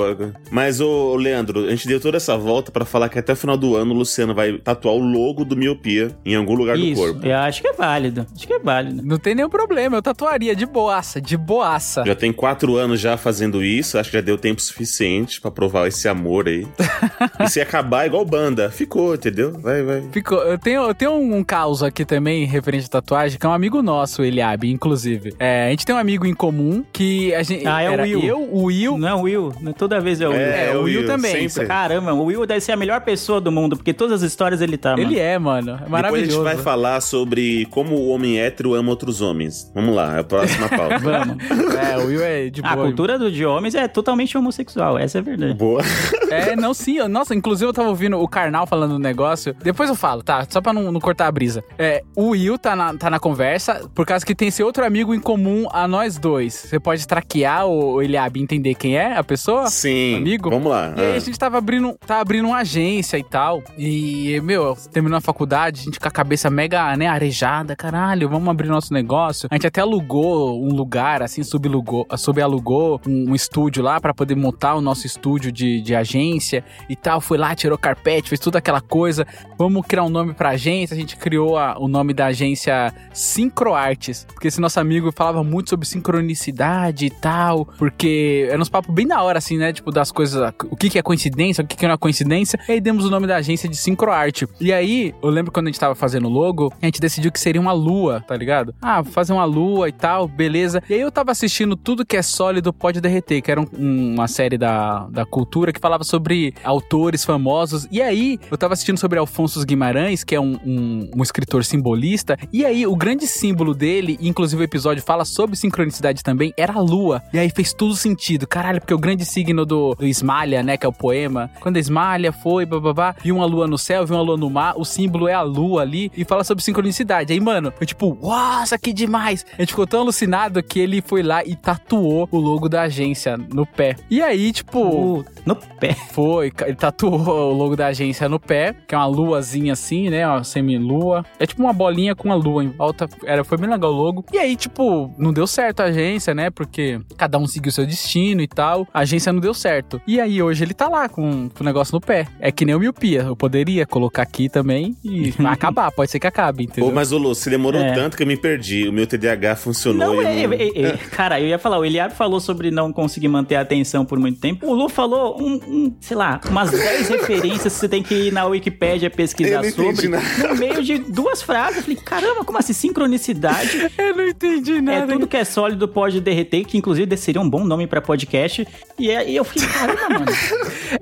Mas, 0.51 0.81
ô 0.81 1.15
Leandro, 1.15 1.67
a 1.67 1.71
gente 1.71 1.87
deu 1.87 2.01
toda 2.01 2.17
essa 2.17 2.37
volta 2.37 2.73
pra 2.73 2.85
falar 2.85 3.09
que 3.09 3.21
até 3.21 3.35
o 3.35 3.37
final 3.37 3.57
do 3.57 3.77
ano 3.77 3.95
o 3.95 3.99
Luciano 3.99 4.35
vai 4.35 4.59
tatuar 4.59 4.97
o 4.97 4.99
logo 4.99 5.45
do 5.45 5.57
Miopia 5.57 6.11
em 6.25 6.35
algum 6.35 6.55
lugar 6.55 6.77
Isso, 6.77 6.89
do 6.89 7.13
corpo. 7.13 7.27
eu 7.27 7.37
acho 7.37 7.63
que 7.63 7.69
é 7.69 7.73
válido. 7.73 8.27
Acho 8.35 8.47
que 8.47 8.53
é 8.53 8.59
válido. 8.59 9.03
Não 9.05 9.17
tem 9.17 9.35
nenhum 9.37 9.49
problema, 9.49 9.97
eu 9.97 10.03
tatuaria 10.03 10.57
de 10.57 10.67
boaça, 10.67 11.21
de 11.21 11.36
boaça. 11.37 12.05
Já 12.07 12.15
tem 12.15 12.33
quatro 12.33 12.77
anos 12.77 13.01
já 13.01 13.17
fazendo 13.17 13.63
isso, 13.63 13.99
acho 13.99 14.11
que 14.11 14.17
já 14.17 14.23
deu 14.23 14.39
tempo 14.39 14.61
suficiente 14.61 15.41
pra 15.41 15.51
provar 15.51 15.87
esse 15.89 16.09
amor 16.09 16.49
aí. 16.49 16.67
e 17.41 17.49
se 17.49 17.61
acabar 17.61 18.07
igual 18.07 18.25
banda, 18.25 18.71
ficou, 18.71 19.15
entendeu? 19.15 19.53
Vai, 19.53 19.83
vai. 19.83 20.03
Ficou, 20.13 20.39
eu 20.39 20.59
tenho, 20.59 20.83
eu 20.83 20.95
tenho 20.95 21.13
um 21.13 21.43
caos 21.45 21.83
aqui 21.83 22.05
também 22.05 22.45
referente 22.45 22.87
à 22.87 22.89
tatuagem, 22.89 23.39
que 23.39 23.47
é 23.47 23.49
um 23.49 23.53
amigo 23.53 23.83
nosso, 23.83 24.23
o 24.23 24.25
Eliabe, 24.25 24.71
inclusive. 24.71 25.35
É, 25.39 25.67
a 25.67 25.71
gente 25.71 25.87
tem 25.87 25.95
um 25.95 25.99
amigo 25.99 26.27
em 26.27 26.35
comum 26.35 26.85
que 26.93 27.35
a 27.35 27.43
gente. 27.43 27.67
Ah, 27.67 27.83
é 27.83 27.91
o 27.91 28.03
Will. 28.03 28.23
Eu, 28.23 28.43
o 28.43 28.65
Will. 28.65 28.99
Não 28.99 29.09
é 29.09 29.15
o 29.15 29.21
Will, 29.23 29.53
né? 29.61 29.75
toda 29.77 30.01
vez 30.01 30.21
é 30.21 30.29
o 30.29 30.31
Will. 30.31 30.41
É, 30.41 30.77
o 30.77 30.83
Will 30.83 31.07
também, 31.07 31.49
sempre. 31.49 31.69
Caramba, 31.69 32.13
o 32.13 32.25
Will 32.25 32.47
deve 32.47 32.61
ser 32.61 32.73
a 32.73 32.77
melhor 32.77 33.01
pessoa 33.01 33.41
do 33.41 33.51
mundo, 33.51 33.77
porque 33.77 33.93
todas 33.93 34.23
as 34.23 34.31
histórias 34.31 34.61
ele 34.61 34.77
tá, 34.77 34.97
mano. 34.97 35.03
Ele 35.03 35.19
é, 35.19 35.39
mano. 35.39 35.71
É 35.71 35.73
Depois 35.73 35.89
a 35.89 35.91
maravilhoso. 35.91 36.31
gente 36.33 36.43
vai 36.43 36.57
falar 36.57 37.01
sobre 37.01 37.67
como 37.67 37.95
o 37.95 38.09
homem 38.09 38.39
hétero 38.41 38.75
ama 38.75 38.91
outros 38.91 39.21
homens. 39.21 39.71
Vamos 39.75 39.95
lá, 39.95 40.17
é 40.17 40.21
a 40.21 40.25
próxima 40.25 40.69
pauta. 40.69 40.97
Vamos. 41.27 41.45
É, 41.77 41.99
o 41.99 42.07
Will 42.07 42.23
é 42.25 42.49
de 42.49 42.63
boa. 42.63 42.73
A 42.73 42.77
cultura 42.77 43.19
do, 43.19 43.31
de 43.31 43.45
homens 43.45 43.75
é 43.75 43.87
totalmente 43.87 44.37
homossexual, 44.37 44.99
essa 44.99 45.19
é 45.19 45.21
a 45.21 45.23
verdade. 45.23 45.55
Boa. 45.55 45.83
É, 46.31 46.57
não, 46.57 46.73
sim. 46.73 46.97
eu- 46.99 47.09
Nossa, 47.09 47.35
inclusive 47.35 47.69
eu 47.69 47.73
tava 47.73 47.89
ouvindo 47.89 48.19
o 48.19 48.27
Karnal 48.29 48.67
falando 48.67 48.95
um 48.95 48.99
negócio. 48.99 49.55
Depois 49.63 49.89
eu 49.89 49.95
falo, 49.95 50.23
tá? 50.23 50.47
Só 50.49 50.61
pra 50.61 50.73
não, 50.73 50.91
não 50.91 51.01
cortar 51.01 51.27
a 51.27 51.33
brisa. 51.33 51.63
É, 51.79 52.03
o 52.17 52.31
Will 52.31 52.59
tá 52.59 52.75
na, 52.75 52.95
tá 52.95 53.11
na 53.11 53.19
conversa, 53.19 53.89
por 53.95 54.07
causa 54.07 54.25
que 54.25 54.35
tem 54.35 54.49
esse 54.49 54.63
outro 54.63 54.85
amigo 54.85 55.15
em 55.15 55.21
comum 55.21 55.67
a 55.71 55.87
nós 55.87 56.19
dois. 56.19 56.55
Você 56.55 56.81
pode 56.81 57.07
traquear 57.07 57.67
o 57.67 58.01
Eliabe 58.03 58.41
e 58.41 58.43
entender 58.43 58.75
quem 58.75 58.97
é 58.97 59.17
a 59.17 59.23
pessoa? 59.23 59.69
Sim. 59.69 60.17
Amigo? 60.17 60.51
Vamos 60.51 60.71
lá. 60.71 60.95
E 60.97 61.01
aí 61.01 61.13
Ah. 61.13 61.17
a 61.17 61.19
gente 61.21 61.39
tava 61.39 61.59
abrindo, 61.59 61.95
tava 62.07 62.21
abrindo 62.23 62.49
uma 62.49 62.59
agência 62.59 63.19
e 63.19 63.25
tal. 63.25 63.63
E, 63.79 64.41
meu, 64.43 64.77
terminou 64.93 65.19
a 65.19 65.21
faculdade, 65.21 65.81
a 65.81 65.85
gente 65.85 66.01
com 66.01 66.09
a 66.09 66.11
cabeça 66.11 66.49
mega, 66.51 66.97
né, 66.97 67.07
arejada. 67.07 67.77
Caralho, 67.77 68.29
vamos 68.29 68.49
abrir 68.49 68.69
nosso 68.69 68.93
negócio. 68.93 69.49
A 69.51 69.55
gente 69.55 69.67
até 69.67 69.81
alugou 69.81 70.63
um 70.65 70.73
lugar, 70.75 71.16
assim, 71.25 71.43
subalugou, 71.43 72.07
subalugou 72.17 73.01
um, 73.07 73.31
um 73.31 73.35
estúdio 73.35 73.83
lá 73.83 74.01
pra 74.01 74.13
poder 74.15 74.35
montar 74.35 74.75
o 74.75 74.81
nosso 74.81 75.07
estúdio 75.07 75.51
de, 75.51 75.81
de 75.81 75.95
agência 75.95 76.65
e 76.89 76.95
tal. 76.97 77.21
Foi 77.21 77.39
lá, 77.39 77.55
tirou 77.55 77.77
carpete, 77.79 78.29
fez 78.29 78.41
toda 78.41 78.59
aquela 78.59 78.81
coisa. 78.81 79.27
Vamos 79.59 79.87
criar 79.87 80.05
um 80.05 80.09
nome 80.09 80.35
pra 80.35 80.51
agência. 80.51 80.95
A 80.95 80.99
gente 80.99 81.17
criou 81.17 81.57
a- 81.57 81.77
o 81.79 81.89
nome 81.89 82.13
da 82.15 82.27
agência 82.27 82.93
Sincroartes. 83.13 84.27
Porque 84.33 84.49
esse 84.49 84.61
nosso 84.61 84.81
amigo 84.81 85.13
falava 85.13 85.45
muito 85.45 85.71
sobre 85.71 85.87
sincronicidade 85.87 87.07
e 87.07 87.11
tal. 87.11 87.67
Porque 87.79 88.49
era 88.51 88.61
uns 88.61 88.69
papos 88.69 88.95
bem 88.95 89.07
da 89.07 89.23
hora, 89.23 89.39
assim, 89.39 89.57
né? 89.57 89.73
Tipo, 89.73 89.91
das 89.93 90.11
coisas. 90.11 90.53
O 90.71 90.77
que, 90.77 90.91
que 90.91 90.99
é 90.99 91.03
coincidência, 91.03 91.63
o 91.63 91.67
que, 91.67 91.77
que 91.77 91.87
não 91.87 91.95
é 91.95 91.97
coincidência. 91.97 92.59
E 92.69 92.73
aí 92.73 92.81
demos 92.81 93.05
o 93.05 93.11
nome 93.11 93.27
da 93.27 93.37
agência 93.37 93.69
de 93.69 93.77
Sincroarte. 93.77 94.47
E 94.61 94.73
aí, 94.73 95.15
eu 95.23 95.29
lembro 95.31 95.53
quando 95.53 95.67
a 95.67 95.71
gente 95.71 95.79
tava 95.81 95.95
fazendo 95.95 96.27
o 96.29 96.31
logo, 96.31 96.73
a 96.81 96.87
gente 96.87 97.01
decidiu 97.01 97.31
que 97.31 97.39
seria 97.41 97.61
uma 97.61 97.73
lua, 97.73 98.21
tá 98.27 98.37
ligado? 98.37 98.75
Ah, 98.83 99.05
fazer 99.05 99.33
uma 99.33 99.45
lua 99.45 99.89
e 99.89 99.93
tal, 99.93 100.27
beleza. 100.27 100.83
E 100.89 100.95
aí 100.95 101.01
eu 101.07 101.13
tava 101.13 101.31
assistindo 101.33 101.77
Tudo 101.77 102.05
que 102.05 102.17
é 102.17 102.23
Sólido 102.23 102.73
Pode 102.73 103.01
Derreter, 103.01 103.43
que 103.43 103.51
era 103.51 103.61
um- 103.61 103.69
uma 104.15 104.29
série 104.29 104.59
da, 104.59 105.07
da 105.09 105.25
cultura 105.25 105.73
que 105.73 105.81
falava 105.81 106.05
sobre 106.05 106.55
autores 106.65 107.25
famosos. 107.25 107.87
E 107.91 108.03
aí, 108.03 108.39
eu 108.51 108.57
tava 108.59 108.75
assistindo 108.75 108.99
sobre 108.99 109.19
Alfonso 109.19 109.65
Guimarães, 109.65 110.25
que 110.25 110.35
é 110.35 110.41
um, 110.41 110.59
um, 110.65 111.11
um 111.17 111.23
escritor 111.23 111.65
simbolista. 111.65 112.37
E 112.53 112.65
aí, 112.65 112.87
o 112.87 112.97
grande 112.97 113.27
símbolo 113.27 113.75
dele, 113.75 114.19
inclusive 114.21 114.63
o 114.63 114.65
episódio 114.65 115.03
fala 115.03 115.25
sobre 115.25 115.57
sincronicidade 115.57 116.23
também, 116.23 116.53
era 116.57 116.75
a 116.75 116.81
lua. 116.81 117.23
E 117.33 117.39
aí 117.39 117.51
fez 117.51 117.73
tudo 117.73 117.95
sentido. 117.95 118.47
Caralho, 118.47 118.81
porque 118.81 118.95
o 118.95 118.99
grande 118.99 119.25
signo 119.25 119.65
do, 119.65 119.95
do 119.95 120.07
Esmalha, 120.07 120.63
né, 120.63 120.77
que 120.77 120.85
é 120.87 120.89
o 120.89 120.93
poema, 120.93 121.51
quando 121.61 121.77
Esmalha 121.77 122.33
foi, 122.33 122.67
bababá, 122.67 123.15
viu 123.23 123.37
uma 123.37 123.47
lua 123.47 123.67
no 123.67 123.79
céu, 123.79 124.05
viu 124.07 124.17
uma 124.17 124.23
lua 124.23 124.37
no 124.37 124.51
mar, 124.51 124.75
o 124.77 124.85
símbolo 124.85 125.29
é 125.29 125.35
a 125.35 125.43
lua 125.43 125.83
ali 125.83 126.11
e 126.17 126.25
fala 126.25 126.43
sobre 126.45 126.63
sincronicidade. 126.65 127.33
Aí, 127.33 127.41
mano, 127.41 127.73
foi 127.77 127.87
tipo, 127.87 128.17
nossa, 128.21 128.79
que 128.79 128.93
demais! 128.93 129.45
A 129.59 129.63
gente 129.63 129.71
ficou 129.71 129.87
tão 129.87 130.01
alucinado 130.01 130.63
que 130.63 130.81
ele 130.81 130.96
foi 131.01 131.23
lá 131.23 131.45
e 131.45 131.55
tatuou 131.55 132.29
o 132.31 132.39
logo 132.39 132.69
da 132.69 132.83
agência 132.83 133.37
no 133.37 133.67
pé. 133.67 133.97
E 134.11 134.23
aí, 134.23 134.53
tipo, 134.53 135.25
no 135.45 135.57
pé. 135.57 135.95
foi, 136.11 136.53
ele 136.67 136.77
tatuou 136.77 137.21
o 137.29 137.53
logo 137.53 137.77
da 137.77 137.87
agência 137.89 138.29
no 138.29 138.39
pé, 138.41 138.75
que 138.87 138.95
é 138.95 138.99
uma 138.99 139.07
luazinha 139.07 139.73
assim, 139.73 140.09
né? 140.11 140.27
Uma 140.27 140.45
semi-lua. 140.45 141.25
É 141.39 141.47
tipo 141.47 141.63
uma 141.63 141.73
bolinha 141.73 142.15
com 142.15 142.29
uma 142.29 142.35
lua 142.35 142.65
em 142.65 142.69
volta. 142.69 143.09
Era, 143.25 143.45
foi 143.45 143.59
bem 143.59 143.69
legal 143.69 143.93
o 143.93 143.97
logo. 143.97 144.25
E 144.33 144.39
aí, 144.39 144.57
tipo, 144.57 145.13
não 145.19 145.33
deu 145.33 145.47
certo 145.47 145.81
a 145.81 145.85
agência, 145.85 146.35
né? 146.35 146.51
Porque 146.51 147.01
cada 147.17 147.39
um 147.39 147.47
seguiu 147.47 147.73
seu 147.73 147.87
destino 147.87 148.41
e 148.41 148.49
tal. 148.49 148.87
A 148.93 149.01
agência 149.01 149.33
não 149.33 149.41
deu 149.41 149.55
certo. 149.55 150.01
E 150.07 150.21
aí, 150.21 150.43
hoje 150.43 150.65
ele 150.65 150.75
tá 150.75 150.89
lá 150.89 151.09
com, 151.09 151.49
com 151.49 151.63
o 151.63 151.65
negócio 151.65 151.95
no 151.95 152.01
pé. 152.01 152.27
É 152.41 152.51
que 152.51 152.65
nem 152.65 152.75
o 152.75 152.79
miopia. 152.81 153.23
Eu 153.23 153.37
poderia 153.37 153.87
colocar 153.87 154.23
aqui 154.23 154.49
também 154.49 154.97
e 155.05 155.31
vai 155.39 155.53
acabar. 155.53 155.91
Pode 155.93 156.11
ser 156.11 156.19
que 156.19 156.27
acabe, 156.27 156.65
entendeu? 156.65 156.89
Pô, 156.89 156.95
mas 156.95 157.13
o 157.13 157.19
Lu, 157.19 157.35
você 157.35 157.51
demorou 157.51 157.81
É. 157.81 157.93
tanto 157.95 158.17
que 158.17 158.23
eu 158.23 158.27
me 158.27 158.37
perdi. 158.37 158.89
O 158.89 158.93
meu 158.93 159.07
TDAH 159.07 159.57
funcionou 159.57 160.15
Não, 160.17 160.23
e 160.23 160.25
é, 160.25 160.47
não... 160.47 160.55
é, 160.55 160.76
é, 160.85 160.97
cara, 161.13 161.41
eu 161.41 161.47
ia 161.49 161.59
falar, 161.59 161.79
o 161.79 161.85
Eliabe 161.85 162.15
falou 162.15 162.41
sobre 162.41 162.71
não 162.71 162.93
conseguir 162.93 163.29
manter 163.29 163.57
a 163.57 163.61
atenção 163.63 164.05
por 164.05 164.19
muito 164.19 164.41
tempo. 164.41 164.67
O 164.67 164.75
Lu 164.75 164.89
falou, 164.89 165.41
um, 165.41 165.55
um, 165.67 165.97
sei 166.01 166.17
lá, 166.17 166.41
umas 166.49 166.71
10 166.77 167.09
referências 167.09 167.75
que 167.75 167.81
você 167.81 167.89
tem 167.89 168.03
que 168.03 168.15
ir 168.15 168.33
na 168.33 168.45
Wikipédia 168.47 169.11
pesquisar 169.11 169.57
Eu 169.57 169.63
não 169.63 169.69
entendi 169.69 169.97
sobre. 169.97 170.09
nada. 170.09 170.49
No 170.49 170.57
meio 170.57 170.83
de 170.83 170.99
duas 170.99 171.43
frases. 171.43 171.77
Eu 171.79 171.83
falei, 171.83 171.97
caramba, 172.05 172.45
como 172.45 172.59
assim? 172.59 172.73
Sincronicidade. 172.73 173.91
Eu 173.99 174.17
não 174.17 174.27
entendi 174.29 174.77
É 174.77 174.81
nada. 174.81 175.13
tudo 175.13 175.27
que 175.27 175.37
é 175.37 175.45
sólido 175.45 175.87
pode 175.89 176.21
derreter, 176.21 176.65
que 176.65 176.77
inclusive 176.79 177.17
seria 177.17 177.41
um 177.41 177.49
bom 177.49 177.65
nome 177.65 177.87
pra 177.87 178.01
podcast. 178.01 178.67
E 178.99 179.11
aí 179.11 179.37
eu 179.37 179.45
fiquei, 179.45 179.69
caramba, 179.69 180.09
mano. 180.21 180.27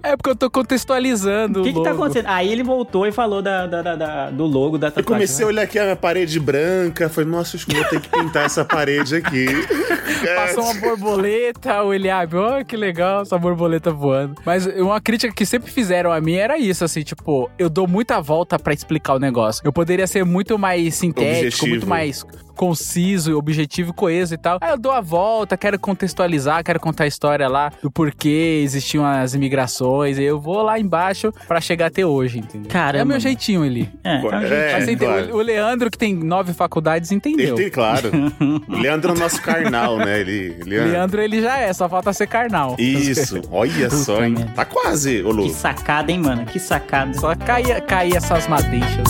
É 0.03 0.17
porque 0.17 0.31
eu 0.31 0.37
tô 0.37 0.51
contextualizando 0.51 1.61
O 1.61 1.65
que, 1.65 1.73
que 1.73 1.83
tá 1.83 1.91
acontecendo? 1.93 2.27
Aí 2.29 2.51
ele 2.51 2.63
voltou 2.63 3.07
e 3.07 3.13
falou 3.13 3.41
da, 3.43 3.67
da- 3.67 3.83
da- 3.83 3.97
da- 3.97 4.31
do 4.31 4.45
logo 4.47 4.77
da 4.79 4.89
Eu 4.89 4.93
tatuagem. 4.93 5.07
comecei 5.15 5.45
a 5.45 5.49
olhar 5.49 5.63
aqui 5.63 5.79
a 5.79 5.95
parede 5.97 6.39
branca. 6.41 7.09
Falei, 7.09 7.31
nossa, 7.31 7.57
acho 7.57 7.67
que 7.67 7.75
vou 7.75 7.85
ter 7.85 8.01
que 8.01 8.09
pintar 8.09 8.45
essa 8.47 8.65
parede 8.65 9.17
aqui. 9.17 9.47
Passou 10.35 10.65
uma 10.65 10.75
borboleta, 10.75 11.83
o 11.83 11.93
Eliabe, 11.93 12.37
oh, 12.37 12.65
que 12.65 12.77
legal, 12.77 13.23
essa 13.23 13.39
borboleta 13.39 13.91
voando. 13.91 14.41
Mas 14.45 14.67
uma 14.67 15.01
crítica 15.01 15.33
que 15.33 15.45
sempre 15.45 15.71
fizeram 15.71 16.13
a 16.13 16.21
mim 16.21 16.35
era 16.35 16.59
isso, 16.59 16.85
assim, 16.85 17.03
tipo, 17.03 17.51
eu 17.59 17.69
dou 17.69 17.87
muita 17.87 18.21
volta 18.21 18.59
pra 18.59 18.73
explicar 18.73 19.15
o 19.15 19.19
negócio. 19.19 19.63
Eu 19.65 19.73
poderia 19.73 20.07
ser 20.07 20.25
muito 20.25 20.59
mais 20.59 20.95
sintético, 20.95 21.39
Objetivo. 21.47 21.69
muito 21.69 21.87
mais 21.87 22.25
conciso, 22.55 23.37
objetivo, 23.37 23.93
coeso 23.93 24.35
e 24.35 24.39
tal. 24.39 24.59
Aí 24.61 24.71
eu 24.71 24.79
dou 24.79 24.93
a 24.93 25.01
volta, 25.01 25.57
quero 25.57 25.79
contextualizar, 25.79 26.63
quero 26.65 26.81
contar 26.81 27.05
a 27.05 27.07
história 27.07 27.49
lá 27.49 27.71
do 27.83 27.91
porquê 27.91 28.61
existiam 28.63 29.05
as 29.05 29.35
imigrações. 29.35 30.19
E 30.19 30.23
eu 30.23 30.41
vou 30.41 30.63
lá 30.63 30.79
embaixo 30.79 31.33
pra 31.47 31.61
chegar 31.61 31.87
até 31.87 32.05
hoje, 32.07 32.39
entendeu? 32.39 32.71
Caramba. 32.71 32.99
É 32.99 33.05
o 33.05 33.07
meu 33.07 33.21
jeitinho 33.21 33.63
ali. 33.63 33.89
É, 34.03 34.17
é 34.17 34.19
um 34.21 34.29
É, 34.43 34.73
Mas 34.75 34.85
você 34.85 34.93
entendeu? 34.93 35.09
claro. 35.09 35.37
O 35.37 35.41
Leandro, 35.43 35.91
que 35.91 35.99
tem 35.99 36.15
nove 36.15 36.53
faculdades, 36.55 37.11
Ele 37.11 37.19
entendeu. 37.19 37.55
tem, 37.57 37.71
claro. 37.71 38.11
O 38.69 38.73
Leandro 38.81 39.13
é 39.13 39.15
o 39.17 39.19
nosso 39.19 39.41
carnal, 39.43 39.99
né? 39.99 40.21
Ele, 40.21 40.57
ele 40.61 40.77
é- 40.77 40.85
Leandro, 40.85 41.21
ele 41.21 41.41
já 41.43 41.59
é, 41.59 41.73
só 41.73 41.89
falta 41.89 42.13
ser 42.13 42.27
carnal. 42.27 42.77
Isso, 42.79 43.41
olha 43.51 43.91
só, 43.91 44.25
hein? 44.25 44.35
Tá 44.55 44.65
quase, 44.65 45.23
ô 45.23 45.31
Lu. 45.31 45.45
Que 45.45 45.51
sacada, 45.51 46.11
hein, 46.13 46.19
mano? 46.21 46.45
Que 46.47 46.59
sacada. 46.59 47.13
Só 47.15 47.35
cair, 47.35 47.81
cair 47.83 48.17
essas 48.17 48.47
madeixas. 48.47 49.05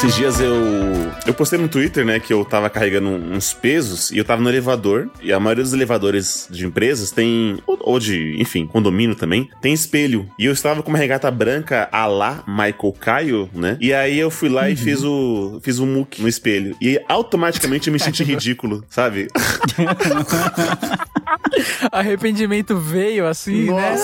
Esses 0.00 0.16
dias 0.16 0.40
eu. 0.40 0.56
Eu 1.26 1.34
postei 1.34 1.58
no 1.58 1.68
Twitter, 1.68 2.06
né, 2.06 2.18
que 2.18 2.32
eu 2.32 2.42
tava 2.42 2.70
carregando 2.70 3.10
uns 3.10 3.52
pesos 3.52 4.10
e 4.10 4.16
eu 4.16 4.24
tava 4.24 4.40
no 4.40 4.48
elevador. 4.48 5.10
E 5.20 5.30
a 5.30 5.38
maioria 5.38 5.62
dos 5.62 5.74
elevadores 5.74 6.48
de 6.50 6.64
empresas 6.64 7.10
tem. 7.10 7.58
Ou, 7.66 7.98
de, 7.98 8.34
enfim, 8.40 8.66
condomínio 8.66 9.14
também, 9.14 9.50
tem 9.60 9.74
espelho. 9.74 10.26
E 10.38 10.46
eu 10.46 10.54
estava 10.54 10.82
com 10.82 10.88
uma 10.88 10.96
regata 10.96 11.30
branca 11.30 11.86
a 11.92 12.06
lá 12.06 12.42
Michael 12.48 12.94
Caio, 12.98 13.50
né? 13.52 13.76
E 13.78 13.92
aí 13.92 14.18
eu 14.18 14.30
fui 14.30 14.48
lá 14.48 14.70
e 14.70 14.74
fiz 14.74 15.04
o. 15.04 15.60
Fiz 15.62 15.78
um 15.78 15.84
muque 15.84 16.22
no 16.22 16.28
espelho. 16.28 16.74
E 16.80 16.98
automaticamente 17.06 17.88
eu 17.88 17.92
me 17.92 18.00
senti 18.00 18.24
ridículo, 18.30 18.82
sabe? 18.88 19.28
Arrependimento 21.92 22.78
veio 22.78 23.26
assim, 23.26 23.70
né? 23.70 23.96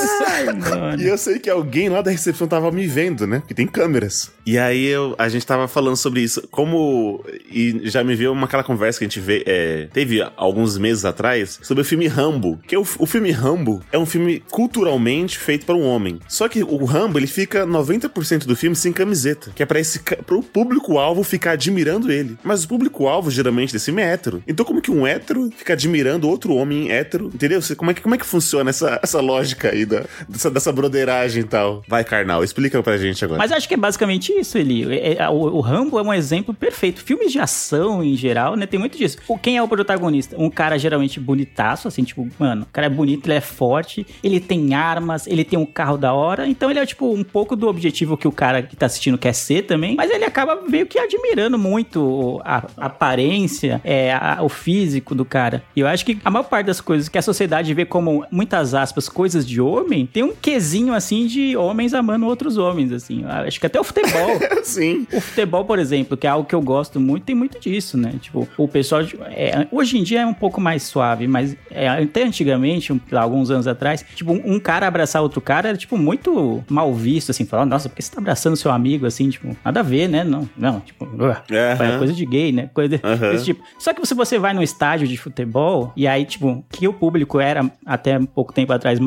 E 0.98 1.06
eu 1.06 1.16
sei 1.16 1.38
que 1.38 1.48
alguém 1.48 1.88
lá 1.88 2.02
da 2.02 2.10
recepção 2.10 2.46
tava 2.46 2.70
me 2.70 2.86
vendo, 2.86 3.26
né? 3.26 3.38
Porque 3.38 3.54
tem 3.54 3.66
câmeras. 3.66 4.30
E 4.44 4.58
aí 4.58 4.84
eu, 4.84 5.14
a 5.18 5.28
gente 5.28 5.46
tava 5.46 5.66
falando 5.66 5.85
sobre 5.94 6.22
isso. 6.22 6.46
Como. 6.50 7.24
E 7.50 7.82
já 7.84 8.02
me 8.02 8.14
veio 8.16 8.32
uma 8.32 8.46
aquela 8.46 8.64
conversa 8.64 8.98
que 8.98 9.04
a 9.04 9.08
gente 9.08 9.20
vê, 9.20 9.44
é, 9.46 9.88
teve 9.92 10.26
alguns 10.36 10.78
meses 10.78 11.04
atrás 11.04 11.58
sobre 11.62 11.82
o 11.82 11.84
filme 11.84 12.06
Rambo. 12.06 12.58
Que 12.66 12.76
o, 12.76 12.80
o 12.98 13.06
filme 13.06 13.30
Rambo 13.30 13.82
é 13.92 13.98
um 13.98 14.06
filme 14.06 14.42
culturalmente 14.50 15.38
feito 15.38 15.66
para 15.66 15.74
um 15.74 15.84
homem. 15.86 16.18
Só 16.28 16.48
que 16.48 16.62
o 16.62 16.84
Rambo, 16.84 17.18
ele 17.18 17.26
fica 17.26 17.66
90% 17.66 18.46
do 18.46 18.56
filme 18.56 18.74
sem 18.74 18.92
camiseta. 18.92 19.50
Que 19.54 19.62
é 19.62 19.66
pra 19.66 19.78
esse 19.78 20.00
pro 20.00 20.42
público-alvo 20.42 21.22
ficar 21.22 21.52
admirando 21.52 22.10
ele. 22.10 22.36
Mas 22.42 22.64
o 22.64 22.68
público-alvo, 22.68 23.30
geralmente, 23.30 23.72
desse 23.72 23.86
filme 23.86 24.02
é 24.02 24.12
hétero. 24.12 24.42
Então, 24.46 24.64
como 24.64 24.80
que 24.80 24.90
um 24.90 25.06
hétero 25.06 25.50
fica 25.56 25.74
admirando 25.74 26.28
outro 26.28 26.54
homem 26.54 26.90
hétero? 26.90 27.30
Entendeu? 27.32 27.60
Como 27.76 27.90
é 27.90 27.94
que, 27.94 28.00
como 28.00 28.14
é 28.14 28.18
que 28.18 28.26
funciona 28.26 28.70
essa, 28.70 28.98
essa 29.02 29.20
lógica 29.20 29.70
aí 29.70 29.84
da, 29.84 30.04
dessa, 30.28 30.50
dessa 30.50 30.72
broderagem 30.72 31.42
e 31.42 31.46
tal? 31.46 31.82
Vai, 31.88 32.04
Karnal, 32.04 32.42
explica 32.42 32.82
pra 32.82 32.96
gente 32.96 33.24
agora. 33.24 33.38
Mas 33.38 33.52
acho 33.52 33.68
que 33.68 33.74
é 33.74 33.76
basicamente 33.76 34.32
isso, 34.32 34.56
Eli. 34.56 34.84
É- 34.92 35.16
é- 35.18 35.28
o, 35.28 35.34
o 35.34 35.60
Rambo 35.60 35.75
é 35.76 36.02
um 36.02 36.12
exemplo 36.14 36.54
perfeito. 36.54 37.02
Filmes 37.02 37.32
de 37.32 37.38
ação, 37.38 38.02
em 38.02 38.14
geral, 38.16 38.56
né? 38.56 38.66
Tem 38.66 38.78
muito 38.80 38.96
disso. 38.96 39.18
O, 39.28 39.36
quem 39.38 39.56
é 39.56 39.62
o 39.62 39.68
protagonista? 39.68 40.36
Um 40.38 40.48
cara 40.50 40.78
geralmente 40.78 41.18
bonitaço, 41.20 41.88
assim, 41.88 42.02
tipo, 42.04 42.28
mano, 42.38 42.62
o 42.62 42.66
cara 42.72 42.86
é 42.86 42.90
bonito, 42.90 43.26
ele 43.26 43.34
é 43.34 43.40
forte, 43.40 44.06
ele 44.22 44.40
tem 44.40 44.74
armas, 44.74 45.26
ele 45.26 45.44
tem 45.44 45.58
um 45.58 45.66
carro 45.66 45.96
da 45.96 46.12
hora. 46.12 46.46
Então 46.48 46.70
ele 46.70 46.78
é, 46.78 46.86
tipo, 46.86 47.12
um 47.12 47.24
pouco 47.24 47.54
do 47.56 47.66
objetivo 47.68 48.16
que 48.16 48.26
o 48.28 48.32
cara 48.32 48.62
que 48.62 48.76
tá 48.76 48.86
assistindo 48.86 49.18
quer 49.18 49.32
ser 49.34 49.62
também. 49.62 49.96
Mas 49.96 50.10
ele 50.10 50.24
acaba 50.24 50.60
meio 50.68 50.86
que 50.86 50.98
admirando 50.98 51.58
muito 51.58 52.40
a, 52.44 52.64
a 52.76 52.86
aparência, 52.86 53.80
é, 53.84 54.12
a- 54.12 54.38
o 54.42 54.48
físico 54.48 55.14
do 55.14 55.24
cara. 55.24 55.62
E 55.74 55.80
eu 55.80 55.86
acho 55.86 56.04
que 56.04 56.18
a 56.24 56.30
maior 56.30 56.44
parte 56.44 56.66
das 56.66 56.80
coisas 56.80 57.08
que 57.08 57.18
a 57.18 57.22
sociedade 57.22 57.72
vê 57.74 57.84
como, 57.84 58.24
muitas 58.30 58.74
aspas, 58.74 59.08
coisas 59.08 59.46
de 59.46 59.60
homem, 59.60 60.06
tem 60.06 60.22
um 60.22 60.34
quesinho, 60.34 60.92
assim, 60.94 61.26
de 61.26 61.56
homens 61.56 61.94
amando 61.94 62.26
outros 62.26 62.56
homens, 62.58 62.92
assim. 62.92 63.24
Acho 63.24 63.58
que 63.60 63.66
até 63.66 63.80
o 63.80 63.84
futebol. 63.84 64.38
Sim. 64.64 65.06
O 65.12 65.20
futebol, 65.20 65.64
por 65.66 65.78
exemplo, 65.78 66.16
que 66.16 66.26
é 66.26 66.30
algo 66.30 66.48
que 66.48 66.54
eu 66.54 66.62
gosto 66.62 66.98
muito, 67.00 67.24
tem 67.24 67.34
muito 67.34 67.58
disso, 67.60 67.96
né? 67.98 68.14
Tipo, 68.20 68.48
o 68.56 68.66
pessoal. 68.68 69.02
é, 69.30 69.66
hoje 69.70 69.98
em 69.98 70.02
dia 70.02 70.20
é 70.20 70.26
um 70.26 70.32
pouco 70.34 70.60
mais 70.60 70.82
suave, 70.84 71.26
mas 71.26 71.56
é, 71.70 71.88
até 71.88 72.22
antigamente, 72.24 72.92
um- 72.92 73.00
lá, 73.10 73.22
alguns 73.22 73.50
anos 73.50 73.66
atrás, 73.66 74.04
tipo, 74.14 74.32
um, 74.32 74.58
cara 74.60 74.86
abraçar 74.86 75.20
outro 75.22 75.40
cara 75.40 75.68
era, 75.68 75.76
tipo, 75.78 75.96
muito 75.98 76.64
mal 76.68 76.92
visto, 76.94 77.30
assim, 77.30 77.44
falando, 77.44 77.70
nossa, 77.70 77.88
por 77.88 77.96
que 77.96 78.02
você 78.02 78.10
tá 78.12 78.20
abraçando 78.20 78.56
seu 78.56 78.70
amigo, 78.70 79.04
assim, 79.06 79.28
tipo, 79.28 79.56
nada 79.64 79.80
a 79.80 79.82
ver, 79.82 80.08
né? 80.08 80.22
Não, 80.24 80.48
não, 80.56 80.80
tipo, 80.80 81.04
uh, 81.04 81.36
é 81.50 81.98
coisa 81.98 82.12
de 82.12 82.24
gay, 82.26 82.52
né? 82.52 82.70
Coisa 82.72 82.98
desse 83.32 83.44
tipo. 83.44 83.62
Só 83.78 83.92
que 83.92 84.04
se 84.06 84.14
você 84.14 84.38
vai 84.38 84.54
num 84.54 84.62
estádio 84.62 85.06
de 85.08 85.16
futebol, 85.16 85.92
e 85.96 86.06
aí, 86.06 86.24
tipo, 86.24 86.64
que 86.70 86.86
o 86.86 86.92
público 86.92 87.40
era 87.40 87.70
até 87.84 88.18
pouco 88.18 88.52
tempo 88.52 88.72
atrás 88.72 88.98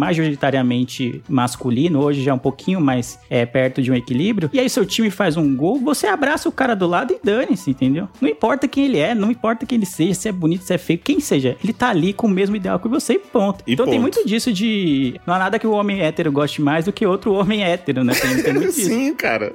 majoritariamente 0.43 1.21
masculino, 1.29 1.99
hoje 2.01 2.23
já 2.23 2.31
é 2.31 2.33
um 2.33 2.37
pouquinho 2.39 2.79
mais 2.81 3.19
é, 3.29 3.45
perto 3.45 3.81
de 3.81 3.91
um 3.91 3.95
equilíbrio, 3.95 4.49
e 4.53 4.59
aí 4.59 4.69
seu 4.69 4.85
time 4.85 5.09
faz 5.09 5.37
um 5.37 5.55
gol, 5.55 5.79
você 5.79 6.07
abraça 6.07 6.48
o 6.49 6.53
cara 6.53 6.75
do 6.75 6.87
lado 6.87 7.13
e 7.13 7.19
dane-se, 7.23 7.71
entendeu? 7.71 8.07
Não 8.21 8.29
importa 8.29 8.67
quem 8.67 8.85
ele 8.85 8.97
é, 8.97 9.15
não 9.15 9.31
importa 9.31 9.65
quem 9.65 9.77
ele 9.77 9.85
seja, 9.85 10.13
se 10.13 10.27
é 10.27 10.31
bonito, 10.31 10.63
se 10.63 10.73
é 10.73 10.77
feio, 10.77 10.99
quem 10.99 11.19
seja, 11.19 11.57
ele 11.63 11.73
tá 11.73 11.89
ali 11.89 12.13
com 12.13 12.27
o 12.27 12.29
mesmo 12.29 12.55
ideal 12.55 12.79
que 12.79 12.87
você 12.87 13.13
e 13.13 13.19
ponto. 13.19 13.63
E 13.65 13.73
então 13.73 13.85
tem 13.85 13.95
ponto. 13.95 14.01
muito 14.01 14.27
disso 14.27 14.51
de. 14.51 15.19
Não 15.25 15.33
há 15.33 15.39
nada 15.39 15.59
que 15.59 15.67
o 15.67 15.71
homem 15.71 16.01
hétero 16.01 16.31
goste 16.31 16.61
mais 16.61 16.85
do 16.85 16.91
que 16.91 17.05
outro 17.05 17.33
homem 17.33 17.63
hétero, 17.63 18.03
né? 18.03 18.13
Tem, 18.13 18.41
tem 18.41 18.53
muito 18.53 18.73
disso. 18.75 18.89
Sim, 18.89 19.13
cara. 19.13 19.53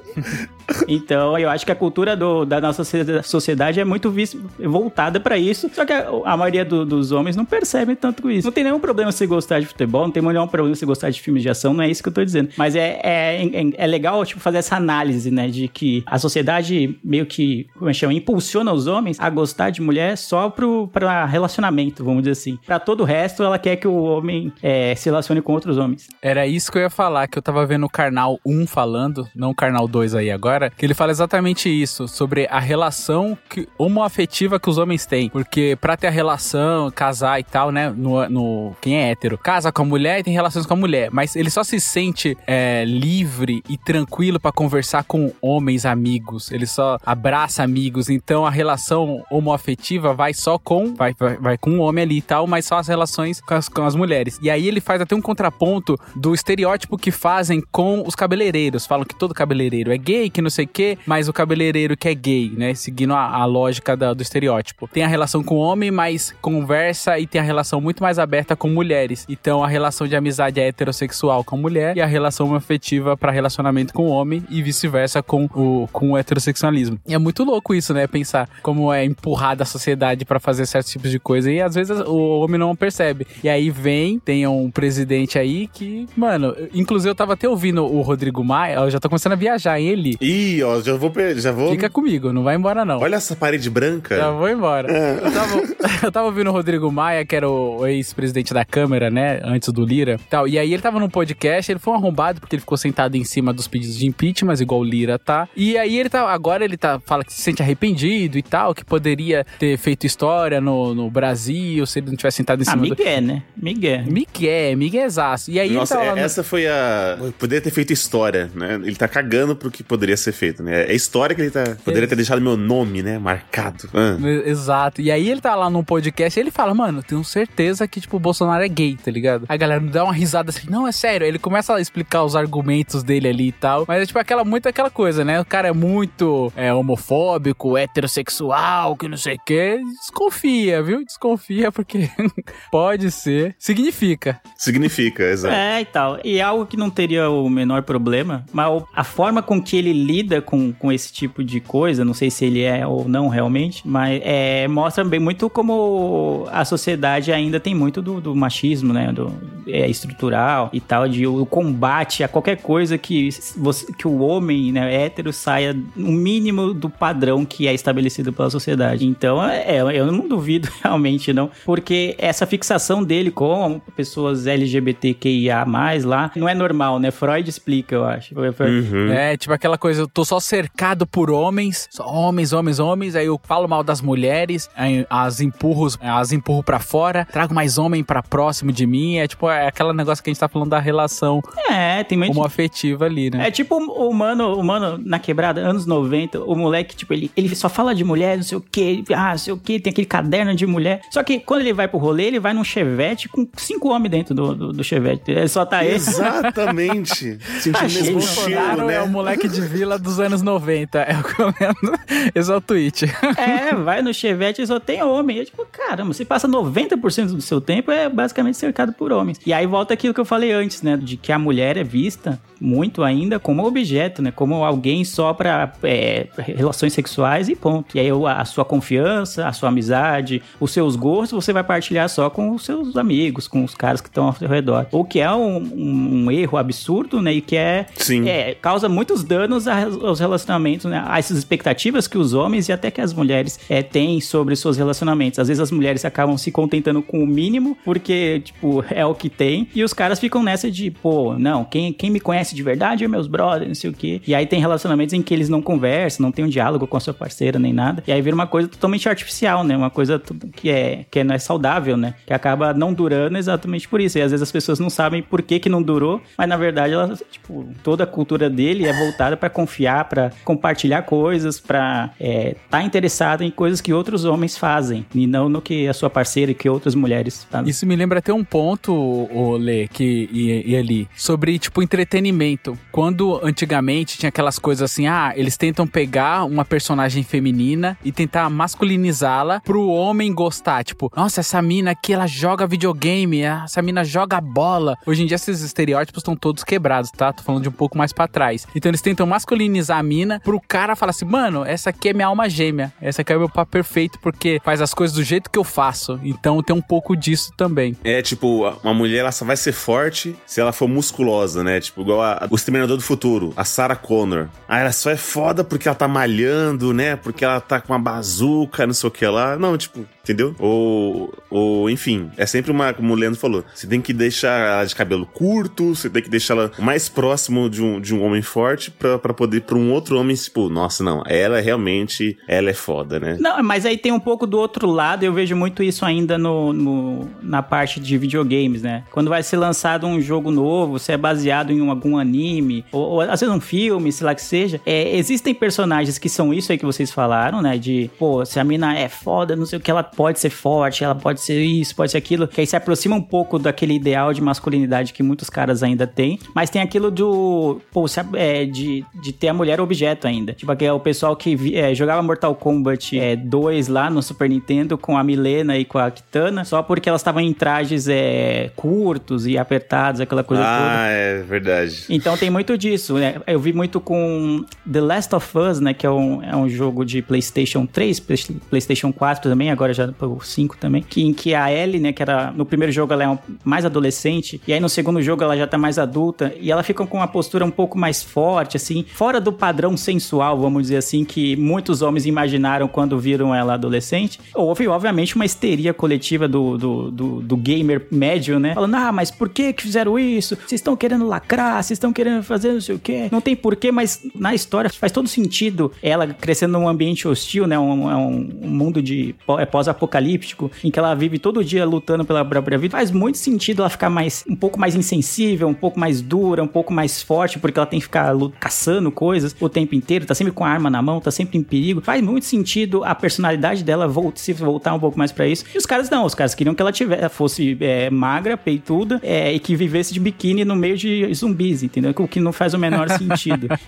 Então, 0.88 1.38
eu 1.38 1.48
acho 1.50 1.64
que 1.64 1.72
a 1.72 1.74
cultura 1.74 2.16
do- 2.16 2.44
da 2.44 2.61
nossa 2.61 2.85
socie- 2.85 3.22
sociedade 3.22 3.81
é 3.81 3.85
muito 3.85 4.12
voltada 4.59 5.20
pra 5.20 5.37
isso. 5.38 5.70
Só 5.72 5.85
que 5.85 5.92
a, 5.92 6.07
a 6.24 6.37
maioria 6.37 6.64
do- 6.64 6.85
dos 6.85 7.12
homens 7.12 7.37
não 7.37 7.44
percebe 7.44 7.94
tanto 7.96 8.31
isso. 8.31 8.46
Não 8.46 8.53
tem 8.53 8.64
nenhum 8.64 8.79
problema 8.81 9.12
se 9.12 9.27
gostar 9.27 9.61
de 9.61 9.66
futebol, 9.66 10.03
não 10.03 10.11
tem 10.11 10.22
nenhum 10.22 10.46
problema 10.46 10.74
se 10.74 10.85
gostar 10.87 11.11
de 11.11 11.20
filmes 11.20 11.42
de 11.42 11.48
ação, 11.48 11.74
não 11.74 11.83
é 11.83 11.88
isso 11.88 12.03
que 12.03 12.09
eu 12.09 12.12
tô 12.12 12.24
dizendo. 12.24 12.50
Mas 12.57 12.74
é, 12.77 13.00
é, 13.03 13.44
é, 13.44 13.70
é 13.77 13.87
legal, 13.87 14.24
tipo, 14.24 14.40
fazer 14.40 14.59
essa 14.59 14.77
análise, 14.77 15.31
né? 15.31 15.48
De 15.48 15.68
que 15.68 16.03
a 16.07 16.18
sociedade 16.18 16.98
meio 17.03 17.27
que, 17.27 17.66
como 17.79 17.90
é 17.90 17.92
chama, 17.92 18.14
impulsiona 18.14 18.72
os 18.72 18.87
homens 18.87 19.18
a 19.20 19.29
gostar 19.31 19.70
de 19.70 19.81
mulher 19.81 20.16
só 20.16 20.48
pro, 20.50 20.88
pra 20.88 21.24
relacionamento, 21.24 22.05
vamos 22.05 22.22
dizer 22.22 22.33
assim. 22.33 22.59
Pra 22.66 22.79
todo 22.79 23.00
o 23.00 23.05
resto, 23.05 23.42
ela 23.42 23.59
quer 23.59 23.77
que 23.77 23.87
o 23.88 23.94
homem 24.03 24.53
é, 24.62 24.94
se 24.94 25.09
relacione 25.09 25.40
com 25.42 25.53
outros 25.53 25.79
homens. 25.79 26.09
Era 26.22 26.46
isso 26.46 26.70
que 26.70 26.79
eu 26.79 26.83
ia 26.83 26.90
falar, 26.90 27.27
que 27.29 27.38
eu 27.38 27.42
tava 27.42 27.64
vendo 27.66 27.87
o 27.87 27.90
Karnal 27.90 28.38
1 28.44 28.66
falando, 28.66 29.27
não 29.35 29.50
o 29.50 29.55
Karnal 29.55 29.87
2 29.87 30.14
aí 30.14 30.31
agora, 30.31 30.53
que 30.70 30.84
ele 30.86 30.94
fala 30.94 31.10
exatamente 31.10 31.68
isso, 31.68 32.06
sobre 32.08 32.46
a 32.50 32.58
relação 32.60 33.36
que, 33.48 33.68
homoafetiva 33.78 34.58
que 34.58 34.68
os 34.70 34.78
homens 34.78 35.06
têm. 35.06 35.28
Porque 35.28 35.76
pra 35.80 35.96
ter 35.96 36.06
a 36.08 36.10
relação, 36.10 36.90
casar 36.90 37.38
e 37.40 37.44
tal, 37.44 37.70
né, 37.70 37.90
no, 37.90 38.28
no- 38.28 38.76
quem 38.80 38.96
é 38.98 39.10
hétero, 39.10 39.36
casa 39.38 39.70
com 39.72 39.82
a 39.82 39.84
mulher 39.84 40.20
e 40.20 40.22
tem 40.22 40.32
relações 40.32 40.66
com 40.66 40.74
a 40.74 40.76
mulher, 40.76 41.10
mas 41.12 41.36
ele 41.36 41.50
só 41.50 41.62
se 41.64 41.80
sente 41.80 42.36
é, 42.46 42.84
livre 42.86 43.62
e 43.68 43.76
tranquilo 43.78 44.38
pra 44.40 44.52
conversar 44.52 45.04
com 45.04 45.32
homens 45.40 45.84
amigos, 45.86 46.50
ele 46.50 46.66
só 46.66 46.98
abraça 47.04 47.62
amigos, 47.62 48.08
então 48.08 48.46
a 48.46 48.50
relação 48.50 49.22
homoafetiva 49.30 50.12
vai 50.14 50.34
só 50.34 50.58
com, 50.58 50.94
vai, 50.94 51.14
vai, 51.18 51.36
vai 51.36 51.58
com 51.58 51.70
um 51.70 51.80
homem 51.80 52.02
ali 52.04 52.18
e 52.18 52.22
tal, 52.22 52.46
mas 52.46 52.66
só 52.66 52.78
as 52.78 52.88
relações 52.88 53.40
com 53.40 53.54
as, 53.54 53.68
com 53.68 53.82
as 53.84 53.94
mulheres. 53.94 54.38
E 54.42 54.50
aí 54.50 54.66
ele 54.66 54.80
faz 54.80 55.00
até 55.00 55.14
um 55.14 55.20
contraponto 55.22 55.98
do 56.16 56.34
estereótipo 56.34 56.96
que 56.98 57.10
fazem 57.10 57.62
com 57.72 58.02
os 58.06 58.14
cabeleireiros. 58.14 58.86
Falam 58.86 59.04
que 59.04 59.14
todo 59.14 59.34
cabeleireiro 59.34 59.92
é 59.92 59.98
gay, 59.98 60.28
que 60.30 60.42
não 60.44 60.50
sei 60.50 60.64
o 60.64 60.68
quê, 60.68 60.96
mas 61.07 61.28
o 61.28 61.33
cabeleireiro 61.33 61.96
que 61.96 62.09
é 62.09 62.14
gay, 62.14 62.52
né? 62.57 62.74
Seguindo 62.74 63.14
a, 63.14 63.26
a 63.28 63.44
lógica 63.44 63.96
da- 63.96 64.14
do 64.14 64.22
estereótipo. 64.22 64.88
Tem 64.88 65.02
a 65.02 65.09
relação 65.09 65.42
com 65.42 65.57
o 65.57 65.59
homem, 65.59 65.90
mas 65.90 66.35
conversa 66.40 67.18
e 67.18 67.26
tem 67.26 67.40
a 67.40 67.44
relação 67.44 67.80
muito 67.80 68.02
mais 68.02 68.18
aberta 68.18 68.54
com 68.54 68.68
mulheres. 68.68 69.26
Então 69.28 69.62
a 69.64 69.68
relação 69.68 70.07
de 70.07 70.14
amizade 70.14 70.61
é 70.61 70.68
heterossexual 70.68 71.42
com 71.44 71.57
mulher 71.57 71.96
e 71.96 72.00
a 72.00 72.07
relação 72.07 72.54
afetiva 72.54 73.16
para 73.16 73.33
relacionamento 73.33 73.92
com 73.92 74.07
o 74.07 74.11
homem 74.11 74.44
e 74.50 74.62
vice-versa 74.62 75.22
com 75.22 75.46
o, 75.54 75.88
com 75.92 76.12
o 76.12 76.18
heterossexualismo. 76.18 76.98
E 77.07 77.14
é 77.14 77.18
muito 77.18 77.42
louco 77.44 77.74
isso, 77.74 77.92
né? 77.94 78.07
Pensar 78.07 78.48
como 78.62 78.92
é 78.92 79.04
empurrada 79.04 79.62
a 79.62 79.66
sociedade 79.66 80.24
para 80.24 80.38
fazer 80.38 80.66
certos 80.66 80.92
tipos 80.92 81.11
de 81.11 81.18
coisa 81.18 81.50
e 81.50 81.61
às 81.61 81.74
vezes 81.74 81.98
o 82.00 82.40
homem 82.40 82.59
não 82.59 82.76
percebe. 82.76 83.26
E 83.42 83.48
aí 83.48 83.70
vem, 83.70 84.18
tem 84.18 84.46
um 84.46 84.70
presidente 84.70 85.38
aí 85.38 85.66
que, 85.66 86.07
mano, 86.16 86.54
inclusive 86.74 87.11
eu 87.11 87.14
tava 87.14 87.33
até 87.35 87.48
ouvindo 87.48 87.85
o 87.85 88.00
Rodrigo 88.02 88.44
Maia, 88.44 88.74
eu 88.76 88.90
já 88.90 89.00
tô 89.00 89.09
começando 89.09 89.33
a 89.33 89.37
viajar 89.37 89.80
ele. 89.80 90.16
Ih, 90.20 90.33
ó, 90.62 90.80
já 90.80 90.94
vou. 90.94 91.12
Já 91.36 91.52
vou... 91.52 91.70
Fica 91.72 91.88
comigo, 91.90 92.32
não 92.32 92.42
vai 92.42 92.56
embora 92.56 92.84
não. 92.84 92.98
Olha 93.00 93.16
essa 93.16 93.34
parede 93.36 93.68
branca. 93.70 94.16
Já 94.16 94.30
vou 94.30 94.48
embora. 94.48 94.90
É. 94.90 95.18
Eu, 95.24 95.32
tava, 95.32 95.62
eu 96.06 96.12
tava 96.12 96.26
ouvindo 96.26 96.50
o 96.50 96.52
Rodrigo 96.52 96.90
Maia, 96.90 97.24
que 97.24 97.34
era 97.36 97.48
o, 97.48 97.86
ex-presidente 97.86 98.52
da 98.54 98.64
Câmara, 98.64 99.10
né? 99.10 99.40
Antes 99.44 99.70
do 99.72 99.84
Lira. 99.84 100.18
Tal, 100.30 100.46
e 100.48 100.58
aí 100.58 100.72
ele 100.72 100.82
tava 100.82 100.98
num 100.98 101.08
podcast, 101.08 101.70
ele 101.70 101.78
foi 101.78 101.92
um 101.92 101.96
arrombado 101.96 102.40
porque 102.40 102.56
ele 102.56 102.60
ficou 102.60 102.76
sentado 102.78 103.16
em 103.16 103.24
cima 103.24 103.52
dos 103.52 103.68
pedidos 103.68 103.96
de 103.98 104.06
impeachment, 104.06 104.54
igual 104.60 104.80
o 104.80 104.84
Lira 104.84 105.18
tá. 105.18 105.48
E 105.56 105.76
aí 105.78 105.98
ele 105.98 106.08
tá. 106.08 106.28
Agora 106.30 106.64
ele 106.64 106.76
tá, 106.76 107.00
fala 107.04 107.24
que 107.24 107.32
se 107.32 107.40
sente 107.42 107.62
arrependido 107.62 108.38
e 108.38 108.42
tal, 108.42 108.74
que 108.74 108.84
poderia 108.84 109.44
ter 109.58 109.76
feito 109.78 110.06
história 110.06 110.60
no, 110.60 110.94
no 110.94 111.10
Brasil 111.10 111.84
se 111.86 111.98
ele 111.98 112.08
não 112.08 112.16
tivesse 112.16 112.38
sentado 112.38 112.60
em 112.60 112.66
Ah, 112.66 112.70
cima 112.70 112.82
do. 112.82 112.88
Miguel, 112.96 113.20
né? 113.22 113.42
Miguel. 113.56 114.04
Miguel, 114.06 114.76
Miguelzaço. 114.76 115.50
E 115.50 115.60
aí 115.60 115.70
Nossa, 115.70 115.94
ele 115.94 116.00
tava 116.04 116.16
é- 116.18 116.20
no- 116.20 116.24
essa 116.26 116.42
foi 116.42 116.66
a. 116.66 117.18
Poderia 117.38 117.60
ter 117.60 117.70
feito 117.70 117.92
história, 117.92 118.50
né? 118.54 118.74
Ele 118.82 118.96
tá 118.96 119.06
cagando 119.08 119.54
pro 119.56 119.70
que 119.70 119.82
poderia 119.82 120.16
ser 120.16 120.23
feito, 120.33 120.62
né? 120.62 120.85
É 120.85 120.94
história 120.94 121.35
que 121.35 121.42
ele 121.42 121.50
tá. 121.50 121.77
Poderia 121.85 122.08
ter 122.08 122.16
deixado 122.16 122.40
meu 122.40 122.56
nome, 122.56 123.02
né? 123.02 123.18
Marcado. 123.18 123.88
Ah. 123.94 124.16
Exato. 124.46 125.00
E 125.00 125.10
aí 125.10 125.31
ele 125.31 125.40
tá 125.40 125.54
lá 125.54 125.68
num 125.68 125.85
podcast 125.85 126.38
e 126.38 126.42
ele 126.42 126.50
fala, 126.50 126.75
mano, 126.75 127.02
tenho 127.02 127.22
certeza 127.25 127.87
que, 127.87 128.00
tipo, 128.00 128.16
o 128.16 128.20
Bolsonaro 128.20 128.62
é 128.62 128.68
gay, 128.68 128.96
tá 128.96 129.10
ligado? 129.10 129.44
A 129.48 129.56
galera 129.56 129.81
dá 129.81 130.04
uma 130.04 130.12
risada 130.12 130.50
assim, 130.50 130.68
não, 130.70 130.87
é 130.87 130.92
sério. 130.92 131.25
Aí 131.25 131.31
Ele 131.31 131.38
começa 131.38 131.75
a 131.75 131.81
explicar 131.81 132.25
os 132.25 132.37
argumentos 132.37 133.02
dele 133.02 133.29
ali 133.29 133.48
e 133.48 133.52
tal. 133.52 133.85
Mas 133.87 134.02
é 134.02 134.06
tipo 134.06 134.18
aquela, 134.18 134.44
muito 134.44 134.68
aquela 134.68 134.90
coisa, 134.90 135.25
né? 135.25 135.40
O 135.40 135.44
cara 135.44 135.68
é 135.68 135.72
muito 135.72 136.52
é, 136.56 136.72
homofóbico, 136.72 137.77
heterossexual, 137.77 138.96
que 138.96 139.08
não 139.08 139.16
sei 139.16 139.35
o 139.35 139.40
quê. 139.44 139.81
Desconfia, 140.00 140.83
viu? 140.83 141.04
Desconfia, 141.04 141.70
porque 141.70 142.08
pode 142.70 143.10
ser. 143.10 143.54
Significa. 143.58 144.40
Significa, 144.56 145.25
exato. 145.25 145.54
É, 145.54 145.81
e 145.81 145.85
tal. 145.85 146.18
E 146.25 146.38
é 146.38 146.42
algo 146.42 146.66
que 146.66 146.77
não 146.77 146.90
teria 146.90 147.29
o 147.29 147.48
menor 147.48 147.83
problema, 147.83 148.44
mas 148.52 148.83
a 148.94 149.04
forma 149.04 149.42
com 149.42 149.62
que 149.62 149.77
ele 149.77 149.92
lida 149.92 150.13
com, 150.42 150.73
com 150.73 150.92
esse 150.92 151.12
tipo 151.12 151.42
de 151.42 151.60
coisa, 151.60 152.04
não 152.04 152.15
sei 152.15 152.31
se 152.31 152.44
ele 152.44 152.62
é 152.62 152.87
ou 152.87 153.08
não 153.08 153.29
realmente, 153.29 153.83
mas 153.85 154.21
é, 154.25 154.69
mostra 154.69 155.04
bem 155.04 155.21
muito 155.21 155.48
como 155.50 156.46
a 156.50 156.65
sociedade 156.65 157.33
ainda 157.33 157.58
tem 157.58 157.75
muito 157.75 158.00
do, 158.02 158.21
do 158.21 158.35
machismo, 158.35 158.92
né? 158.92 159.12
Do, 159.12 159.33
é, 159.67 159.88
estrutural 159.88 160.71
e 160.73 160.81
tal, 160.81 161.08
de 161.08 161.27
o 161.27 161.46
combate 161.46 162.23
a 162.23 162.29
qualquer 162.29 162.56
coisa 162.58 162.98
que, 162.98 163.29
você, 163.56 163.92
que 163.92 164.06
o 164.06 164.19
homem 164.21 164.73
né, 164.73 164.94
hétero 164.94 165.33
saia 165.33 165.75
no 165.96 166.12
mínimo 166.12 166.75
do 166.75 166.90
padrão 166.90 167.44
que 167.44 167.67
é 167.67 167.75
estabelecido 167.75 168.33
pela 168.33 168.50
sociedade. 168.50 169.06
Então, 169.06 169.42
é, 169.42 169.79
eu 169.79 170.10
não 170.10 170.29
duvido 170.29 170.69
realmente, 170.83 171.33
não, 171.33 171.50
porque 171.65 172.15
essa 172.19 172.46
fixação 172.46 173.02
dele 173.02 173.31
com 173.31 173.81
pessoas 173.96 174.46
LGBTQIA+, 174.46 175.65
lá, 176.04 176.31
não 176.37 176.48
é 176.48 176.54
normal, 176.54 176.98
né? 176.98 177.10
Freud 177.10 177.48
explica, 177.48 177.94
eu 177.94 178.04
acho. 178.04 178.35
Uhum. 178.38 179.12
É, 179.12 179.37
tipo 179.37 179.52
aquela 179.52 179.79
coisa, 179.79 180.04
eu 180.05 180.09
tô 180.09 180.25
só 180.25 180.38
cercado 180.38 181.07
por 181.07 181.31
homens, 181.31 181.88
só 181.90 182.07
homens, 182.07 182.52
homens, 182.52 182.79
homens, 182.79 183.17
aí 183.17 183.27
eu 183.27 183.40
falo 183.42 183.67
mal 183.67 183.83
das 183.83 184.00
mulheres, 184.00 184.69
as 185.09 185.40
empurro, 185.40 185.88
as 186.00 186.33
empurro 186.33 186.63
pra 186.63 186.79
fora, 186.79 187.27
trago 187.31 187.55
mais 187.55 187.79
homem 187.79 188.05
pra 188.05 188.23
próximo 188.23 188.71
de 188.71 188.87
mim, 188.87 189.17
é 189.17 189.27
tipo, 189.27 189.48
é 189.48 189.67
aquele 189.67 189.92
negócio 189.92 190.23
que 190.23 190.31
a 190.31 190.33
gente 190.33 190.40
tá 190.40 190.48
falando 190.48 190.71
da 190.71 190.79
relação 190.79 191.42
É, 191.71 192.05
tem 192.05 192.19
muito... 192.19 192.33
homoafetiva 192.33 193.07
ali, 193.07 193.31
né? 193.31 193.48
É 193.48 193.50
tipo 193.50 193.77
o 193.77 194.13
mano, 194.13 194.59
o 194.59 194.63
mano 194.63 195.00
na 195.02 195.19
quebrada, 195.19 195.61
anos 195.61 195.87
90, 195.87 196.40
o 196.40 196.55
moleque, 196.55 196.94
tipo, 196.94 197.13
ele, 197.13 197.31
ele 197.37 197.55
só 197.57 197.69
fala 197.69 197.94
de 197.94 198.05
mulher, 198.05 198.37
não 198.37 198.44
sei 198.44 198.59
o 198.59 198.61
que, 198.61 199.05
ah, 199.15 199.31
não 199.31 199.38
sei 199.38 199.52
o 199.52 199.57
que, 199.57 199.81
tem 199.81 199.90
aquele 199.90 200.07
caderno 200.07 200.55
de 200.55 200.67
mulher. 200.67 201.00
Só 201.11 201.23
que 201.23 201.40
quando 201.40 201.63
ele 201.63 201.73
vai 201.73 201.88
pro 201.88 201.98
rolê, 201.98 202.25
ele 202.25 202.40
vai 202.40 202.52
num 202.52 202.65
chevette 202.65 203.29
com 203.29 203.48
cinco 203.57 203.88
homens 203.88 204.11
dentro 204.11 204.35
do, 204.35 204.55
do, 204.55 204.73
do 204.73 204.85
chevette. 204.85 205.31
Ele 205.31 205.48
só 205.48 205.65
tá 205.65 205.85
ele. 205.85 205.94
Exatamente. 205.94 207.38
Sentindo 207.61 207.79
o 207.79 207.83
mesmo 207.83 208.21
cheiro, 208.21 208.85
né? 208.85 208.94
é 208.94 209.02
o 209.02 209.09
moleque 209.09 209.48
de 209.48 209.61
vila 209.61 209.93
dos 209.98 210.18
anos 210.20 210.42
90, 210.42 210.98
é 211.00 211.18
o 211.18 211.22
que 211.24 211.40
eu 211.40 211.46
lembro. 211.46 211.98
Esse 212.34 212.50
é 212.50 212.56
o 212.56 212.60
tweet. 212.60 213.04
É, 213.36 213.74
vai 213.74 214.02
no 214.02 214.12
Chevette 214.14 214.62
e 214.62 214.66
só 214.66 214.78
tem 214.80 215.02
homem. 215.02 215.38
Eu, 215.38 215.44
tipo, 215.44 215.64
caramba, 215.70 216.12
você 216.12 216.24
passa 216.24 216.48
90% 216.48 217.26
do 217.34 217.40
seu 217.40 217.60
tempo 217.60 217.90
é 217.90 218.08
basicamente 218.08 218.56
cercado 218.56 218.92
por 218.92 219.12
homens. 219.12 219.38
E 219.46 219.52
aí 219.52 219.66
volta 219.66 219.94
aquilo 219.94 220.12
que 220.14 220.20
eu 220.20 220.24
falei 220.24 220.52
antes, 220.52 220.82
né? 220.82 220.96
De 220.96 221.16
que 221.16 221.32
a 221.32 221.38
mulher 221.38 221.76
é 221.76 221.84
vista 221.84 222.40
muito 222.60 223.02
ainda 223.02 223.38
como 223.38 223.66
objeto, 223.66 224.22
né? 224.22 224.30
Como 224.30 224.64
alguém 224.64 225.04
só 225.04 225.34
pra 225.34 225.72
é, 225.82 226.28
relações 226.38 226.92
sexuais 226.92 227.48
e 227.48 227.54
ponto. 227.56 227.96
E 227.96 228.00
aí 228.00 228.08
a 228.10 228.44
a 228.44 228.44
sua 228.44 228.64
confiança, 228.64 229.46
a 229.46 229.52
sua 229.52 229.68
amizade, 229.70 230.42
os 230.60 230.70
seus 230.70 230.96
gostos, 230.96 231.44
você 231.44 231.52
vai 231.52 231.64
partilhar 231.64 232.08
só 232.08 232.28
com 232.30 232.50
os 232.52 232.64
seus 232.64 232.96
amigos, 232.96 233.48
com 233.48 233.64
os 233.64 233.74
caras 233.74 234.00
que 234.00 234.08
estão 234.08 234.26
ao 234.26 234.34
seu 234.34 234.48
redor. 234.48 234.86
O 234.92 235.04
que 235.04 235.20
é 235.20 235.30
um, 235.32 235.56
um- 235.58 236.24
um 236.26 236.30
erro 236.30 236.56
absurdo, 236.58 237.20
né? 237.22 237.32
E 237.34 237.40
que 237.40 237.56
é, 237.56 237.86
Sim. 237.96 238.28
é 238.28 238.54
causa 238.54 238.88
muitos 238.88 239.24
danos 239.24 239.66
a- 239.68 239.73
aos 239.83 240.20
relacionamentos, 240.20 240.87
né? 240.87 241.02
A 241.06 241.18
essas 241.18 241.38
expectativas 241.38 242.06
que 242.06 242.18
os 242.18 242.35
homens 242.35 242.68
e 242.68 242.72
até 242.72 242.90
que 242.90 243.00
as 243.00 243.12
mulheres 243.12 243.58
é, 243.68 243.83
têm 243.83 244.20
sobre 244.20 244.56
seus 244.56 244.77
relacionamentos. 244.77 245.38
Às 245.38 245.48
vezes 245.48 245.60
as 245.60 245.70
mulheres 245.70 246.04
acabam 246.04 246.37
se 246.37 246.50
contentando 246.50 247.02
com 247.02 247.22
o 247.22 247.27
mínimo, 247.27 247.77
porque, 247.85 248.40
tipo, 248.44 248.85
é 248.90 249.04
o 249.04 249.14
que 249.14 249.29
tem. 249.29 249.68
E 249.75 249.83
os 249.83 249.92
caras 249.92 250.18
ficam 250.18 250.42
nessa 250.42 250.70
de, 250.70 250.90
pô, 250.90 251.35
não, 251.38 251.64
quem, 251.64 251.92
quem 251.92 252.10
me 252.10 252.20
conhece 252.20 252.54
de 252.54 252.62
verdade 252.62 253.04
é 253.04 253.08
meus 253.08 253.27
brothers, 253.27 253.68
não 253.68 253.75
sei 253.75 253.90
o 253.90 253.92
quê. 253.92 254.20
E 254.27 254.35
aí 254.35 254.46
tem 254.46 254.60
relacionamentos 254.60 255.12
em 255.12 255.22
que 255.22 255.33
eles 255.33 255.48
não 255.48 255.62
conversam, 255.62 256.25
não 256.25 256.33
tem 256.33 256.44
um 256.44 256.48
diálogo 256.48 256.87
com 256.87 256.96
a 256.96 257.00
sua 257.00 257.14
parceira 257.14 257.58
nem 257.58 257.72
nada. 257.72 258.02
E 258.06 258.12
aí 258.12 258.20
vira 258.20 258.35
uma 258.35 258.46
coisa 258.46 258.68
totalmente 258.68 259.08
artificial, 259.08 259.64
né? 259.64 259.77
Uma 259.77 259.90
coisa 259.90 260.20
que 260.52 260.70
é 260.70 261.04
que 261.10 261.22
não 261.25 261.35
é 261.35 261.38
saudável, 261.38 261.96
né? 261.96 262.14
Que 262.27 262.33
acaba 262.33 262.72
não 262.72 262.92
durando 262.92 263.37
exatamente 263.38 263.88
por 263.88 264.00
isso. 264.00 264.18
E 264.18 264.22
às 264.22 264.31
vezes 264.31 264.42
as 264.42 264.52
pessoas 264.52 264.79
não 264.79 264.90
sabem 264.90 265.22
por 265.22 265.42
que 265.42 265.58
que 265.58 265.68
não 265.68 265.83
durou, 265.83 266.20
mas 266.37 266.48
na 266.48 266.56
verdade 266.56 266.94
ela, 266.94 267.16
tipo, 267.31 267.66
toda 267.83 268.04
a 268.04 268.06
cultura 268.06 268.48
dele 268.50 268.87
é 268.87 268.92
voltada 268.92 269.37
pra 269.37 269.50
confiar, 269.65 270.04
pra 270.04 270.31
compartilhar 270.44 271.02
coisas, 271.02 271.58
pra 271.58 272.10
é, 272.21 272.54
tá 272.71 272.83
interessado 272.83 273.42
em 273.42 273.50
coisas 273.50 273.81
que 273.81 273.92
outros 273.92 274.25
homens 274.25 274.58
fazem 274.58 275.06
e 275.15 275.27
não 275.27 275.48
no 275.48 275.62
que 275.62 275.88
a 275.88 275.94
sua 275.94 276.10
parceira 276.10 276.52
e 276.52 276.54
que 276.54 276.69
outras 276.69 276.94
mulheres 276.94 277.44
fazem. 277.50 277.71
Isso 277.71 277.87
me 277.87 277.96
lembra 277.96 278.19
até 278.19 278.33
um 278.33 278.44
ponto, 278.44 278.92
o 278.92 279.56
Lê, 279.56 279.88
que 279.88 280.29
e, 280.31 280.73
e 280.73 280.77
ali, 280.77 281.08
sobre, 281.17 281.58
tipo, 281.58 281.83
entretenimento. 281.83 282.79
Quando 282.92 283.40
antigamente 283.42 284.19
tinha 284.19 284.29
aquelas 284.29 284.58
coisas 284.58 284.90
assim, 284.90 285.06
ah, 285.06 285.33
eles 285.35 285.56
tentam 285.56 285.87
pegar 285.87 286.44
uma 286.44 286.65
personagem 286.65 287.23
feminina 287.23 287.96
e 288.04 288.12
tentar 288.12 288.48
masculinizá-la 288.50 289.60
pro 289.60 289.88
homem 289.88 290.33
gostar. 290.35 290.85
Tipo, 290.85 291.10
nossa, 291.17 291.40
essa 291.40 291.62
mina 291.62 291.92
aqui, 291.92 292.12
ela 292.12 292.27
joga 292.27 292.67
videogame, 292.67 293.40
essa 293.42 293.81
mina 293.81 294.04
joga 294.04 294.40
bola. 294.40 294.96
Hoje 295.06 295.23
em 295.23 295.27
dia 295.27 295.37
esses 295.37 295.62
estereótipos 295.62 296.21
estão 296.21 296.37
todos 296.37 296.62
quebrados, 296.62 297.10
tá? 297.10 297.33
Tô 297.33 297.42
falando 297.42 297.62
de 297.62 297.69
um 297.69 297.73
pouco 297.73 297.96
mais 297.96 298.12
pra 298.12 298.29
trás. 298.29 298.67
Então 298.75 298.90
eles 298.90 299.00
tentam 299.00 299.27
masculinizar 299.27 299.54
a 299.90 300.02
mina 300.02 300.40
pro 300.40 300.61
cara 300.61 300.96
falar 300.96 301.11
assim, 301.11 301.25
mano, 301.25 301.65
essa 301.65 301.90
aqui 301.90 302.09
é 302.09 302.13
minha 302.13 302.27
alma 302.27 302.48
gêmea. 302.48 302.92
Essa 303.00 303.23
aqui 303.23 303.33
é 303.33 303.37
o 303.37 303.40
meu 303.40 303.48
par 303.48 303.67
perfeito 303.67 304.19
porque 304.21 304.61
faz 304.65 304.81
as 304.81 304.92
coisas 304.92 305.17
do 305.17 305.23
jeito 305.23 305.50
que 305.50 305.59
eu 305.59 305.65
faço. 305.65 306.19
Então 306.23 306.63
tem 306.63 306.75
um 306.75 306.83
pouco 306.83 307.17
disso 307.17 307.52
também. 307.57 307.96
É 308.05 308.23
tipo, 308.23 308.69
uma 308.83 308.94
mulher 308.94 309.21
ela 309.21 309.33
só 309.33 309.44
vai 309.44 309.57
ser 309.57 309.73
forte 309.73 310.37
se 310.46 310.61
ela 310.61 310.73
for 310.73 310.88
musculosa, 310.88 311.63
né? 311.63 311.81
Tipo, 311.81 312.02
igual 312.02 312.23
a, 312.23 312.46
o 312.50 312.55
Exterminador 312.55 312.96
do 312.96 313.02
Futuro, 313.02 313.52
a 313.57 313.65
Sarah 313.65 313.96
Connor. 313.96 314.48
Ah, 314.69 314.81
ela 314.81 314.92
só 314.92 315.11
é 315.11 315.17
foda 315.17 315.65
porque 315.65 315.88
ela 315.88 315.94
tá 315.94 316.09
malhando, 316.09 316.92
né? 316.92 317.17
Porque 317.17 317.44
ela 317.44 317.61
tá 317.61 317.81
com 317.81 317.92
uma 317.92 317.98
bazuca, 317.98 318.87
não 318.87 318.94
sei 318.94 319.09
o 319.09 319.11
que 319.11 319.27
lá. 319.27 319.57
Não, 319.57 319.77
tipo, 319.77 320.07
entendeu? 320.25 320.54
Ou, 320.58 321.33
ou 321.50 321.88
enfim, 321.90 322.31
é 322.37 322.46
sempre 322.46 322.70
uma, 322.72 322.92
como 322.92 323.12
o 323.12 323.16
Leandro 323.16 323.38
falou, 323.38 323.62
você 323.75 323.87
tem 323.87 324.00
que 324.00 324.12
deixar 324.12 324.58
ela 324.58 324.85
de 324.85 324.94
cabelo 324.94 325.27
curto, 325.27 325.94
você 325.94 326.08
tem 326.10 326.22
que 326.22 326.29
deixar 326.31 326.54
ela 326.54 326.72
mais 326.79 327.08
próximo 327.08 327.68
de 327.70 327.83
um, 327.83 328.00
de 328.00 328.14
um 328.14 328.25
homem 328.25 328.42
forte 328.42 328.90
pra, 328.90 329.18
pra 329.18 329.33
poder 329.35 329.62
pra 329.62 329.77
um 329.77 329.92
outro 329.92 330.18
homem, 330.18 330.35
tipo, 330.35 330.68
nossa, 330.68 331.04
não, 331.04 331.22
ela 331.27 331.60
realmente, 331.60 332.37
ela 332.48 332.70
é 332.70 332.75
foda, 332.75 333.20
né? 333.20 333.37
Não, 333.38 333.62
mas 333.62 333.85
aí 333.87 333.96
tem 333.98 334.10
um 334.12 334.20
pouco 334.20 334.46
do 334.46 334.58
outro 334.58 334.90
lado, 334.90 335.22
eu 335.25 335.33
vejo 335.33 335.54
muito 335.54 335.83
isso 335.83 336.04
ainda 336.04 336.38
no, 336.38 336.72
no- 336.72 337.29
na 337.42 337.62
parte 337.62 338.00
de 338.00 338.16
videogames, 338.18 338.83
né? 338.83 339.04
Quando 339.12 339.29
vai 339.29 339.42
ser 339.42 339.56
lançado 339.58 340.06
um 340.06 340.20
jogo 340.20 340.50
novo, 340.50 340.98
se 340.98 341.12
é 341.12 341.16
baseado 341.16 341.70
em 341.72 341.88
algum 341.88 342.16
anime, 342.18 342.85
ou, 342.90 343.02
ou 343.14 343.20
às 343.20 343.40
vezes 343.40 343.54
um 343.54 343.60
filme, 343.60 344.10
sei 344.10 344.25
lá 344.27 344.35
que 344.35 344.42
seja, 344.42 344.81
é, 344.87 345.16
existem 345.16 345.54
personagens 345.54 346.18
que 346.18 346.29
são 346.29 346.52
isso 346.54 346.72
aí 346.72 346.79
que 346.79 346.85
vocês 346.87 347.10
falaram, 347.12 347.60
né? 347.60 347.77
De, 347.77 348.10
pô, 348.18 348.44
se 348.44 348.58
a 348.58 348.64
mina 348.64 348.96
é 348.98 349.08
foda, 349.08 349.54
não 349.56 349.66
sei 349.66 349.79
o 349.79 349.83
que, 349.83 349.90
ela 349.90 350.02
pode 350.17 350.38
ser 350.40 350.50
forte, 350.50 351.04
ela 351.04 351.15
pode 351.15 351.40
ser 351.40 351.62
isso, 351.62 351.94
pode 351.94 352.12
ser 352.12 352.19
aquilo, 352.19 352.46
que 352.48 352.60
aí 352.60 352.67
se 352.67 352.77
aproxima 352.77 353.17
um 353.17 353.23
pouco 353.23 353.58
daquele 353.58 353.94
ideal 353.94 354.33
de 354.33 354.40
masculinidade 354.40 355.12
que 355.12 355.23
muitos 355.23 355.50
caras 355.50 355.83
ainda 355.83 356.06
têm, 356.06 356.38
mas 356.54 356.71
tem 356.71 356.81
aquilo 356.83 357.10
do, 357.10 357.81
pô, 357.92 358.06
é, 358.35 358.65
de, 358.65 359.04
de 359.23 359.33
ter 359.33 359.48
a 359.48 359.54
mulher 359.54 359.81
objeto 359.81 360.27
ainda. 360.27 360.52
Tipo, 360.52 360.73
aquele 360.73 360.90
o 360.90 361.00
pessoal 361.00 361.35
que 361.35 361.75
é, 361.77 361.94
jogava 361.94 362.23
Mortal 362.23 362.54
Kombat 362.54 363.19
é, 363.19 363.35
2 363.37 363.88
lá 363.88 364.08
no 364.10 364.23
Super 364.23 364.48
Nintendo 364.48 364.96
com 364.96 365.17
a 365.17 365.25
Milena 365.25 365.77
e 365.77 365.85
com 365.85 365.98
a 365.98 366.10
Kitana, 366.10 366.65
só 366.65 366.83
porque 366.83 367.08
elas 367.08 367.21
estavam 367.21 367.40
em 367.40 367.52
trajes 367.52 368.06
é, 368.08 368.71
curtos 368.77 369.46
e 369.46 369.56
apertados, 369.58 370.21
aquela 370.21 370.44
coisa 370.44 370.62
toda. 370.62 370.75
Ah, 371.00 371.06
é 371.08 371.42
verdade. 371.42 372.04
Então 372.08 372.37
tem 372.37 372.50
muito 372.50 372.77
disso, 372.79 373.15
né? 373.15 373.37
Eu 373.46 373.58
vi 373.58 373.73
muito 373.73 374.00
com 374.00 374.65
The 374.90 375.00
Last 375.00 375.35
of 375.35 375.58
Us, 375.58 375.81
né? 375.81 375.94
Que 375.94 376.06
é 376.06 376.10
um, 376.10 376.42
é 376.42 376.54
um 376.56 376.69
jogo 376.69 377.04
de 377.04 377.23
PlayStation 377.23 377.87
3, 377.87 378.21
Play- 378.21 378.38
PlayStation 378.71 379.12
4 379.12 379.50
também, 379.50 379.71
agora 379.71 379.92
já 379.92 380.04
já 380.07 380.13
pro 380.13 380.38
5 380.42 380.77
também, 380.77 381.02
que, 381.02 381.23
em 381.23 381.33
que 381.33 381.55
a 381.55 381.73
Ellie, 381.73 382.00
né, 382.00 382.13
que 382.13 382.23
era 382.23 382.52
no 382.52 382.65
primeiro 382.65 382.92
jogo 382.92 383.13
ela 383.13 383.25
é 383.25 383.29
um- 383.29 383.38
mais 383.65 383.85
adolescente, 383.85 384.61
e 384.67 384.73
aí 384.73 384.81
no 384.81 384.88
segundo 384.88 385.21
jogo 385.23 385.42
ela 385.42 385.57
já 385.57 385.67
tá 385.67 385.79
mais 385.79 385.98
adulta, 385.98 386.52
e 386.61 386.71
ela 386.71 386.83
fica 386.83 387.05
com 387.07 387.19
uma 387.19 387.29
postura 387.29 387.65
um 387.65 387.71
pouco 387.71 387.98
mais 387.98 388.23
forte, 388.23 388.77
assim, 388.77 389.05
fora 389.15 389.40
do 389.40 389.52
padrão 389.52 389.96
sensual, 389.96 390.59
vamos 390.61 390.83
dizer 390.85 390.96
assim, 390.96 391.25
que 391.25 391.57
muitos 391.57 392.02
homens 392.02 392.27
imaginaram 392.27 392.88
quando 392.88 393.19
viram 393.19 393.55
ela 393.55 393.75
adolescente. 393.75 394.38
Houve, 394.55 394.87
obviamente, 394.88 395.35
uma 395.37 395.44
histeria 395.44 395.92
coletiva 395.94 396.46
do, 396.48 396.77
do, 396.77 397.11
do, 397.11 397.40
do 397.40 397.57
gamer 397.57 398.07
médio, 398.11 398.59
né? 398.59 398.75
Falando, 398.75 398.94
ah, 398.94 399.13
mas 399.13 399.31
por 399.31 399.48
que 399.48 399.73
que 399.73 399.83
fizeram 399.83 400.19
isso? 400.19 400.55
Vocês 400.57 400.81
estão 400.81 400.96
querendo 400.96 401.27
lacrar, 401.27 401.83
vocês 401.83 401.96
estão 401.96 402.13
querendo 402.13 402.42
fazer 402.42 402.73
não 402.73 402.81
sei 402.81 402.94
o 402.94 402.98
quê. 402.98 403.29
Não 403.31 403.40
tem 403.40 403.55
porquê, 403.57 403.90
mas 403.90 404.21
na 404.35 404.55
história 404.55 404.90
faz 404.90 405.13
todo 405.13 405.29
sentido 405.29 405.92
ela 406.02 406.27
crescendo 406.27 406.73
num 406.79 406.88
ambiente 406.88 407.27
hostil, 407.29 407.67
né? 407.67 407.79
Um, 407.79 408.11
é 408.11 408.17
um, 408.17 408.50
um 408.63 408.69
mundo 408.69 409.02
de 409.02 409.35
é 409.59 409.67
pós-apocalíptico, 409.94 410.70
em 410.82 410.90
que 410.90 410.98
ela 410.98 411.14
vive 411.14 411.38
todo 411.38 411.64
dia 411.64 411.84
lutando 411.84 412.24
pela 412.24 412.44
própria 412.44 412.76
vida. 412.76 412.92
Faz 412.92 413.10
muito 413.10 413.38
sentido 413.38 413.80
ela 413.82 413.88
ficar 413.90 414.10
mais, 414.10 414.44
um 414.48 414.56
pouco 414.56 414.78
mais 414.78 414.94
insensível, 414.94 415.68
um 415.68 415.74
pouco 415.74 415.98
mais 415.98 416.20
dura, 416.20 416.62
um 416.62 416.66
pouco 416.68 416.92
mais 416.92 417.22
forte, 417.22 417.58
porque 417.58 417.78
ela 417.78 417.86
tem 417.86 417.98
que 417.98 418.04
ficar 418.04 418.34
caçando 418.60 419.10
coisas 419.10 419.54
o 419.60 419.68
tempo 419.68 419.94
inteiro, 419.94 420.26
tá 420.26 420.34
sempre 420.34 420.52
com 420.52 420.64
a 420.64 420.68
arma 420.68 420.90
na 420.90 421.00
mão, 421.00 421.20
tá 421.20 421.30
sempre 421.30 421.58
em 421.58 421.62
perigo. 421.62 422.00
Faz 422.00 422.22
muito 422.22 422.44
sentido 422.46 423.04
a 423.04 423.14
personalidade 423.14 423.82
dela 423.84 424.06
vol- 424.06 424.32
se 424.34 424.52
voltar 424.52 424.94
um 424.94 424.98
pouco 425.00 425.18
mais 425.18 425.32
pra 425.32 425.46
isso. 425.46 425.64
E 425.74 425.78
os 425.78 425.86
caras 425.86 426.10
não, 426.10 426.24
os 426.24 426.34
caras 426.34 426.54
queriam 426.54 426.74
que 426.74 426.82
ela 426.82 426.92
tivesse, 426.92 427.28
fosse 427.30 427.76
é, 427.80 428.10
magra, 428.10 428.56
peituda, 428.56 429.20
é, 429.22 429.52
e 429.52 429.58
que 429.58 429.74
vivesse 429.76 430.12
de 430.12 430.20
biquíni 430.20 430.64
no 430.64 430.76
meio 430.76 430.96
de 430.96 431.32
zumbis, 431.34 431.82
entendeu? 431.82 432.12
O 432.18 432.28
que 432.28 432.40
não 432.40 432.52
faz 432.52 432.74
o 432.74 432.78
menor 432.78 433.08
sentido. 433.10 433.68